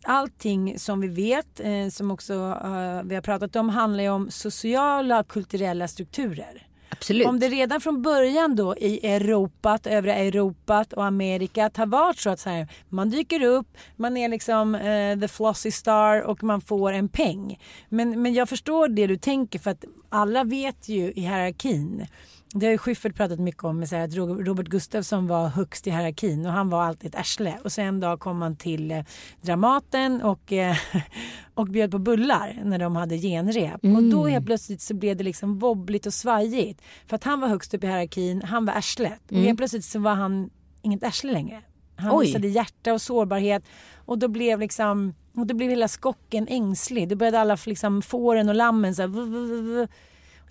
allting 0.04 0.78
som 0.78 1.00
vi 1.00 1.08
vet, 1.08 1.60
eh, 1.60 1.88
som 1.90 2.10
också 2.10 2.34
uh, 2.34 3.02
vi 3.04 3.14
har 3.14 3.22
pratat 3.22 3.56
om, 3.56 3.68
handlar 3.68 4.02
ju 4.02 4.10
om 4.10 4.30
sociala 4.30 5.20
och 5.20 5.28
kulturella 5.28 5.88
strukturer. 5.88 6.66
Absolut. 6.88 7.26
Om 7.26 7.40
det 7.40 7.48
redan 7.48 7.80
från 7.80 8.02
början 8.02 8.56
då 8.56 8.76
i 8.76 9.06
Europa, 9.06 9.78
övriga 9.84 10.16
Europa 10.16 10.84
och 10.96 11.04
Amerika 11.04 11.70
har 11.76 11.86
varit 11.86 12.18
så 12.18 12.30
att 12.30 12.40
så 12.40 12.50
här, 12.50 12.68
man 12.88 13.10
dyker 13.10 13.42
upp, 13.42 13.66
man 13.96 14.16
är 14.16 14.28
liksom 14.28 14.74
uh, 14.74 15.20
the 15.20 15.28
flossy 15.28 15.70
star 15.70 16.20
och 16.20 16.42
man 16.42 16.60
får 16.60 16.92
en 16.92 17.08
peng. 17.08 17.58
Men, 17.88 18.22
men 18.22 18.34
jag 18.34 18.48
förstår 18.48 18.88
det 18.88 19.06
du 19.06 19.16
tänker 19.16 19.58
för 19.58 19.70
att 19.70 19.84
alla 20.08 20.44
vet 20.44 20.88
ju 20.88 21.12
i 21.12 21.20
hierarkin 21.20 22.06
det 22.54 22.66
har 22.66 22.70
ju 22.70 22.78
Schyffert 22.78 23.14
pratat 23.14 23.38
mycket 23.38 23.64
om, 23.64 23.86
så 23.86 23.96
här, 23.96 24.04
att 24.04 24.14
Robert 24.16 24.66
Gustafsson 24.68 25.26
var 25.26 25.48
högst 25.48 25.86
i 25.86 25.90
hierarkin 25.90 26.46
och 26.46 26.52
han 26.52 26.70
var 26.70 26.82
alltid 26.82 27.08
ett 27.14 27.20
arsle. 27.20 27.58
Och 27.64 27.72
så 27.72 27.80
en 27.80 28.00
dag 28.00 28.20
kom 28.20 28.42
han 28.42 28.56
till 28.56 28.90
eh, 28.90 29.04
Dramaten 29.40 30.22
och, 30.22 30.52
eh, 30.52 30.76
och 31.54 31.66
bjöd 31.66 31.90
på 31.90 31.98
bullar 31.98 32.60
när 32.64 32.78
de 32.78 32.96
hade 32.96 33.18
genrep. 33.18 33.84
Mm. 33.84 33.96
Och 33.96 34.02
då 34.02 34.26
helt 34.26 34.46
plötsligt 34.46 34.80
så 34.80 34.94
blev 34.94 35.16
det 35.16 35.24
liksom 35.24 35.58
wobbligt 35.58 36.06
och 36.06 36.14
svajigt. 36.14 36.82
För 37.06 37.16
att 37.16 37.24
han 37.24 37.40
var 37.40 37.48
högst 37.48 37.74
upp 37.74 37.84
i 37.84 37.86
hierarkin, 37.86 38.42
han 38.42 38.64
var 38.64 38.74
arslet. 38.74 39.30
Mm. 39.30 39.42
Och 39.42 39.46
helt 39.46 39.58
plötsligt 39.58 39.84
så 39.84 39.98
var 39.98 40.14
han 40.14 40.50
inget 40.82 41.02
arsle 41.02 41.32
längre. 41.32 41.62
Han 41.96 42.16
Oj. 42.16 42.26
visade 42.26 42.48
hjärta 42.48 42.92
och 42.92 43.02
sårbarhet. 43.02 43.64
Och 43.96 44.18
då 44.18 44.28
blev 44.28 44.60
liksom, 44.60 45.14
och 45.34 45.46
då 45.46 45.54
blev 45.54 45.70
hela 45.70 45.88
skocken 45.88 46.46
ängslig. 46.48 47.08
Då 47.08 47.16
började 47.16 47.40
alla 47.40 47.58
liksom, 47.66 48.02
fåren 48.02 48.48
och 48.48 48.54
lammen 48.54 48.94
så 48.94 49.02
här, 49.02 49.08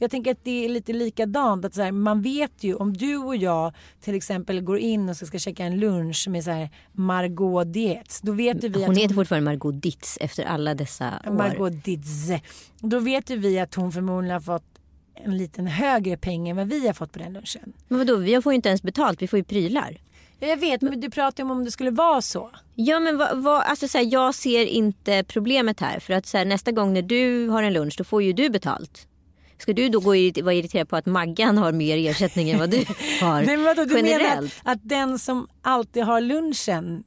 jag 0.02 0.12
tänker 0.12 0.32
att 0.32 0.44
det 0.44 0.66
är 0.66 0.70
lite 0.70 0.94
likadant. 0.94 1.66
Att 1.66 1.74
så 1.74 1.82
här, 1.82 1.92
man 1.92 2.22
vet 2.22 2.64
ju 2.64 2.76
om 2.76 2.94
du 2.94 3.18
och 3.18 3.36
jag 3.36 3.74
till 4.02 4.16
exempel 4.16 4.62
går 4.62 4.78
in 4.78 5.10
och 5.10 5.16
ska, 5.16 5.40
käka 5.40 5.64
en 5.64 5.80
lunch 5.80 6.28
med 6.30 6.44
så 6.44 6.52
här 6.52 6.70
Margot 6.92 7.74
Dietz. 7.74 8.22
Då 8.22 8.32
vet 8.32 8.64
vi 8.64 8.70
hon, 8.74 8.84
hon 8.84 8.96
heter 8.96 9.16
fortfarande 9.16 9.52
Margot 9.52 9.82
Dietz 9.82 10.18
efter 10.22 10.44
alla 10.46 10.76
dessa 10.76 11.14
år. 11.28 11.32
Margot 11.32 11.84
Dietz. 11.84 12.30
Då 12.80 13.00
vet 13.00 13.30
ju 13.30 13.38
vi 13.38 13.60
att 13.60 13.76
hon 13.76 13.92
förmodligen 13.92 14.34
har 14.34 14.42
fått 14.42 14.66
en 15.16 15.38
liten 15.38 15.68
högre 15.68 16.18
peng 16.18 16.50
än 16.50 16.56
vad 16.56 16.68
vi 16.68 16.88
har 16.88 16.94
fått 16.94 17.12
på 17.12 17.20
den 17.20 17.34
lunchen. 17.34 17.74
Men 17.88 17.98
vadå, 17.98 18.16
vi 18.16 18.42
får 18.42 18.54
ju 18.54 18.56
inte 18.56 18.70
ens 18.70 18.84
betalt, 18.84 19.22
vi 19.22 19.28
får 19.28 19.40
ju 19.40 19.44
prylar. 19.44 19.98
Jag 20.40 20.58
vet, 20.58 20.82
men 20.82 21.00
du 21.00 21.10
pratar 21.10 21.44
ju 21.44 21.46
om 21.46 21.58
om 21.58 21.66
det 21.66 21.72
skulle 21.72 21.92
vara 21.92 22.22
så. 22.22 22.52
Ja, 22.76 23.00
men 23.00 23.18
vad, 23.18 23.44
vad, 23.44 23.62
alltså, 23.62 23.88
så 23.88 23.98
här, 23.98 24.06
jag 24.12 24.36
ser 24.36 24.66
inte 24.66 25.24
problemet 25.24 25.80
här. 25.80 26.00
För 26.00 26.14
att 26.14 26.26
så 26.26 26.38
här, 26.38 26.46
nästa 26.46 26.72
gång 26.72 26.94
när 26.94 27.02
du 27.02 27.48
har 27.48 27.64
en 27.64 27.74
lunch, 27.74 27.96
då 27.98 28.04
får 28.04 28.24
ju 28.24 28.34
du 28.34 28.50
betalt. 28.50 29.08
Ska 29.62 29.74
du 29.74 29.90
då 29.90 30.00
gå 30.00 30.10
och 30.10 30.44
vara 30.44 30.54
irriterad 30.54 30.90
på 30.90 30.96
att 30.96 31.06
Maggan 31.06 31.58
har 31.58 31.72
mer 31.72 31.98
ersättning 31.98 32.50
än 32.50 32.60
vad 32.60 32.70
du 32.70 32.78
har 33.22 33.42
Nej, 33.42 33.58
vadå, 33.58 33.86
du 33.86 33.96
generellt? 33.96 34.24
Menar 34.24 34.44
att, 34.44 34.62
att 34.64 34.80
den 34.84 35.20
som 35.20 35.48
alltid 35.62 36.04
har 36.04 36.22
lunchen 36.22 37.04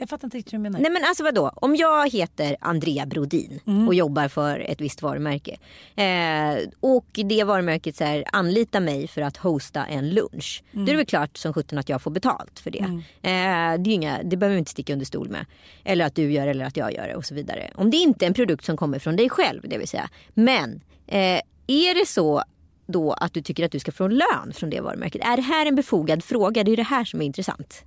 jag 0.00 0.08
fattar 0.08 0.26
inte 0.26 0.36
riktigt 0.36 0.52
hur 0.52 0.58
du 0.58 0.62
menar. 0.62 0.80
Nej 0.80 0.90
men 0.90 1.04
alltså 1.04 1.24
vadå? 1.24 1.50
Om 1.54 1.76
jag 1.76 2.10
heter 2.10 2.56
Andrea 2.60 3.06
Brodin 3.06 3.60
mm. 3.66 3.88
och 3.88 3.94
jobbar 3.94 4.28
för 4.28 4.60
ett 4.60 4.80
visst 4.80 5.02
varumärke. 5.02 5.56
Eh, 5.96 6.68
och 6.80 7.06
det 7.12 7.44
varumärket 7.44 7.96
så 7.96 8.04
här, 8.04 8.24
anlitar 8.32 8.80
mig 8.80 9.08
för 9.08 9.22
att 9.22 9.36
hosta 9.36 9.86
en 9.86 10.10
lunch. 10.10 10.62
Mm. 10.72 10.84
Då 10.84 10.90
är 10.90 10.92
det 10.92 10.96
väl 10.96 11.06
klart 11.06 11.36
som 11.36 11.52
sjutton 11.52 11.78
att 11.78 11.88
jag 11.88 12.02
får 12.02 12.10
betalt 12.10 12.58
för 12.58 12.70
det. 12.70 12.78
Mm. 12.78 12.98
Eh, 12.98 13.82
det, 13.82 13.90
är 13.90 13.94
inga, 13.94 14.22
det 14.22 14.36
behöver 14.36 14.54
vi 14.54 14.58
inte 14.58 14.70
sticka 14.70 14.92
under 14.92 15.06
stol 15.06 15.28
med. 15.28 15.46
Eller 15.84 16.04
att 16.04 16.14
du 16.14 16.32
gör 16.32 16.46
eller 16.46 16.64
att 16.64 16.76
jag 16.76 16.94
gör 16.94 17.08
det 17.08 17.14
och 17.14 17.24
så 17.24 17.34
vidare. 17.34 17.70
Om 17.74 17.90
det 17.90 17.96
inte 17.96 18.24
är 18.24 18.26
en 18.26 18.34
produkt 18.34 18.64
som 18.64 18.76
kommer 18.76 18.98
från 18.98 19.16
dig 19.16 19.28
själv 19.28 19.60
det 19.64 19.78
vill 19.78 19.88
säga. 19.88 20.08
Men 20.34 20.80
eh, 21.06 21.40
är 21.70 21.94
det 21.94 22.06
så 22.06 22.42
då 22.86 23.12
att 23.12 23.34
du 23.34 23.42
tycker 23.42 23.64
att 23.64 23.72
du 23.72 23.78
ska 23.78 23.92
få 23.92 24.08
lön 24.08 24.52
från 24.54 24.70
det 24.70 24.80
varumärket? 24.80 25.22
Är 25.24 25.36
det 25.36 25.42
här 25.42 25.66
en 25.66 25.74
befogad 25.74 26.24
fråga? 26.24 26.64
Det 26.64 26.68
är 26.68 26.70
ju 26.70 26.76
det 26.76 26.82
här 26.82 27.04
som 27.04 27.20
är 27.20 27.26
intressant. 27.26 27.84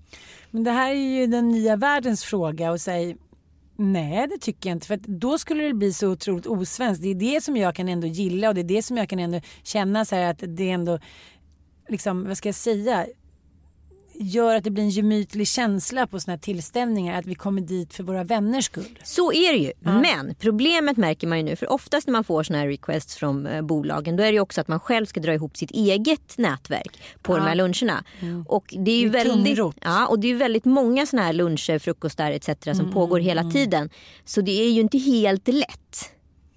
Men 0.51 0.63
det 0.63 0.71
här 0.71 0.91
är 0.91 1.19
ju 1.19 1.27
den 1.27 1.49
nya 1.49 1.75
världens 1.75 2.23
fråga 2.23 2.71
och 2.71 2.81
säg 2.81 3.17
Nej 3.75 4.27
det 4.27 4.37
tycker 4.37 4.69
jag 4.69 4.75
inte 4.75 4.87
för 4.87 4.99
då 5.07 5.37
skulle 5.37 5.63
det 5.63 5.73
bli 5.73 5.93
så 5.93 6.09
otroligt 6.09 6.45
osvenskt. 6.45 7.03
Det 7.03 7.09
är 7.09 7.15
det 7.15 7.43
som 7.43 7.57
jag 7.57 7.75
kan 7.75 7.89
ändå 7.89 8.07
gilla 8.07 8.49
och 8.49 8.55
det 8.55 8.61
är 8.61 8.65
det 8.65 8.83
som 8.83 8.97
jag 8.97 9.09
kan 9.09 9.19
ändå 9.19 9.41
känna 9.63 10.05
så 10.05 10.15
att 10.15 10.43
det 10.47 10.69
är 10.69 10.73
ändå 10.73 10.99
liksom 11.89 12.27
vad 12.27 12.37
ska 12.37 12.47
jag 12.47 12.55
säga 12.55 13.05
gör 14.23 14.55
att 14.55 14.63
det 14.63 14.71
blir 14.71 14.83
en 14.83 14.89
gemytlig 14.89 15.47
känsla 15.47 16.07
på 16.07 16.19
sådana 16.19 16.35
här 16.35 16.41
tillställningar. 16.41 17.19
Att 17.19 17.25
vi 17.25 17.35
kommer 17.35 17.61
dit 17.61 17.93
för 17.93 18.03
våra 18.03 18.23
vänners 18.23 18.65
skull. 18.65 18.99
Så 19.03 19.33
är 19.33 19.53
det 19.53 19.59
ju. 19.59 19.71
Men 19.79 20.35
problemet 20.39 20.97
märker 20.97 21.27
man 21.27 21.37
ju 21.37 21.43
nu. 21.43 21.55
För 21.55 21.71
oftast 21.71 22.07
när 22.07 22.11
man 22.11 22.23
får 22.23 22.43
såna 22.43 22.59
här 22.59 22.67
requests 22.67 23.15
från 23.15 23.47
eh, 23.47 23.61
bolagen. 23.61 24.15
Då 24.15 24.23
är 24.23 24.27
det 24.27 24.33
ju 24.33 24.39
också 24.39 24.61
att 24.61 24.67
man 24.67 24.79
själv 24.79 25.05
ska 25.05 25.19
dra 25.19 25.33
ihop 25.33 25.57
sitt 25.57 25.71
eget 25.71 26.37
nätverk 26.37 27.01
på 27.21 27.37
de 27.37 27.41
här 27.43 27.55
luncherna. 27.55 28.03
Och 28.47 28.73
det 28.77 28.91
är 28.91 28.97
ju 28.99 29.09
Det 29.09 29.19
är 29.19 29.23
väldigt, 29.25 29.45
tungrot. 29.45 29.75
ja, 29.81 30.07
och 30.07 30.19
det 30.19 30.27
är 30.27 30.35
väldigt 30.35 30.65
många 30.65 31.05
såna 31.05 31.21
här 31.21 31.33
luncher, 31.33 31.79
frukostar 31.79 32.31
etc. 32.31 32.49
som 32.77 32.91
pågår 32.91 33.19
hela 33.19 33.51
tiden. 33.51 33.89
Så 34.25 34.41
det 34.41 34.51
är 34.51 34.71
ju 34.71 34.81
inte 34.81 34.97
helt 34.97 35.47
lätt 35.47 36.09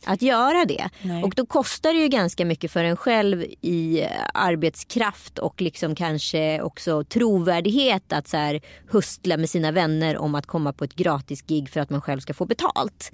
att 0.07 0.23
göra 0.23 0.65
det. 0.65 0.89
Nej. 1.03 1.25
Och 1.25 1.33
då 1.37 1.47
kostar 1.47 1.93
det 1.93 2.01
ju 2.01 2.09
ganska 2.09 2.45
mycket 2.45 2.71
för 2.71 2.85
en 2.85 2.97
själv 2.97 3.45
i 3.61 4.03
eh, 4.03 4.09
arbetskraft 4.35 5.39
och 5.39 5.61
liksom 5.61 5.95
kanske 5.95 6.63
också 6.63 7.05
trovärdighet 7.05 8.13
att 8.13 8.29
så 8.29 8.37
här 8.37 8.61
hustla 8.89 9.37
med 9.37 9.51
sina 9.51 9.73
vänner 9.73 10.17
om 10.17 10.35
att 10.35 10.47
komma 10.47 10.73
på 10.73 10.85
ett 10.85 10.95
gratis 10.95 11.43
gig 11.43 11.71
för 11.71 11.81
att 11.81 11.91
man 11.91 12.01
själv 12.01 12.21
ska 12.21 12.35
få 12.35 12.45
betalt. 12.47 13.11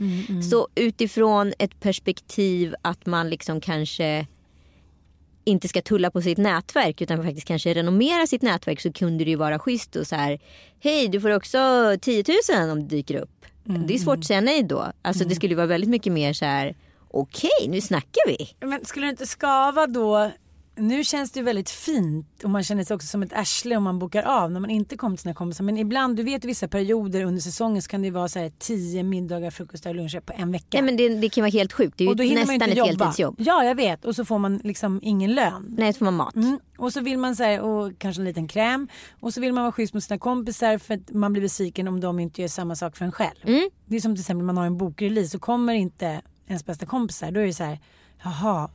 Så 0.50 0.68
utifrån 0.74 1.52
ett 1.58 1.80
perspektiv 1.80 2.74
att 2.82 3.06
man 3.06 3.30
liksom 3.30 3.60
kanske 3.60 4.26
inte 5.44 5.68
ska 5.68 5.82
tulla 5.82 6.10
på 6.10 6.22
sitt 6.22 6.38
nätverk 6.38 7.00
utan 7.00 7.24
faktiskt 7.24 7.46
kanske 7.46 7.74
renomera 7.74 8.26
sitt 8.26 8.42
nätverk 8.42 8.80
så 8.80 8.92
kunde 8.92 9.24
det 9.24 9.30
ju 9.30 9.36
vara 9.36 9.58
schysst 9.58 9.96
och 9.96 10.06
så 10.06 10.16
här 10.16 10.40
hej 10.80 11.08
du 11.08 11.20
får 11.20 11.30
också 11.30 11.58
10 12.00 12.24
000 12.58 12.70
om 12.70 12.80
det 12.80 12.96
dyker 12.96 13.16
upp. 13.16 13.46
Det 13.64 13.94
är 13.94 13.98
svårt 13.98 14.18
att 14.18 14.24
säga 14.24 14.40
nej 14.40 14.62
då. 14.62 14.92
Alltså 15.02 15.24
det 15.24 15.34
skulle 15.34 15.54
vara 15.54 15.66
väldigt 15.66 15.90
mycket 15.90 16.12
mer 16.12 16.32
så 16.32 16.44
här 16.44 16.74
okej 17.10 17.68
nu 17.68 17.80
snackar 17.80 18.22
vi. 18.26 18.66
Men 18.66 18.84
skulle 18.84 19.06
det 19.06 19.10
inte 19.10 19.26
skava 19.26 19.86
då? 19.86 20.30
Nu 20.76 21.04
känns 21.04 21.30
det 21.32 21.40
ju 21.40 21.44
väldigt 21.44 21.70
fint 21.70 22.44
och 22.44 22.50
man 22.50 22.64
känner 22.64 22.84
sig 22.84 22.94
också 22.94 23.06
som 23.06 23.22
ett 23.22 23.32
arsle 23.32 23.76
om 23.76 23.82
man 23.82 23.98
bokar 23.98 24.22
av 24.22 24.50
när 24.50 24.60
man 24.60 24.70
inte 24.70 24.96
kommer 24.96 25.16
till 25.16 25.22
sina 25.22 25.34
kompisar. 25.34 25.64
Men 25.64 25.78
ibland, 25.78 26.16
du 26.16 26.22
vet 26.22 26.44
vissa 26.44 26.68
perioder 26.68 27.24
under 27.24 27.40
säsongen 27.40 27.82
så 27.82 27.88
kan 27.88 28.02
det 28.02 28.06
ju 28.06 28.12
vara 28.12 28.28
så 28.28 28.38
här 28.38 28.52
tio 28.58 29.02
middagar, 29.02 29.50
frukostar 29.50 29.90
och 29.90 29.96
luncher 29.96 30.20
på 30.20 30.32
en 30.36 30.52
vecka. 30.52 30.66
Nej 30.72 30.82
men 30.82 30.96
det, 30.96 31.08
det 31.08 31.28
kan 31.28 31.42
vara 31.42 31.50
helt 31.50 31.72
sjukt. 31.72 31.98
Det 31.98 32.04
är 32.04 32.08
och 32.08 32.24
ju 32.24 32.34
nästan 32.34 32.62
ett 32.62 32.76
jobba. 32.76 33.04
heltidsjobb. 33.04 33.34
Ja, 33.38 33.64
jag 33.64 33.74
vet. 33.74 34.04
Och 34.04 34.16
så 34.16 34.24
får 34.24 34.38
man 34.38 34.56
liksom 34.64 35.00
ingen 35.02 35.34
lön. 35.34 35.74
Nej, 35.78 35.92
så 35.92 35.98
får 35.98 36.04
man 36.04 36.14
mat. 36.14 36.34
Mm. 36.34 36.58
Och 36.78 36.92
så 36.92 37.00
vill 37.00 37.18
man 37.18 37.36
säga 37.36 37.62
och 37.62 37.92
kanske 37.98 38.22
en 38.22 38.26
liten 38.26 38.48
kräm. 38.48 38.88
Och 39.20 39.34
så 39.34 39.40
vill 39.40 39.52
man 39.52 39.64
vara 39.64 39.72
schysst 39.72 39.94
mot 39.94 40.04
sina 40.04 40.18
kompisar 40.18 40.78
för 40.78 40.94
att 40.94 41.12
man 41.12 41.32
blir 41.32 41.42
besviken 41.42 41.88
om 41.88 42.00
de 42.00 42.20
inte 42.20 42.40
gör 42.40 42.48
samma 42.48 42.76
sak 42.76 42.96
för 42.96 43.04
en 43.04 43.12
själv. 43.12 43.36
Mm. 43.42 43.70
Det 43.86 43.96
är 43.96 44.00
som 44.00 44.14
till 44.14 44.22
exempel 44.22 44.44
man 44.44 44.56
har 44.56 44.66
en 44.66 44.78
bokrelease 44.78 45.28
så 45.28 45.38
kommer 45.38 45.74
inte 45.74 46.22
ens 46.48 46.66
bästa 46.66 46.86
kompisar. 46.86 47.30
Då 47.30 47.40
är 47.40 47.46
det 47.46 47.54
så 47.54 47.64
här, 47.64 47.78
jaha. 48.24 48.70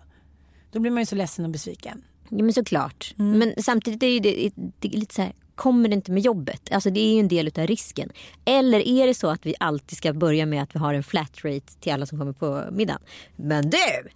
Då 0.72 0.80
blir 0.80 0.92
man 0.92 1.02
ju 1.02 1.06
så 1.06 1.16
ledsen 1.16 1.46
och 1.46 1.52
besviken. 1.52 2.04
Ja, 2.30 2.44
men 2.44 2.54
såklart. 2.54 3.16
Mm. 3.20 3.40
Men 3.40 3.64
samtidigt 3.64 4.04
är 4.04 4.20
det, 4.20 4.52
det 4.80 4.88
är 4.88 5.00
lite 5.00 5.16
så 5.16 5.22
här, 5.22 5.34
kommer 5.56 5.90
det 5.90 5.96
inte 5.96 6.12
med 6.12 6.24
jobbet? 6.24 6.62
Alltså 6.72 6.90
det 6.90 7.00
är 7.00 7.14
ju 7.14 7.20
en 7.20 7.28
del 7.28 7.52
av 7.58 7.68
risken. 7.68 8.10
Eller 8.46 8.88
är 8.88 9.08
det 9.08 9.14
så 9.14 9.30
att 9.30 9.46
vi 9.46 9.56
alltid 9.60 9.98
ska 9.98 10.14
börja 10.14 10.46
med 10.46 10.64
att 10.64 10.76
vi 10.76 10.80
har 10.80 10.94
en 10.94 11.04
flat 11.04 11.46
rate 11.46 11.80
till 11.80 11.94
alla 11.94 12.06
som 12.06 12.20
kommer 12.20 12.34
på 12.34 12.64
middagen? 12.72 13.02
Men 13.36 13.70
du! 13.70 14.10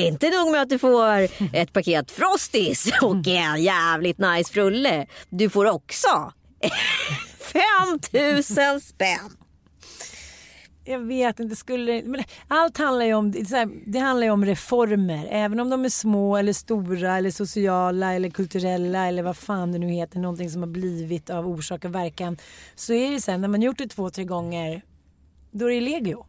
Inte 0.00 0.30
nog 0.30 0.52
med 0.52 0.62
att 0.62 0.68
du 0.68 0.78
får 0.78 1.28
ett 1.52 1.72
paket 1.72 2.10
Frosties 2.10 2.90
och 3.02 3.26
en 3.26 3.62
jävligt 3.62 4.18
nice 4.18 4.52
frulle. 4.52 5.06
Du 5.28 5.50
får 5.50 5.66
också 5.66 6.32
5000 8.02 8.80
spänn. 8.80 9.36
Jag 10.88 10.98
vet 10.98 11.40
inte, 11.40 11.56
skulle... 11.56 12.02
Men 12.02 12.24
allt 12.48 12.78
handlar 12.78 13.06
ju 13.06 13.14
om, 13.14 13.30
det, 13.30 13.46
så 13.46 13.56
här, 13.56 13.68
det 13.86 13.98
handlar 13.98 14.26
ju 14.26 14.32
om 14.32 14.44
reformer. 14.44 15.28
Även 15.30 15.60
om 15.60 15.70
de 15.70 15.84
är 15.84 15.88
små 15.88 16.36
eller 16.36 16.52
stora 16.52 17.16
eller 17.16 17.30
sociala 17.30 18.14
eller 18.14 18.30
kulturella 18.30 19.06
eller 19.06 19.22
vad 19.22 19.36
fan 19.36 19.72
det 19.72 19.78
nu 19.78 19.88
heter. 19.88 20.18
Någonting 20.18 20.50
som 20.50 20.62
har 20.62 20.68
blivit 20.68 21.30
av 21.30 21.48
orsak 21.48 21.84
och 21.84 21.94
verkan. 21.94 22.36
Så 22.74 22.92
är 22.92 23.10
det 23.10 23.20
sen 23.20 23.40
när 23.40 23.48
man 23.48 23.62
gjort 23.62 23.78
det 23.78 23.88
två, 23.88 24.10
tre 24.10 24.24
gånger. 24.24 24.82
Då 25.50 25.70
är 25.70 25.74
det 25.74 25.80
legio. 25.80 26.26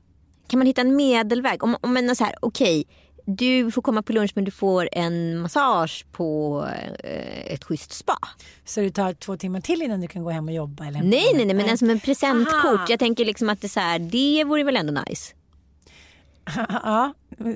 Kan 0.48 0.60
man 0.60 0.68
hitta 0.68 0.82
en 0.82 0.96
medelväg? 0.96 1.64
Om, 1.64 1.78
om 1.82 1.94
man 1.94 2.10
är 2.10 2.16
så 2.16 2.24
här, 2.24 2.36
okej, 2.42 2.86
du 3.30 3.72
får 3.72 3.82
komma 3.82 4.02
på 4.02 4.14
lunch 4.14 4.32
men 4.36 4.46
du 4.46 4.52
får 4.52 4.90
en 4.92 5.38
massage 5.38 6.06
på 6.12 6.66
eh, 7.04 7.54
ett 7.54 7.64
schysst 7.64 7.92
spa. 7.92 8.18
Så 8.66 8.80
det 8.82 8.92
tar 8.92 9.14
två 9.14 9.38
timmar 9.38 9.62
till 9.62 9.82
innan 9.82 10.02
du 10.02 10.08
kan 10.08 10.24
gå 10.24 10.30
hem 10.30 10.48
och 10.48 10.54
jobba? 10.54 10.86
Eller 10.86 11.04
Nej, 11.04 11.32
nej, 11.34 11.46
nej, 11.46 11.56
men 11.56 11.70
en 11.70 11.78
som 11.78 11.90
en 11.90 12.00
presentkort. 12.00 12.66
Aha. 12.66 12.86
Jag 12.90 13.00
tänker 13.00 13.26
liksom 13.26 13.50
att 13.50 13.62
det, 13.62 13.70
så 13.70 13.80
här, 13.80 14.00
det 14.00 14.44
vore 14.44 14.64
väl 14.64 14.78
ändå 14.78 15.04
nice. 15.08 15.34
ja, 16.70 17.14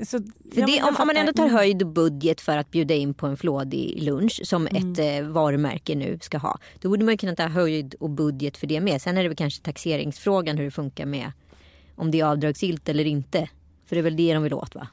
så, 0.08 0.20
ja, 0.54 0.66
det, 0.66 0.82
om, 0.84 0.96
om 1.00 1.08
man 1.08 1.18
ändå 1.18 1.34
tar 1.34 1.48
höjd 1.48 1.82
och 1.82 1.88
budget 1.88 2.42
för 2.42 2.58
att 2.58 2.72
bjuda 2.72 2.94
in 2.94 3.14
på 3.14 3.28
en 3.28 3.38
flådig 3.38 4.04
lunch 4.04 4.42
som 4.44 4.68
Mm. 4.68 4.92
ett 4.92 5.00
eh, 5.00 5.28
varumärke 5.30 5.96
nu 5.96 6.20
ska 6.22 6.38
ha. 6.38 6.58
Då 6.82 6.90
borde 6.90 7.06
man 7.06 7.14
ju 7.14 7.18
kunna 7.18 7.36
ta 7.36 7.48
höjd 7.48 7.96
och 8.00 8.10
budget 8.10 8.58
för 8.58 8.68
det 8.68 8.82
med. 8.82 9.02
Sen 9.02 9.18
är 9.18 9.24
det 9.24 9.30
väl 9.30 9.38
kanske 9.38 9.64
taxeringsfrågan 9.64 10.58
hur 10.58 10.66
det 10.66 10.72
funkar 10.72 11.06
med 11.06 11.32
om 11.96 12.12
det 12.12 12.20
är 12.20 12.26
avdragsgillt 12.26 12.90
eller 12.90 13.06
inte. 13.06 13.50
För 13.86 13.96
det 13.96 14.00
är 14.00 14.04
väl 14.04 14.16
det 14.16 14.34
de 14.34 14.44
vill 14.44 14.54
åt 14.54 14.76
va? 14.76 14.88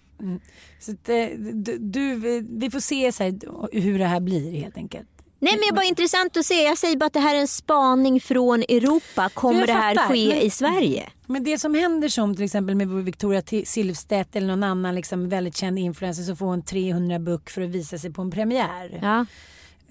Så 0.80 0.92
att, 0.92 1.08
eh, 1.08 1.26
du, 1.38 1.78
du, 1.78 2.14
vi 2.50 2.70
får 2.70 2.80
se 2.80 3.12
så 3.12 3.22
här, 3.24 3.34
hur 3.80 3.98
det 3.98 4.04
här 4.04 4.20
blir 4.20 4.52
helt 4.60 4.76
enkelt. 4.76 5.08
Nej 5.40 5.52
men 5.52 5.60
det 5.60 5.66
är 5.68 5.72
bara 5.74 5.84
intressant 5.84 6.36
att 6.36 6.46
se. 6.46 6.62
Jag 6.62 6.78
säger 6.78 6.96
bara 6.96 7.06
att 7.06 7.12
det 7.12 7.20
här 7.20 7.34
är 7.34 7.40
en 7.40 7.48
spaning 7.48 8.20
från 8.20 8.62
Europa. 8.62 9.28
Kommer 9.34 9.66
det 9.66 9.72
här 9.72 9.96
ske 9.96 10.28
men- 10.28 10.38
i 10.38 10.50
Sverige? 10.50 11.08
Men 11.26 11.44
det 11.44 11.58
som 11.58 11.74
händer 11.74 12.08
som 12.08 12.34
till 12.36 12.44
exempel 12.44 12.74
med 12.74 12.88
Victoria 12.88 13.42
Silvstedt 13.64 14.36
eller 14.36 14.46
någon 14.46 14.62
annan 14.62 14.94
liksom 14.94 15.28
väldigt 15.28 15.56
känd 15.56 15.78
influencer 15.78 16.22
som 16.22 16.36
får 16.36 16.52
en 16.54 16.62
300 16.62 17.18
buck 17.18 17.50
för 17.50 17.62
att 17.62 17.68
visa 17.68 17.98
sig 17.98 18.12
på 18.12 18.22
en 18.22 18.30
premiär. 18.30 18.98
Ja. 19.02 19.26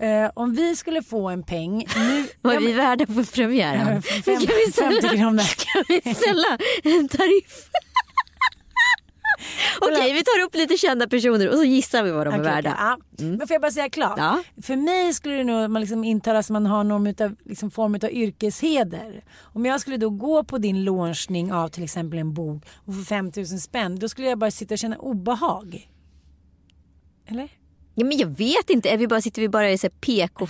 Eh, 0.05 0.31
om 0.33 0.53
vi 0.55 0.75
skulle 0.75 1.03
få 1.03 1.29
en 1.29 1.43
peng 1.43 1.77
nu... 1.95 2.25
Vad 2.41 2.55
är 2.55 2.59
Ja, 2.61 2.67
vi 2.67 2.73
värda 2.73 3.05
på 3.05 3.23
premiären? 3.33 4.01
Fem- 4.01 4.23
kan 4.23 4.35
vi 4.65 4.71
ställa, 4.71 5.01
50 5.01 5.17
kronor. 5.17 5.43
Kan 5.73 5.83
vi 5.89 6.13
ställa 6.15 6.57
en 6.83 7.07
tariff? 7.07 7.69
Okej, 9.81 10.13
vi 10.13 10.23
tar 10.23 10.45
upp 10.45 10.55
lite 10.55 10.77
kända 10.77 11.07
personer 11.07 11.49
och 11.49 11.55
så 11.55 11.63
gissar 11.63 12.03
vi 12.03 12.11
vad 12.11 12.27
de 12.27 12.33
är 12.33 12.39
värda. 12.39 12.71
okej, 12.71 13.17
ja. 13.17 13.25
Men 13.37 13.47
får 13.47 13.53
jag 13.53 13.61
bara 13.61 13.71
säga 13.71 13.89
klart? 13.89 14.17
Ja. 14.17 14.43
För 14.61 14.75
mig 14.75 15.13
skulle 15.13 15.35
det 15.35 15.43
nog 15.43 15.69
man 15.69 15.81
liksom 15.81 16.03
intala 16.03 16.39
att 16.39 16.49
man 16.49 16.65
har 16.65 16.83
någon 16.83 17.07
utav, 17.07 17.35
liksom 17.45 17.71
form 17.71 17.95
av 17.95 18.11
yrkesheder. 18.11 19.23
Om 19.39 19.65
jag 19.65 19.81
skulle 19.81 19.97
då 19.97 20.09
gå 20.09 20.43
på 20.43 20.57
din 20.57 20.83
launchning 20.83 21.53
av 21.53 21.67
till 21.67 21.83
exempel 21.83 22.19
en 22.19 22.33
bok 22.33 22.63
och 22.85 22.95
få 22.95 23.03
5000 23.03 23.59
spänn 23.59 23.99
då 23.99 24.09
skulle 24.09 24.27
jag 24.27 24.39
bara 24.39 24.51
sitta 24.51 24.73
och 24.73 24.77
känna 24.77 24.97
obehag. 24.97 25.89
Eller? 27.27 27.49
Ja, 27.95 28.05
men 28.05 28.17
jag 28.17 28.27
vet 28.27 28.69
inte, 28.69 28.89
är 28.89 28.97
vi 28.97 29.07
bara, 29.07 29.21
sitter 29.21 29.41
vi 29.41 29.49
bara 29.49 29.71
i 29.71 29.77
på 30.33 30.47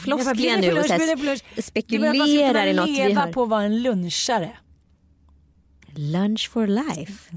nu 0.62 0.80
och 0.80 0.86
så 0.86 0.94
här 0.94 1.62
spekulerar 1.62 2.68
i 2.68 2.74
något 2.74 2.90
vi 2.90 2.96
leva 2.96 3.22
har? 3.22 3.34
på 3.34 3.44
att 3.44 3.50
vara 3.50 3.64
en 3.64 3.82
lunchare. 3.82 4.58
Lunch 5.96 6.50
for 6.50 6.68
life. 6.68 7.36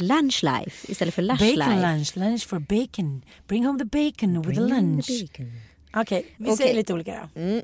Lunch 0.00 0.42
life 0.42 0.92
istället 0.92 1.14
för 1.14 1.22
lush 1.22 1.38
Bacon 1.56 1.74
life. 1.76 1.92
lunch, 1.92 2.16
lunch 2.16 2.46
for 2.46 2.58
bacon. 2.58 3.22
Bring 3.46 3.66
home 3.66 3.78
the 3.78 3.84
bacon 3.84 4.42
with 4.42 4.54
the 4.60 4.66
lunch. 4.74 5.10
Okej, 5.96 6.34
vi 6.36 6.44
Okej. 6.44 6.56
säger 6.56 6.74
lite 6.74 6.92
olika 6.94 7.12
då. 7.34 7.60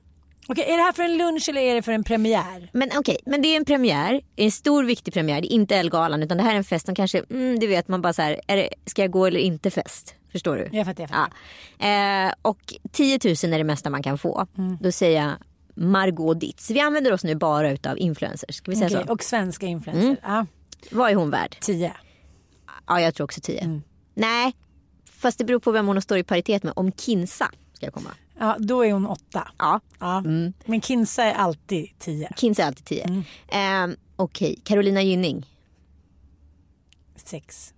Okej, 0.47 0.64
är 0.64 0.76
det 0.76 0.83
här 0.83 0.93
för 0.93 1.03
en 1.03 1.16
lunch 1.18 1.49
eller 1.49 1.61
är 1.61 1.74
det 1.74 1.83
för 1.83 1.93
en 1.93 2.05
premiär? 2.05 2.70
Men 2.72 2.91
okej, 2.97 3.16
men 3.26 3.43
det 3.43 3.49
är 3.49 3.57
en 3.57 3.64
premiär, 3.64 4.20
en 4.37 4.51
stor 4.51 4.85
viktig 4.85 5.14
premiär. 5.14 5.41
Det 5.41 5.47
är 5.53 5.55
inte 5.55 5.76
Elgalan 5.76 6.22
utan 6.22 6.37
det 6.37 6.43
här 6.43 6.53
är 6.53 6.57
en 6.57 6.64
fest 6.64 6.87
som 6.87 6.95
kanske, 6.95 7.24
mm, 7.31 7.59
du 7.59 7.66
vet 7.66 7.89
man 7.89 8.03
bara 8.03 8.12
så 8.12 8.22
här, 8.22 8.41
är 8.47 8.57
det, 8.57 8.68
ska 8.87 9.03
jag 9.03 9.11
gå 9.11 9.26
eller 9.26 9.41
inte 9.41 9.70
fest? 9.70 10.14
Förstår 10.33 10.57
du? 10.57 10.68
Jag 10.72 10.87
fattar, 10.87 11.03
jag 11.03 11.11
fattar. 11.11 11.33
Ja. 11.78 12.26
Eh, 12.26 12.33
och 12.43 12.74
10 12.93 13.18
000 13.24 13.33
är 13.33 13.59
det 13.59 13.64
mesta 13.64 13.91
man 13.91 14.03
kan 14.03 14.18
få. 14.18 14.47
Mm. 14.59 14.76
Då 14.81 14.93
säger 14.93 15.22
jag 15.22 15.33
Margot 15.74 16.41
Ditz. 16.41 16.70
Vi 16.70 16.81
använder 16.81 17.12
oss 17.12 17.24
nu 17.24 17.35
bara 17.35 17.70
utav 17.70 17.99
influencers. 17.99 18.55
Ska 18.55 18.70
vi 18.70 18.76
säga 18.76 18.87
Okej, 18.89 19.05
så? 19.07 19.12
Och 19.12 19.22
svenska 19.22 19.66
influencers. 19.66 20.05
Mm. 20.05 20.16
Ja, 20.22 20.47
Vad 20.91 21.11
är 21.11 21.14
hon 21.14 21.31
värd? 21.31 21.57
tio. 21.61 21.93
Ja, 22.86 23.00
jag 23.00 23.14
tror 23.14 23.24
också 23.24 23.40
10. 23.40 23.60
Mm. 23.60 23.82
Nej, 24.14 24.52
fast 25.04 25.38
det 25.38 25.44
beror 25.44 25.60
på 25.60 25.70
vem 25.72 25.86
hon 25.86 26.02
står 26.02 26.18
i 26.18 26.22
paritet 26.22 26.62
med. 26.62 26.72
Om 26.76 26.92
Kinsa 26.92 27.50
ska 27.72 27.86
jag 27.86 27.94
komma. 27.94 28.10
Ja, 28.38 28.56
då 28.58 28.84
är 28.86 28.92
hon 28.92 29.06
åtta. 29.06 29.48
Ja, 29.58 29.80
Ja. 29.98 30.18
Mm. 30.18 30.52
Men 30.64 30.80
Kinsa 30.80 31.24
är 31.24 31.32
alltid 31.34 31.98
tio. 31.98 32.30
Kinsa 32.36 32.62
är 32.62 32.66
alltid 32.66 32.84
10. 32.84 33.04
Mm. 33.48 33.90
Eh, 33.92 33.96
Okej, 34.16 34.60
Carolina 34.64 35.02
Gynning. 35.02 35.46
Sex. 37.16 37.74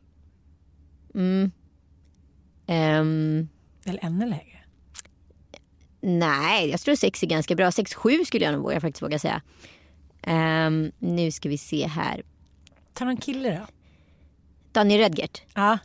Ehm, 2.66 3.48
Eller 3.84 4.04
ännu 4.04 4.26
lägre. 4.26 4.58
nej, 6.00 6.70
jag 6.70 6.80
tror 6.80 6.94
6 6.94 7.22
är 7.22 7.26
ganska 7.26 7.54
bra. 7.54 7.70
6-7 7.70 8.24
skulle 8.24 8.44
jag 8.44 8.52
nog 8.54 8.62
våga, 8.62 8.80
faktiskt 8.80 9.02
våga 9.02 9.18
säga. 9.18 9.42
Ehm, 10.22 10.92
nu 10.98 11.30
ska 11.30 11.48
vi 11.48 11.58
se 11.58 11.86
här. 11.86 12.22
Ta 12.94 13.04
någon 13.04 13.16
kille 13.16 13.58
då. 13.58 13.66
Daniel 14.72 15.00
Redgert. 15.00 15.42
Ja. 15.54 15.78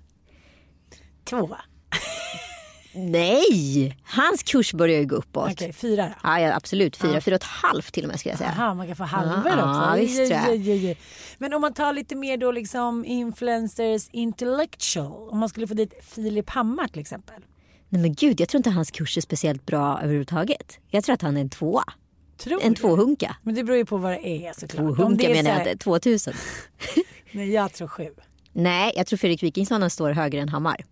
Två. 1.23 1.55
Nej, 2.93 3.97
hans 4.03 4.43
kurs 4.43 4.73
börjar 4.73 4.99
ju 4.99 5.05
gå 5.05 5.15
uppåt. 5.15 5.51
Okej, 5.51 5.73
fyra 5.73 6.05
då. 6.05 6.13
Ja, 6.23 6.39
ja, 6.39 6.55
absolut. 6.55 6.97
Fyra, 6.97 7.21
fyra 7.21 7.35
och 7.35 7.41
ett 7.41 7.47
halvt 7.47 7.93
till 7.93 8.03
och 8.03 8.09
med 8.09 8.19
skulle 8.19 8.31
jag 8.31 8.39
säga. 8.39 8.53
Jaha, 8.57 8.73
man 8.73 8.87
kan 8.87 8.95
få 8.95 9.03
halvor 9.03 9.51
Ja, 9.57 9.89
också. 9.91 10.01
visst, 10.01 10.15
tror 10.17 10.29
jag. 10.41 10.49
oj, 10.49 10.71
oj, 10.71 10.87
oj. 10.89 10.97
Men 11.37 11.53
om 11.53 11.61
man 11.61 11.73
tar 11.73 11.93
lite 11.93 12.15
mer 12.15 12.37
då 12.37 12.51
liksom 12.51 13.05
influencers 13.05 14.09
intellectual. 14.11 15.29
Om 15.29 15.37
man 15.39 15.49
skulle 15.49 15.67
få 15.67 15.73
dit 15.73 15.93
Filip 16.01 16.49
Hammar 16.49 16.87
till 16.87 17.01
exempel. 17.01 17.35
Nej 17.89 18.01
men 18.01 18.13
gud, 18.13 18.39
jag 18.39 18.49
tror 18.49 18.59
inte 18.59 18.69
hans 18.69 18.91
kurs 18.91 19.17
är 19.17 19.21
speciellt 19.21 19.65
bra 19.65 19.99
överhuvudtaget. 20.03 20.79
Jag 20.89 21.03
tror 21.03 21.13
att 21.13 21.21
han 21.21 21.37
är 21.37 21.41
en 21.41 21.49
tvåa. 21.49 21.83
Tror 22.37 22.61
En 22.63 22.75
tvåhunka. 22.75 23.35
Men 23.43 23.55
det 23.55 23.63
beror 23.63 23.77
ju 23.77 23.85
på 23.85 23.97
vad 23.97 24.11
det 24.11 24.27
är 24.27 24.53
såklart. 24.53 24.79
Om 24.87 24.95
Tvåhunka 24.95 25.27
det 25.27 25.31
är 25.39 25.43
menar 25.43 25.59
jag 25.59 25.67
inte, 25.67 25.83
2000. 25.83 26.33
Nej, 27.31 27.51
jag 27.51 27.73
tror 27.73 27.87
sju. 27.87 28.07
Nej, 28.57 28.93
jag 28.95 29.07
tror 29.07 29.17
Fredrik 29.17 29.43
Wikingsson 29.43 29.89
står 29.89 30.11
högre 30.11 30.41
än 30.41 30.49
Hammar. 30.49 30.85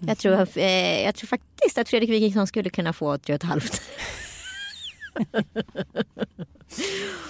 Jag 0.00 0.18
tror, 0.18 0.36
Mhm. 0.36 0.46
eh, 0.54 1.02
jag 1.04 1.14
tror 1.14 1.26
faktiskt 1.26 1.78
att 1.78 1.88
Fredrik 1.88 2.10
Wikingsson 2.10 2.46
skulle 2.46 2.70
kunna 2.70 2.92
få 2.92 3.18
tre 3.18 3.34
och 3.34 3.36
ett 3.44 3.48
halvt. 3.48 3.82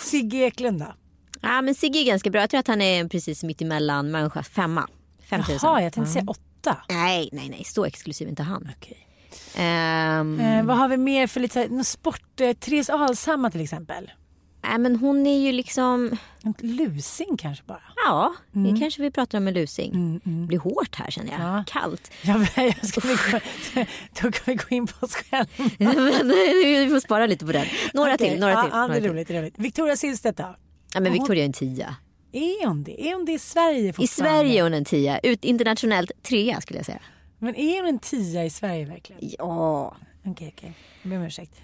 Sigge 0.00 0.36
Eklund 0.36 0.80
då? 0.80 0.94
Ja, 1.40 1.62
men 1.62 1.74
Sigge 1.74 1.98
är 1.98 2.04
ganska 2.04 2.30
bra. 2.30 2.40
Jag 2.40 2.50
tror 2.50 2.60
att 2.60 2.66
han 2.68 2.80
är 2.82 3.08
precis 3.08 3.42
mitt 3.42 3.62
emellan 3.62 4.10
människa. 4.10 4.42
Femma. 4.42 4.88
5000. 5.30 5.58
Jaha, 5.62 5.82
jag 5.82 5.92
tänkte 5.92 6.12
säga 6.12 6.24
åtta. 6.26 6.76
Nej, 6.88 7.28
nej, 7.32 7.48
nej. 7.48 7.64
Så 7.64 7.84
exklusiv 7.84 8.28
inte 8.28 8.42
han. 8.42 8.68
Okej. 8.76 9.06
Ehm, 9.56 10.40
Eh, 10.40 10.64
vad 10.64 10.76
har 10.78 10.88
vi 10.88 10.96
mer 10.96 11.26
för 11.26 11.40
lite 11.40 11.68
någon 11.68 11.84
sport? 11.84 12.40
Eh, 12.40 12.52
Therese 12.52 12.90
Alshammar 12.90 13.50
till 13.50 13.60
exempel. 13.60 14.10
Nej, 14.62 14.78
men 14.78 14.96
hon 14.96 15.26
är 15.26 15.38
ju 15.38 15.52
liksom... 15.52 16.16
En 16.42 16.54
lusing 16.60 17.36
kanske 17.36 17.64
bara. 17.66 17.82
Ja, 18.06 18.34
det 18.52 18.80
kanske 18.80 19.02
vi 19.02 19.10
pratar 19.10 19.38
om 19.38 19.48
en 19.48 19.54
lusing. 19.54 19.92
Mm, 19.94 20.20
Det 20.24 20.46
blir 20.46 20.58
hårt 20.58 20.94
här 20.96 21.10
känner 21.10 21.32
jag. 21.32 21.40
Ja. 21.40 21.64
Kallt. 21.66 22.10
Ja, 22.22 22.46
jag 22.56 22.86
ska 22.86 23.00
vi 23.00 23.14
gå, 23.14 23.38
då 24.22 24.30
kan 24.32 24.42
vi 24.46 24.54
gå 24.54 24.64
in 24.68 24.86
på 24.86 25.06
oss 25.06 25.14
själva. 25.14 25.46
men, 25.78 26.28
vi 26.64 26.88
får 26.90 27.00
spara 27.00 27.26
lite 27.26 27.46
på 27.46 27.52
den. 27.52 27.66
Några 27.94 28.14
Okej, 28.14 28.30
till. 28.30 28.40
Några 28.40 28.52
ja, 28.52 28.62
till. 28.62 28.70
Ja, 28.72 28.88
det 28.88 28.96
är 28.96 29.00
till. 29.00 29.10
roligt. 29.10 29.30
Är 29.30 29.42
roligt. 29.42 29.54
Victoria 29.58 29.96
Silvstedt 29.96 30.38
då? 30.38 30.56
Ja, 30.94 31.00
men 31.00 31.12
Victoria 31.12 31.42
är 31.42 31.46
en 31.46 31.52
tia. 31.52 31.96
Är 32.32 32.66
hon 32.66 32.84
det? 32.84 33.08
Är 33.08 33.14
hon 33.14 33.24
det 33.24 33.32
i 33.32 33.38
Sverige 33.38 33.94
I? 33.98 34.06
Sverige 34.06 34.58
är 34.58 34.62
hon 34.62 34.74
en 34.74 34.84
tia. 34.84 35.18
Ut 35.18 35.44
internationellt 35.44 36.10
trea 36.22 36.60
skulle 36.60 36.78
jag 36.78 36.86
säga. 36.86 37.00
Men 37.38 37.54
är 37.56 37.76
hon 37.76 37.88
en 37.88 37.98
tia 37.98 38.44
i 38.44 38.50
Sverige 38.50 38.84
verkligen? 38.84 39.30
Ja. 39.38 39.96
Okej, 40.24 40.54
okej. 40.56 40.72
Jag 41.02 41.10
ber 41.10 41.16
om 41.16 41.22
ursäkt. 41.22 41.60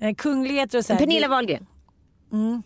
Eh, 0.00 0.14
kungligheter 0.14 0.78
och 0.78 0.84
så 0.84 0.92
här. 0.92 1.00
Pernilla 1.00 1.42
det- 1.42 1.60
Wahlgren. 2.30 2.62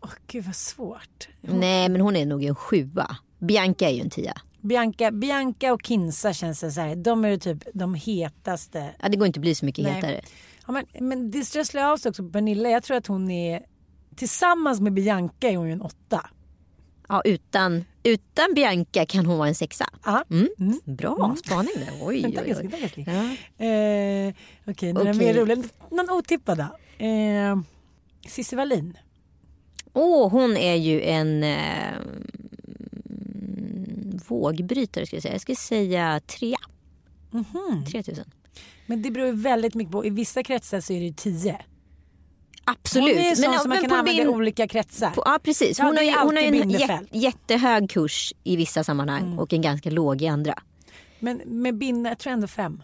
Åh 0.00 0.10
gud 0.26 0.44
vad 0.44 0.56
svårt. 0.56 1.28
Nej, 1.40 1.88
men 1.88 2.00
hon 2.00 2.16
är 2.16 2.26
nog 2.26 2.44
en 2.44 2.54
sjua. 2.54 3.16
Bianca 3.38 3.88
är 3.88 3.92
ju 3.94 4.00
en 4.00 4.10
tia. 4.10 4.34
Bianca, 4.60 5.10
Bianca 5.10 5.72
och 5.72 5.82
Kinsa 5.82 6.32
känns 6.32 6.60
det 6.60 6.72
så 6.72 6.80
här. 6.80 6.96
De 6.96 7.24
är 7.24 7.36
typ 7.36 7.64
de 7.74 7.94
hetaste. 7.94 8.94
Ja, 9.02 9.08
det 9.08 9.16
går 9.16 9.26
inte 9.26 9.38
att 9.38 9.42
bli 9.42 9.54
så 9.54 9.64
mycket 9.64 9.84
Nej. 9.84 9.92
hetare. 9.94 10.20
Ja, 10.66 10.72
men, 10.72 10.86
men 11.00 11.30
det 11.30 11.44
stressar 11.44 11.84
av 11.84 11.96
sig 11.96 12.10
också 12.10 12.22
på 12.22 12.30
Pernilla. 12.30 12.68
Jag 12.68 12.82
tror 12.82 12.96
att 12.96 13.06
hon 13.06 13.30
är 13.30 13.66
tillsammans 14.16 14.80
med 14.80 14.92
Bianca 14.92 15.48
är 15.48 15.56
hon 15.56 15.66
ju 15.66 15.72
en 15.72 15.82
åtta. 15.82 16.30
Ja, 17.08 17.22
utan, 17.24 17.84
utan 18.06 18.54
Bianca 18.54 19.06
kan 19.06 19.26
hon 19.26 19.38
vara 19.38 19.48
en 19.48 19.54
sexa. 19.54 19.86
Ja. 20.04 20.24
Mm. 20.30 20.48
Bra 20.84 21.36
spaning 21.44 21.72
där. 21.74 21.92
Oj, 22.02 22.22
tack. 22.70 22.98
Ja. 23.06 23.12
Eh, 23.66 24.34
Okej, 24.66 24.92
några 24.92 25.10
Okej. 25.10 25.26
mer 25.26 25.34
roliga. 25.34 25.62
Någon 25.90 26.10
otippad 26.10 26.58
då? 26.58 27.04
Eh, 27.04 27.58
Cissi 28.28 28.56
Wallin. 28.56 28.98
Åh, 29.92 30.30
hon 30.30 30.56
är 30.56 30.74
ju 30.74 31.02
en 31.02 31.44
eh, 31.44 31.94
vågbrytare 34.28 35.06
skulle 35.06 35.16
jag 35.16 35.22
säga. 35.22 35.34
Jag 35.34 35.40
skulle 35.40 35.56
säga 35.56 36.20
trea. 36.26 36.58
Mhm. 37.30 37.84
3000. 37.90 38.24
Men 38.86 39.02
det 39.02 39.10
beror 39.10 39.26
ju 39.26 39.32
väldigt 39.32 39.74
mycket 39.74 39.92
på. 39.92 40.04
I 40.06 40.10
vissa 40.10 40.42
kretsar 40.42 40.80
så 40.80 40.92
är 40.92 41.00
det 41.00 41.06
ju 41.06 41.12
tio. 41.12 41.58
Absolut. 42.68 43.16
Hon 43.16 43.24
är 43.26 43.34
sån 43.34 43.50
Men- 43.50 43.60
som 43.60 43.68
man 43.68 43.80
kan 43.80 43.92
använda 43.92 44.22
i 44.22 44.26
olika 44.28 44.68
kretsar. 44.68 45.10
På, 45.10 45.22
ja 45.26 45.38
precis. 45.42 45.78
Ja, 45.78 45.84
Hon 45.84 45.94
det 45.94 46.10
har 46.10 46.24
hon 46.26 46.36
har 46.36 46.42
en 46.42 46.70
jät, 46.70 47.00
jättehög 47.10 47.90
kurs 47.90 48.32
i 48.44 48.56
vissa 48.56 48.84
sammanhang 48.84 49.22
Mm. 49.22 49.38
och 49.38 49.52
en 49.52 49.62
ganska 49.62 49.90
låg 49.90 50.22
i 50.22 50.26
andra. 50.26 50.54
Men 51.20 51.36
med 51.46 51.74
binda, 51.78 52.10
jag 52.10 52.18
tror 52.18 52.32
ändå 52.32 52.46
fem. 52.46 52.82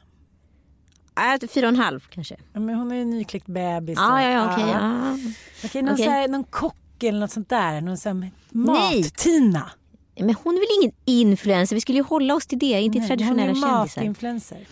Äh, 1.43 1.49
fyra 1.49 1.66
och 1.66 1.72
en 1.72 1.80
halv 1.80 2.07
kanske. 2.11 2.37
Ja, 2.53 2.61
men 2.61 2.74
hon 2.74 2.93
är 2.93 2.97
ju 2.97 3.05
nykläckt 3.05 3.47
bebis. 3.47 3.99
Ja, 3.99 4.12
och- 4.14 4.20
ja, 4.22 4.30
ja, 4.30 4.53
okej. 4.55 4.64
ja. 4.68 4.78
ja. 4.80 5.18
Okej, 5.64 5.83
någon. 5.83 5.97
Så 5.97 6.03
här, 6.11 6.28
någon 6.28 6.45
kock 6.45 7.03
eller 7.03 7.20
något 7.20 7.30
sånt 7.30 7.49
där. 7.49 7.80
Någon 7.80 7.97
sån 7.97 8.30
mat-Tina. 8.51 9.70
Men 10.16 10.35
hon 10.35 10.55
är 10.55 10.59
väl 10.59 10.83
ingen 10.83 10.95
influencer? 11.05 11.76
Vi 11.76 11.80
skulle 11.80 11.99
ju 11.99 12.05
hålla 12.05 12.35
oss 12.35 12.47
till 12.47 12.59
det, 12.59 12.80
inte 12.80 12.99
Nej, 12.99 13.09
traditionella 13.09 13.53
hon 13.53 13.64
är 13.64 13.68
kändisar. 13.68 14.01
matinfluencer. 14.01 14.66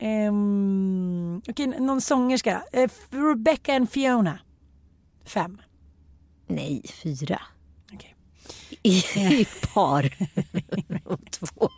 Um, 0.00 1.42
Okej, 1.48 1.66
någon 1.66 2.00
sångerska. 2.00 2.62
Uh, 2.76 2.86
Rebecca 3.10 3.74
and 3.74 3.90
Fiona. 3.90 4.38
Fem. 5.24 5.60
Nej, 6.46 6.82
fyra. 6.88 7.42
Okej. 7.94 8.14
I, 8.82 8.98
i 9.40 9.46
par. 9.74 10.14
Två. 11.30 11.70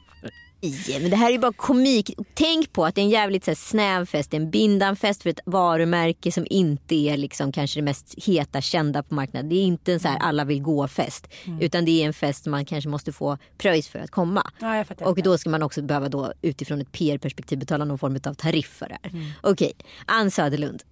Men 1.01 1.11
det 1.11 1.17
här 1.17 1.27
är 1.29 1.33
ju 1.33 1.39
bara 1.39 1.53
komik. 1.53 2.11
Tänk 2.35 2.73
på 2.73 2.85
att 2.85 2.95
det 2.95 3.01
är 3.01 3.03
en 3.03 3.11
jävligt 3.11 3.45
så 3.45 3.51
här, 3.51 3.57
snäv 3.57 4.07
fest. 4.07 4.31
Det 4.31 4.37
är 4.37 4.41
en 4.41 4.51
bindanfest 4.51 5.23
för 5.23 5.31
ett 5.31 5.41
varumärke 5.47 6.33
som 6.33 6.47
inte 6.51 6.95
är 6.95 7.17
liksom, 7.17 7.53
kanske 7.53 7.81
det 7.81 7.85
mest 7.85 8.15
heta 8.27 8.61
kända 8.61 9.03
på 9.03 9.15
marknaden. 9.15 9.49
Det 9.49 9.55
är 9.55 9.63
inte 9.63 9.93
en 9.93 10.01
så 10.01 10.09
här 10.09 10.19
alla 10.19 10.45
vill 10.45 10.63
gå-fest. 10.63 11.29
Utan 11.61 11.85
det 11.85 12.03
är 12.03 12.07
en 12.07 12.13
fest 12.13 12.47
man 12.47 12.65
kanske 12.65 12.91
måste 12.91 13.13
få 13.13 13.39
pröjs 13.59 13.89
för 13.89 13.99
att 13.99 14.11
komma. 14.11 14.51
Ja. 14.61 14.85
Och 15.01 15.23
då 15.23 15.39
ska 15.39 15.51
man 15.51 15.63
också 15.63 15.83
behöva 15.83 16.09
då 16.09 16.33
utifrån 16.43 16.81
ett 16.81 16.93
PR-perspektiv 16.93 17.59
betala 17.59 17.85
någon 17.85 17.99
form 17.99 18.19
av 18.25 18.35
tariff 18.35 18.69
för 18.69 18.89
det 18.89 18.99
här. 19.03 19.35
Okej, 19.41 19.73
Ann 20.07 20.31
Söderlund. 20.31 20.83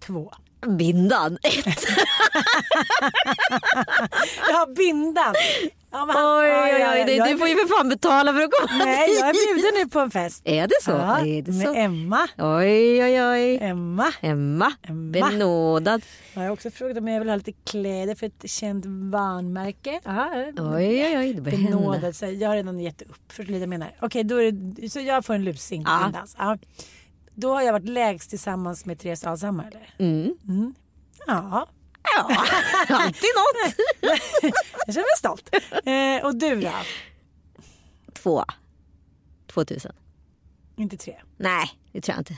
Två. 0.00 0.32
Bindan. 0.66 1.38
Ett. 1.42 1.66
Ja, 4.48 4.66
bindan. 4.76 5.34
Ja, 5.94 6.06
men 6.06 6.16
Oj, 6.16 6.22
ja, 6.48 6.62
oj, 6.64 6.80
ja, 6.80 6.92
oj. 6.92 6.98
ja, 6.98 7.24
Du, 7.26 7.32
du 7.32 7.38
får 7.38 7.48
ju 7.48 7.54
för 7.56 7.76
fan 7.76 7.88
betala 7.88 8.32
för 8.32 8.40
att 8.42 8.50
komma 8.52 8.84
Nej, 8.84 9.10
jag 9.20 9.28
är 9.28 9.32
dit. 9.32 9.54
bjuden 9.54 9.72
nu 9.84 9.88
på 9.90 10.00
en 10.00 10.10
fest. 10.10 10.42
Är 10.44 10.66
det 10.66 10.74
så? 10.82 10.90
Ja, 10.90 11.18
är 11.26 11.42
det 11.42 11.52
med 11.52 11.66
så? 11.66 11.74
Emma. 11.74 12.28
Oj, 12.38 13.04
oj, 13.04 13.22
oj. 13.22 13.58
Emma. 13.60 14.12
Emma. 14.20 14.72
Emma. 14.82 15.10
Benådad. 15.12 16.02
Jag 16.34 16.42
har 16.42 16.50
också 16.50 16.70
frågat 16.70 16.96
om 16.98 17.08
jag 17.08 17.18
vill 17.20 17.28
ha 17.28 17.36
lite 17.36 17.52
kläder 17.52 18.14
för 18.14 18.26
ett 18.26 18.50
känt 18.50 18.84
varumärke. 18.86 20.00
Ja, 20.04 20.30
Oj, 20.58 21.04
oj, 21.06 21.18
oj. 21.18 21.34
Det 21.34 21.40
benådad. 21.40 22.16
Så 22.16 22.26
jag 22.26 22.48
har 22.48 22.56
redan 22.56 22.80
gett 22.80 23.02
upp. 23.02 23.16
Förstår 23.28 23.44
du 23.44 23.52
vad 23.52 23.62
jag 23.62 23.68
menar? 23.68 23.90
Okej, 24.00 24.24
då 24.24 24.36
är 24.42 24.52
det, 24.52 24.90
så 24.90 25.00
jag 25.00 25.24
får 25.24 25.34
en 25.34 25.44
lusing 25.44 25.82
Ja. 25.86 26.00
min 26.04 26.12
dans. 26.12 26.36
Ja. 26.38 26.58
Då 27.34 27.54
har 27.54 27.62
jag 27.62 27.72
varit 27.72 27.88
lägst 27.88 28.30
tillsammans 28.30 28.84
med 28.86 28.98
Therese 28.98 29.24
Alshammar 29.24 29.66
eller? 29.68 29.94
Mm. 29.98 30.74
Ja, 31.26 31.66
Ja, 32.16 32.36
alltid 32.88 33.30
något. 33.36 33.74
jag 34.86 34.94
känner 34.94 34.96
mig 34.96 35.18
stolt. 35.18 35.48
Eh, 35.84 36.26
och 36.26 36.34
du 36.36 36.60
då? 36.60 36.70
Två. 38.12 38.44
Två 39.52 39.64
tusen. 39.64 39.92
Inte 40.76 40.96
tre. 40.96 41.16
Nej, 41.36 41.70
det 41.92 42.00
tror 42.00 42.14
jag 42.14 42.20
inte. 42.20 42.34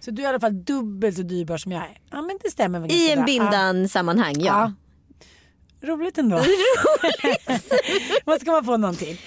Så 0.00 0.10
du 0.10 0.22
är 0.22 0.26
i 0.26 0.28
alla 0.28 0.40
fall 0.40 0.64
dubbelt 0.64 1.16
så 1.16 1.22
dyrbar 1.22 1.56
som 1.56 1.72
jag 1.72 1.82
är. 1.82 1.98
Ja 2.10 2.22
men 2.22 2.38
det 2.42 2.50
stämmer 2.50 2.80
väl 2.80 2.90
I 2.92 3.10
en 3.10 3.16
bra. 3.18 3.24
bindan-sammanhang, 3.26 4.34
ja. 4.38 4.44
Ja. 4.44 4.72
Ja. 5.80 5.88
Roligt 5.88 6.18
ändå. 6.18 6.36
Måste 8.26 8.44
komma 8.44 8.62
på 8.62 8.76
någon 8.76 8.96
till. 8.96 9.20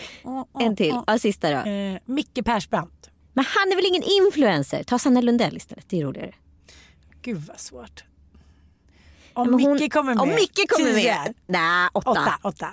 En 0.60 0.76
till. 0.76 0.96
Ja, 1.08 1.18
sista 1.20 1.50
då. 1.52 1.70
Eh, 1.70 1.98
Micke 2.06 2.46
Persbrandt. 2.46 3.10
Men 3.34 3.46
han 3.46 3.72
är 3.72 3.76
väl 3.76 3.86
ingen 3.86 4.04
influencer? 4.04 4.84
Ta 4.84 5.00
Sanna 5.00 5.22
Lundell 5.22 5.58
istället, 5.58 5.86
det 5.90 6.00
är 6.00 6.04
roligare. 6.06 6.34
Gud 7.22 7.38
vad 7.48 7.60
svårt. 7.60 8.04
Om 9.34 9.52
men 9.52 9.60
hon- 9.62 9.74
Micke 9.74 9.94
kommer 9.94 10.14
med. 10.16 10.22
Om 10.22 10.30
Micke 10.30 10.70
kommer 10.70 10.94
tio. 10.94 11.14
med. 11.14 11.34
Nej, 11.48 11.90
åtta. 11.94 12.12
Åtta. 12.12 12.38
åtta. 12.44 12.70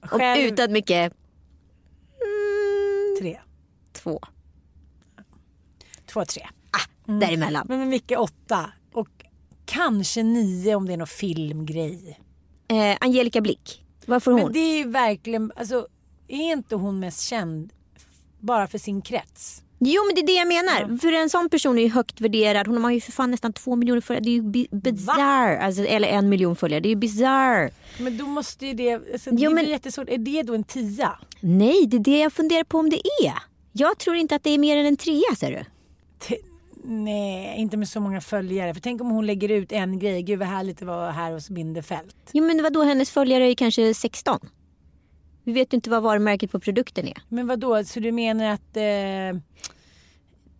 Och 0.00 0.08
Själv 0.10 0.52
utan 0.52 0.72
Micke, 0.72 1.10
tre. 3.20 3.40
två. 3.92 4.20
Två, 6.06 6.24
tre. 6.24 6.46
Ah, 6.70 7.12
däremellan. 7.20 7.66
Men 7.68 7.78
med 7.78 7.88
Micke 7.88 8.12
åtta. 8.18 8.72
Och 8.92 9.08
kanske 9.64 10.22
nio 10.22 10.74
om 10.74 10.86
det 10.86 10.92
är 10.92 10.96
någon 10.96 11.06
filmgrej. 11.06 12.20
Eh, 12.68 12.96
Angelica 13.00 13.40
Blick, 13.40 13.84
vad 14.06 14.22
får 14.22 14.32
hon? 14.32 14.40
Men 14.42 14.52
det 14.52 14.58
är 14.58 14.76
ju 14.78 14.88
verkligen, 14.88 15.52
alltså 15.56 15.86
är 16.28 16.52
inte 16.52 16.76
hon 16.76 16.98
mest 17.00 17.20
känd 17.20 17.72
bara 18.40 18.66
för 18.66 18.78
sin 18.78 19.02
krets? 19.02 19.62
Jo 19.86 20.02
men 20.06 20.14
det 20.14 20.20
är 20.20 20.26
det 20.26 20.32
jag 20.32 20.48
menar. 20.48 20.98
För 20.98 21.12
en 21.12 21.30
sån 21.30 21.48
person 21.50 21.78
är 21.78 21.82
ju 21.82 21.88
högt 21.88 22.20
värderad. 22.20 22.66
Hon 22.66 22.84
har 22.84 22.90
ju 22.90 23.00
för 23.00 23.12
fan 23.12 23.30
nästan 23.30 23.52
två 23.52 23.76
miljoner 23.76 24.00
följare. 24.00 24.24
Det 24.24 24.30
är 24.30 24.34
ju 24.34 24.42
bi- 24.42 24.68
bizarre. 24.72 25.58
Alltså, 25.60 25.82
eller 25.84 26.08
en 26.08 26.28
miljon 26.28 26.56
följare. 26.56 26.80
Det 26.80 26.88
är 26.88 26.90
ju 26.90 26.96
bizarre. 26.96 27.70
Men 27.98 28.18
då 28.18 28.26
måste 28.26 28.66
ju 28.66 28.74
det, 28.74 28.94
alltså, 28.94 29.30
Jo, 29.30 29.36
det 29.48 29.54
men- 29.54 29.64
blir 29.64 29.72
jättesvårt. 29.72 30.08
Är 30.08 30.18
det 30.18 30.42
då 30.42 30.54
en 30.54 30.64
tia? 30.64 31.18
Nej, 31.40 31.86
det 31.86 31.96
är 31.96 32.00
det 32.00 32.18
jag 32.18 32.32
funderar 32.32 32.64
på 32.64 32.78
om 32.78 32.90
det 32.90 32.96
är. 33.24 33.32
Jag 33.72 33.98
tror 33.98 34.16
inte 34.16 34.34
att 34.36 34.42
det 34.44 34.50
är 34.50 34.58
mer 34.58 34.76
än 34.76 34.86
en 34.86 34.96
trea 34.96 35.34
ser 35.38 35.50
du. 35.50 35.64
T- 36.28 36.36
Nej, 36.86 37.54
inte 37.58 37.76
med 37.76 37.88
så 37.88 38.00
många 38.00 38.20
följare. 38.20 38.74
För 38.74 38.80
tänk 38.80 39.00
om 39.00 39.10
hon 39.10 39.26
lägger 39.26 39.48
ut 39.48 39.72
en 39.72 39.98
grej. 39.98 40.22
Gud 40.22 40.38
vad 40.38 40.48
härligt 40.48 40.78
det 40.78 40.84
var 40.86 41.10
här 41.10 41.32
hos 41.32 41.48
Bindefält. 41.50 42.16
Jo 42.32 42.44
men 42.46 42.62
vadå, 42.62 42.82
hennes 42.82 43.10
följare 43.10 43.50
är 43.50 43.54
kanske 43.54 43.94
16. 43.94 44.38
Vi 45.44 45.52
vet 45.52 45.72
ju 45.72 45.76
inte 45.76 45.90
vad 45.90 46.02
varumärket 46.02 46.50
på 46.52 46.60
produkten 46.60 47.08
är. 47.08 47.22
Men 47.28 47.46
vad 47.46 47.58
då? 47.60 47.84
så 47.84 48.00
du 48.00 48.12
menar 48.12 48.44
att... 48.44 48.76
Eh, 48.76 49.40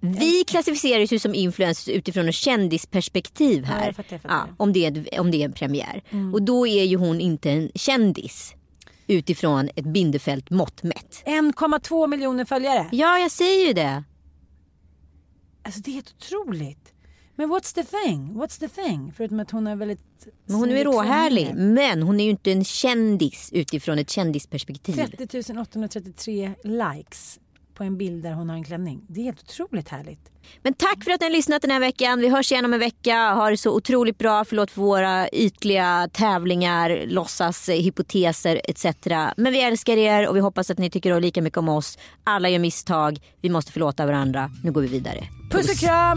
Vi 0.01 0.45
klassificeras 0.47 1.13
ju 1.13 1.19
som 1.19 1.35
influencers 1.35 1.89
utifrån 1.89 2.29
ett 2.29 2.35
kändisperspektiv 2.35 3.63
Ja, 3.63 3.67
här. 3.75 3.87
jag 3.87 3.97
fattar, 3.97 4.13
jag 4.15 4.23
fattar. 4.23 4.43
Mm. 4.43 4.55
om, 4.59 4.73
det 4.73 4.87
är, 4.87 5.21
om 5.21 5.31
det 5.31 5.37
är 5.41 5.45
en 5.45 5.53
premiär. 5.53 6.03
Och 6.33 6.43
då 6.43 6.67
är 6.67 6.85
ju 6.85 6.97
hon 6.97 7.21
inte 7.21 7.51
en 7.51 7.71
kändis 7.75 8.55
utifrån 9.07 9.71
ett 9.77 9.85
bindefält 9.85 10.51
mått 10.51 10.83
mätt. 10.83 11.23
1,2 11.27 12.07
miljoner 12.07 12.45
följare. 12.45 12.89
Ja, 12.93 13.19
jag 13.19 13.31
säger 13.31 13.67
ju 13.67 13.73
det. 13.73 14.05
Alltså 15.63 15.81
det 15.81 15.91
är 15.91 15.95
helt 15.95 16.15
otroligt. 16.19 16.94
Men 17.37 17.51
what's 17.51 17.75
the 17.75 17.85
thing? 17.85 18.33
What's 18.35 18.61
the 18.61 18.69
thing? 18.69 19.13
Förutom 19.17 19.41
att 19.41 19.51
hon 19.51 19.67
är 19.67 19.77
väldigt... 19.77 20.27
Men 20.47 20.57
hon 20.57 20.71
är 20.71 20.85
råhärlig. 20.85 21.55
Men 21.55 22.03
hon 22.03 22.21
är 22.21 22.25
ju 22.25 22.31
inte 22.31 22.53
en 22.53 22.65
kändis 22.65 23.51
utifrån 23.53 23.99
ett 23.99 24.11
kändisperspektiv. 24.11 24.95
30 24.95 25.59
833 25.61 26.53
likes 26.63 27.39
på 27.75 27.85
en 27.85 27.99
bild 27.99 28.23
där 28.23 28.33
hon 28.33 28.49
har 28.49 28.57
en 28.57 28.65
klänning. 28.65 29.01
Det 29.09 29.21
är 29.21 29.25
helt 29.25 29.43
otroligt 29.43 29.89
härligt. 29.89 30.31
Men 30.63 30.75
tack 30.75 31.05
för 31.05 31.11
att 31.11 31.21
ni 31.21 31.27
har 31.27 31.33
lyssnat 31.33 31.63
den 31.63 31.71
här 31.71 31.81
veckan. 31.81 32.21
Vi 32.21 32.29
hörs 32.29 32.53
igen 32.53 32.65
om 32.65 32.73
en 32.73 32.81
vecka. 32.81 33.33
Ha 33.35 33.51
det 33.51 33.57
så 33.57 33.77
otroligt 33.77 34.19
bra. 34.19 34.45
Förlåt 34.45 34.71
för 34.71 34.81
våra 34.81 35.29
ytliga 35.29 36.09
tävlingar, 36.13 37.05
låtsas, 37.07 37.69
hypoteser 37.69 38.61
etc. 38.65 38.87
Men 39.37 39.53
vi 39.53 39.61
älskar 39.61 39.97
er 39.97 40.29
och 40.29 40.37
vi 40.37 40.41
hoppas 40.41 40.71
att 40.71 40.79
ni 40.79 40.91
tycker 40.91 41.21
lika 41.21 41.43
mycket 41.43 41.59
om 41.59 41.69
oss. 41.69 41.99
Alla 42.25 42.49
gör 42.49 42.59
misstag. 42.59 43.19
Vi 43.41 43.51
måste 43.51 43.73
förlåta 43.73 44.07
varandra. 44.07 44.51
Nu 44.65 44.73
går 44.73 44.81
vi 44.81 44.89
vidare. 44.89 45.25
Puss, 45.51 45.67
Puss 45.67 45.83
och 45.83 45.89
kram! 45.89 46.17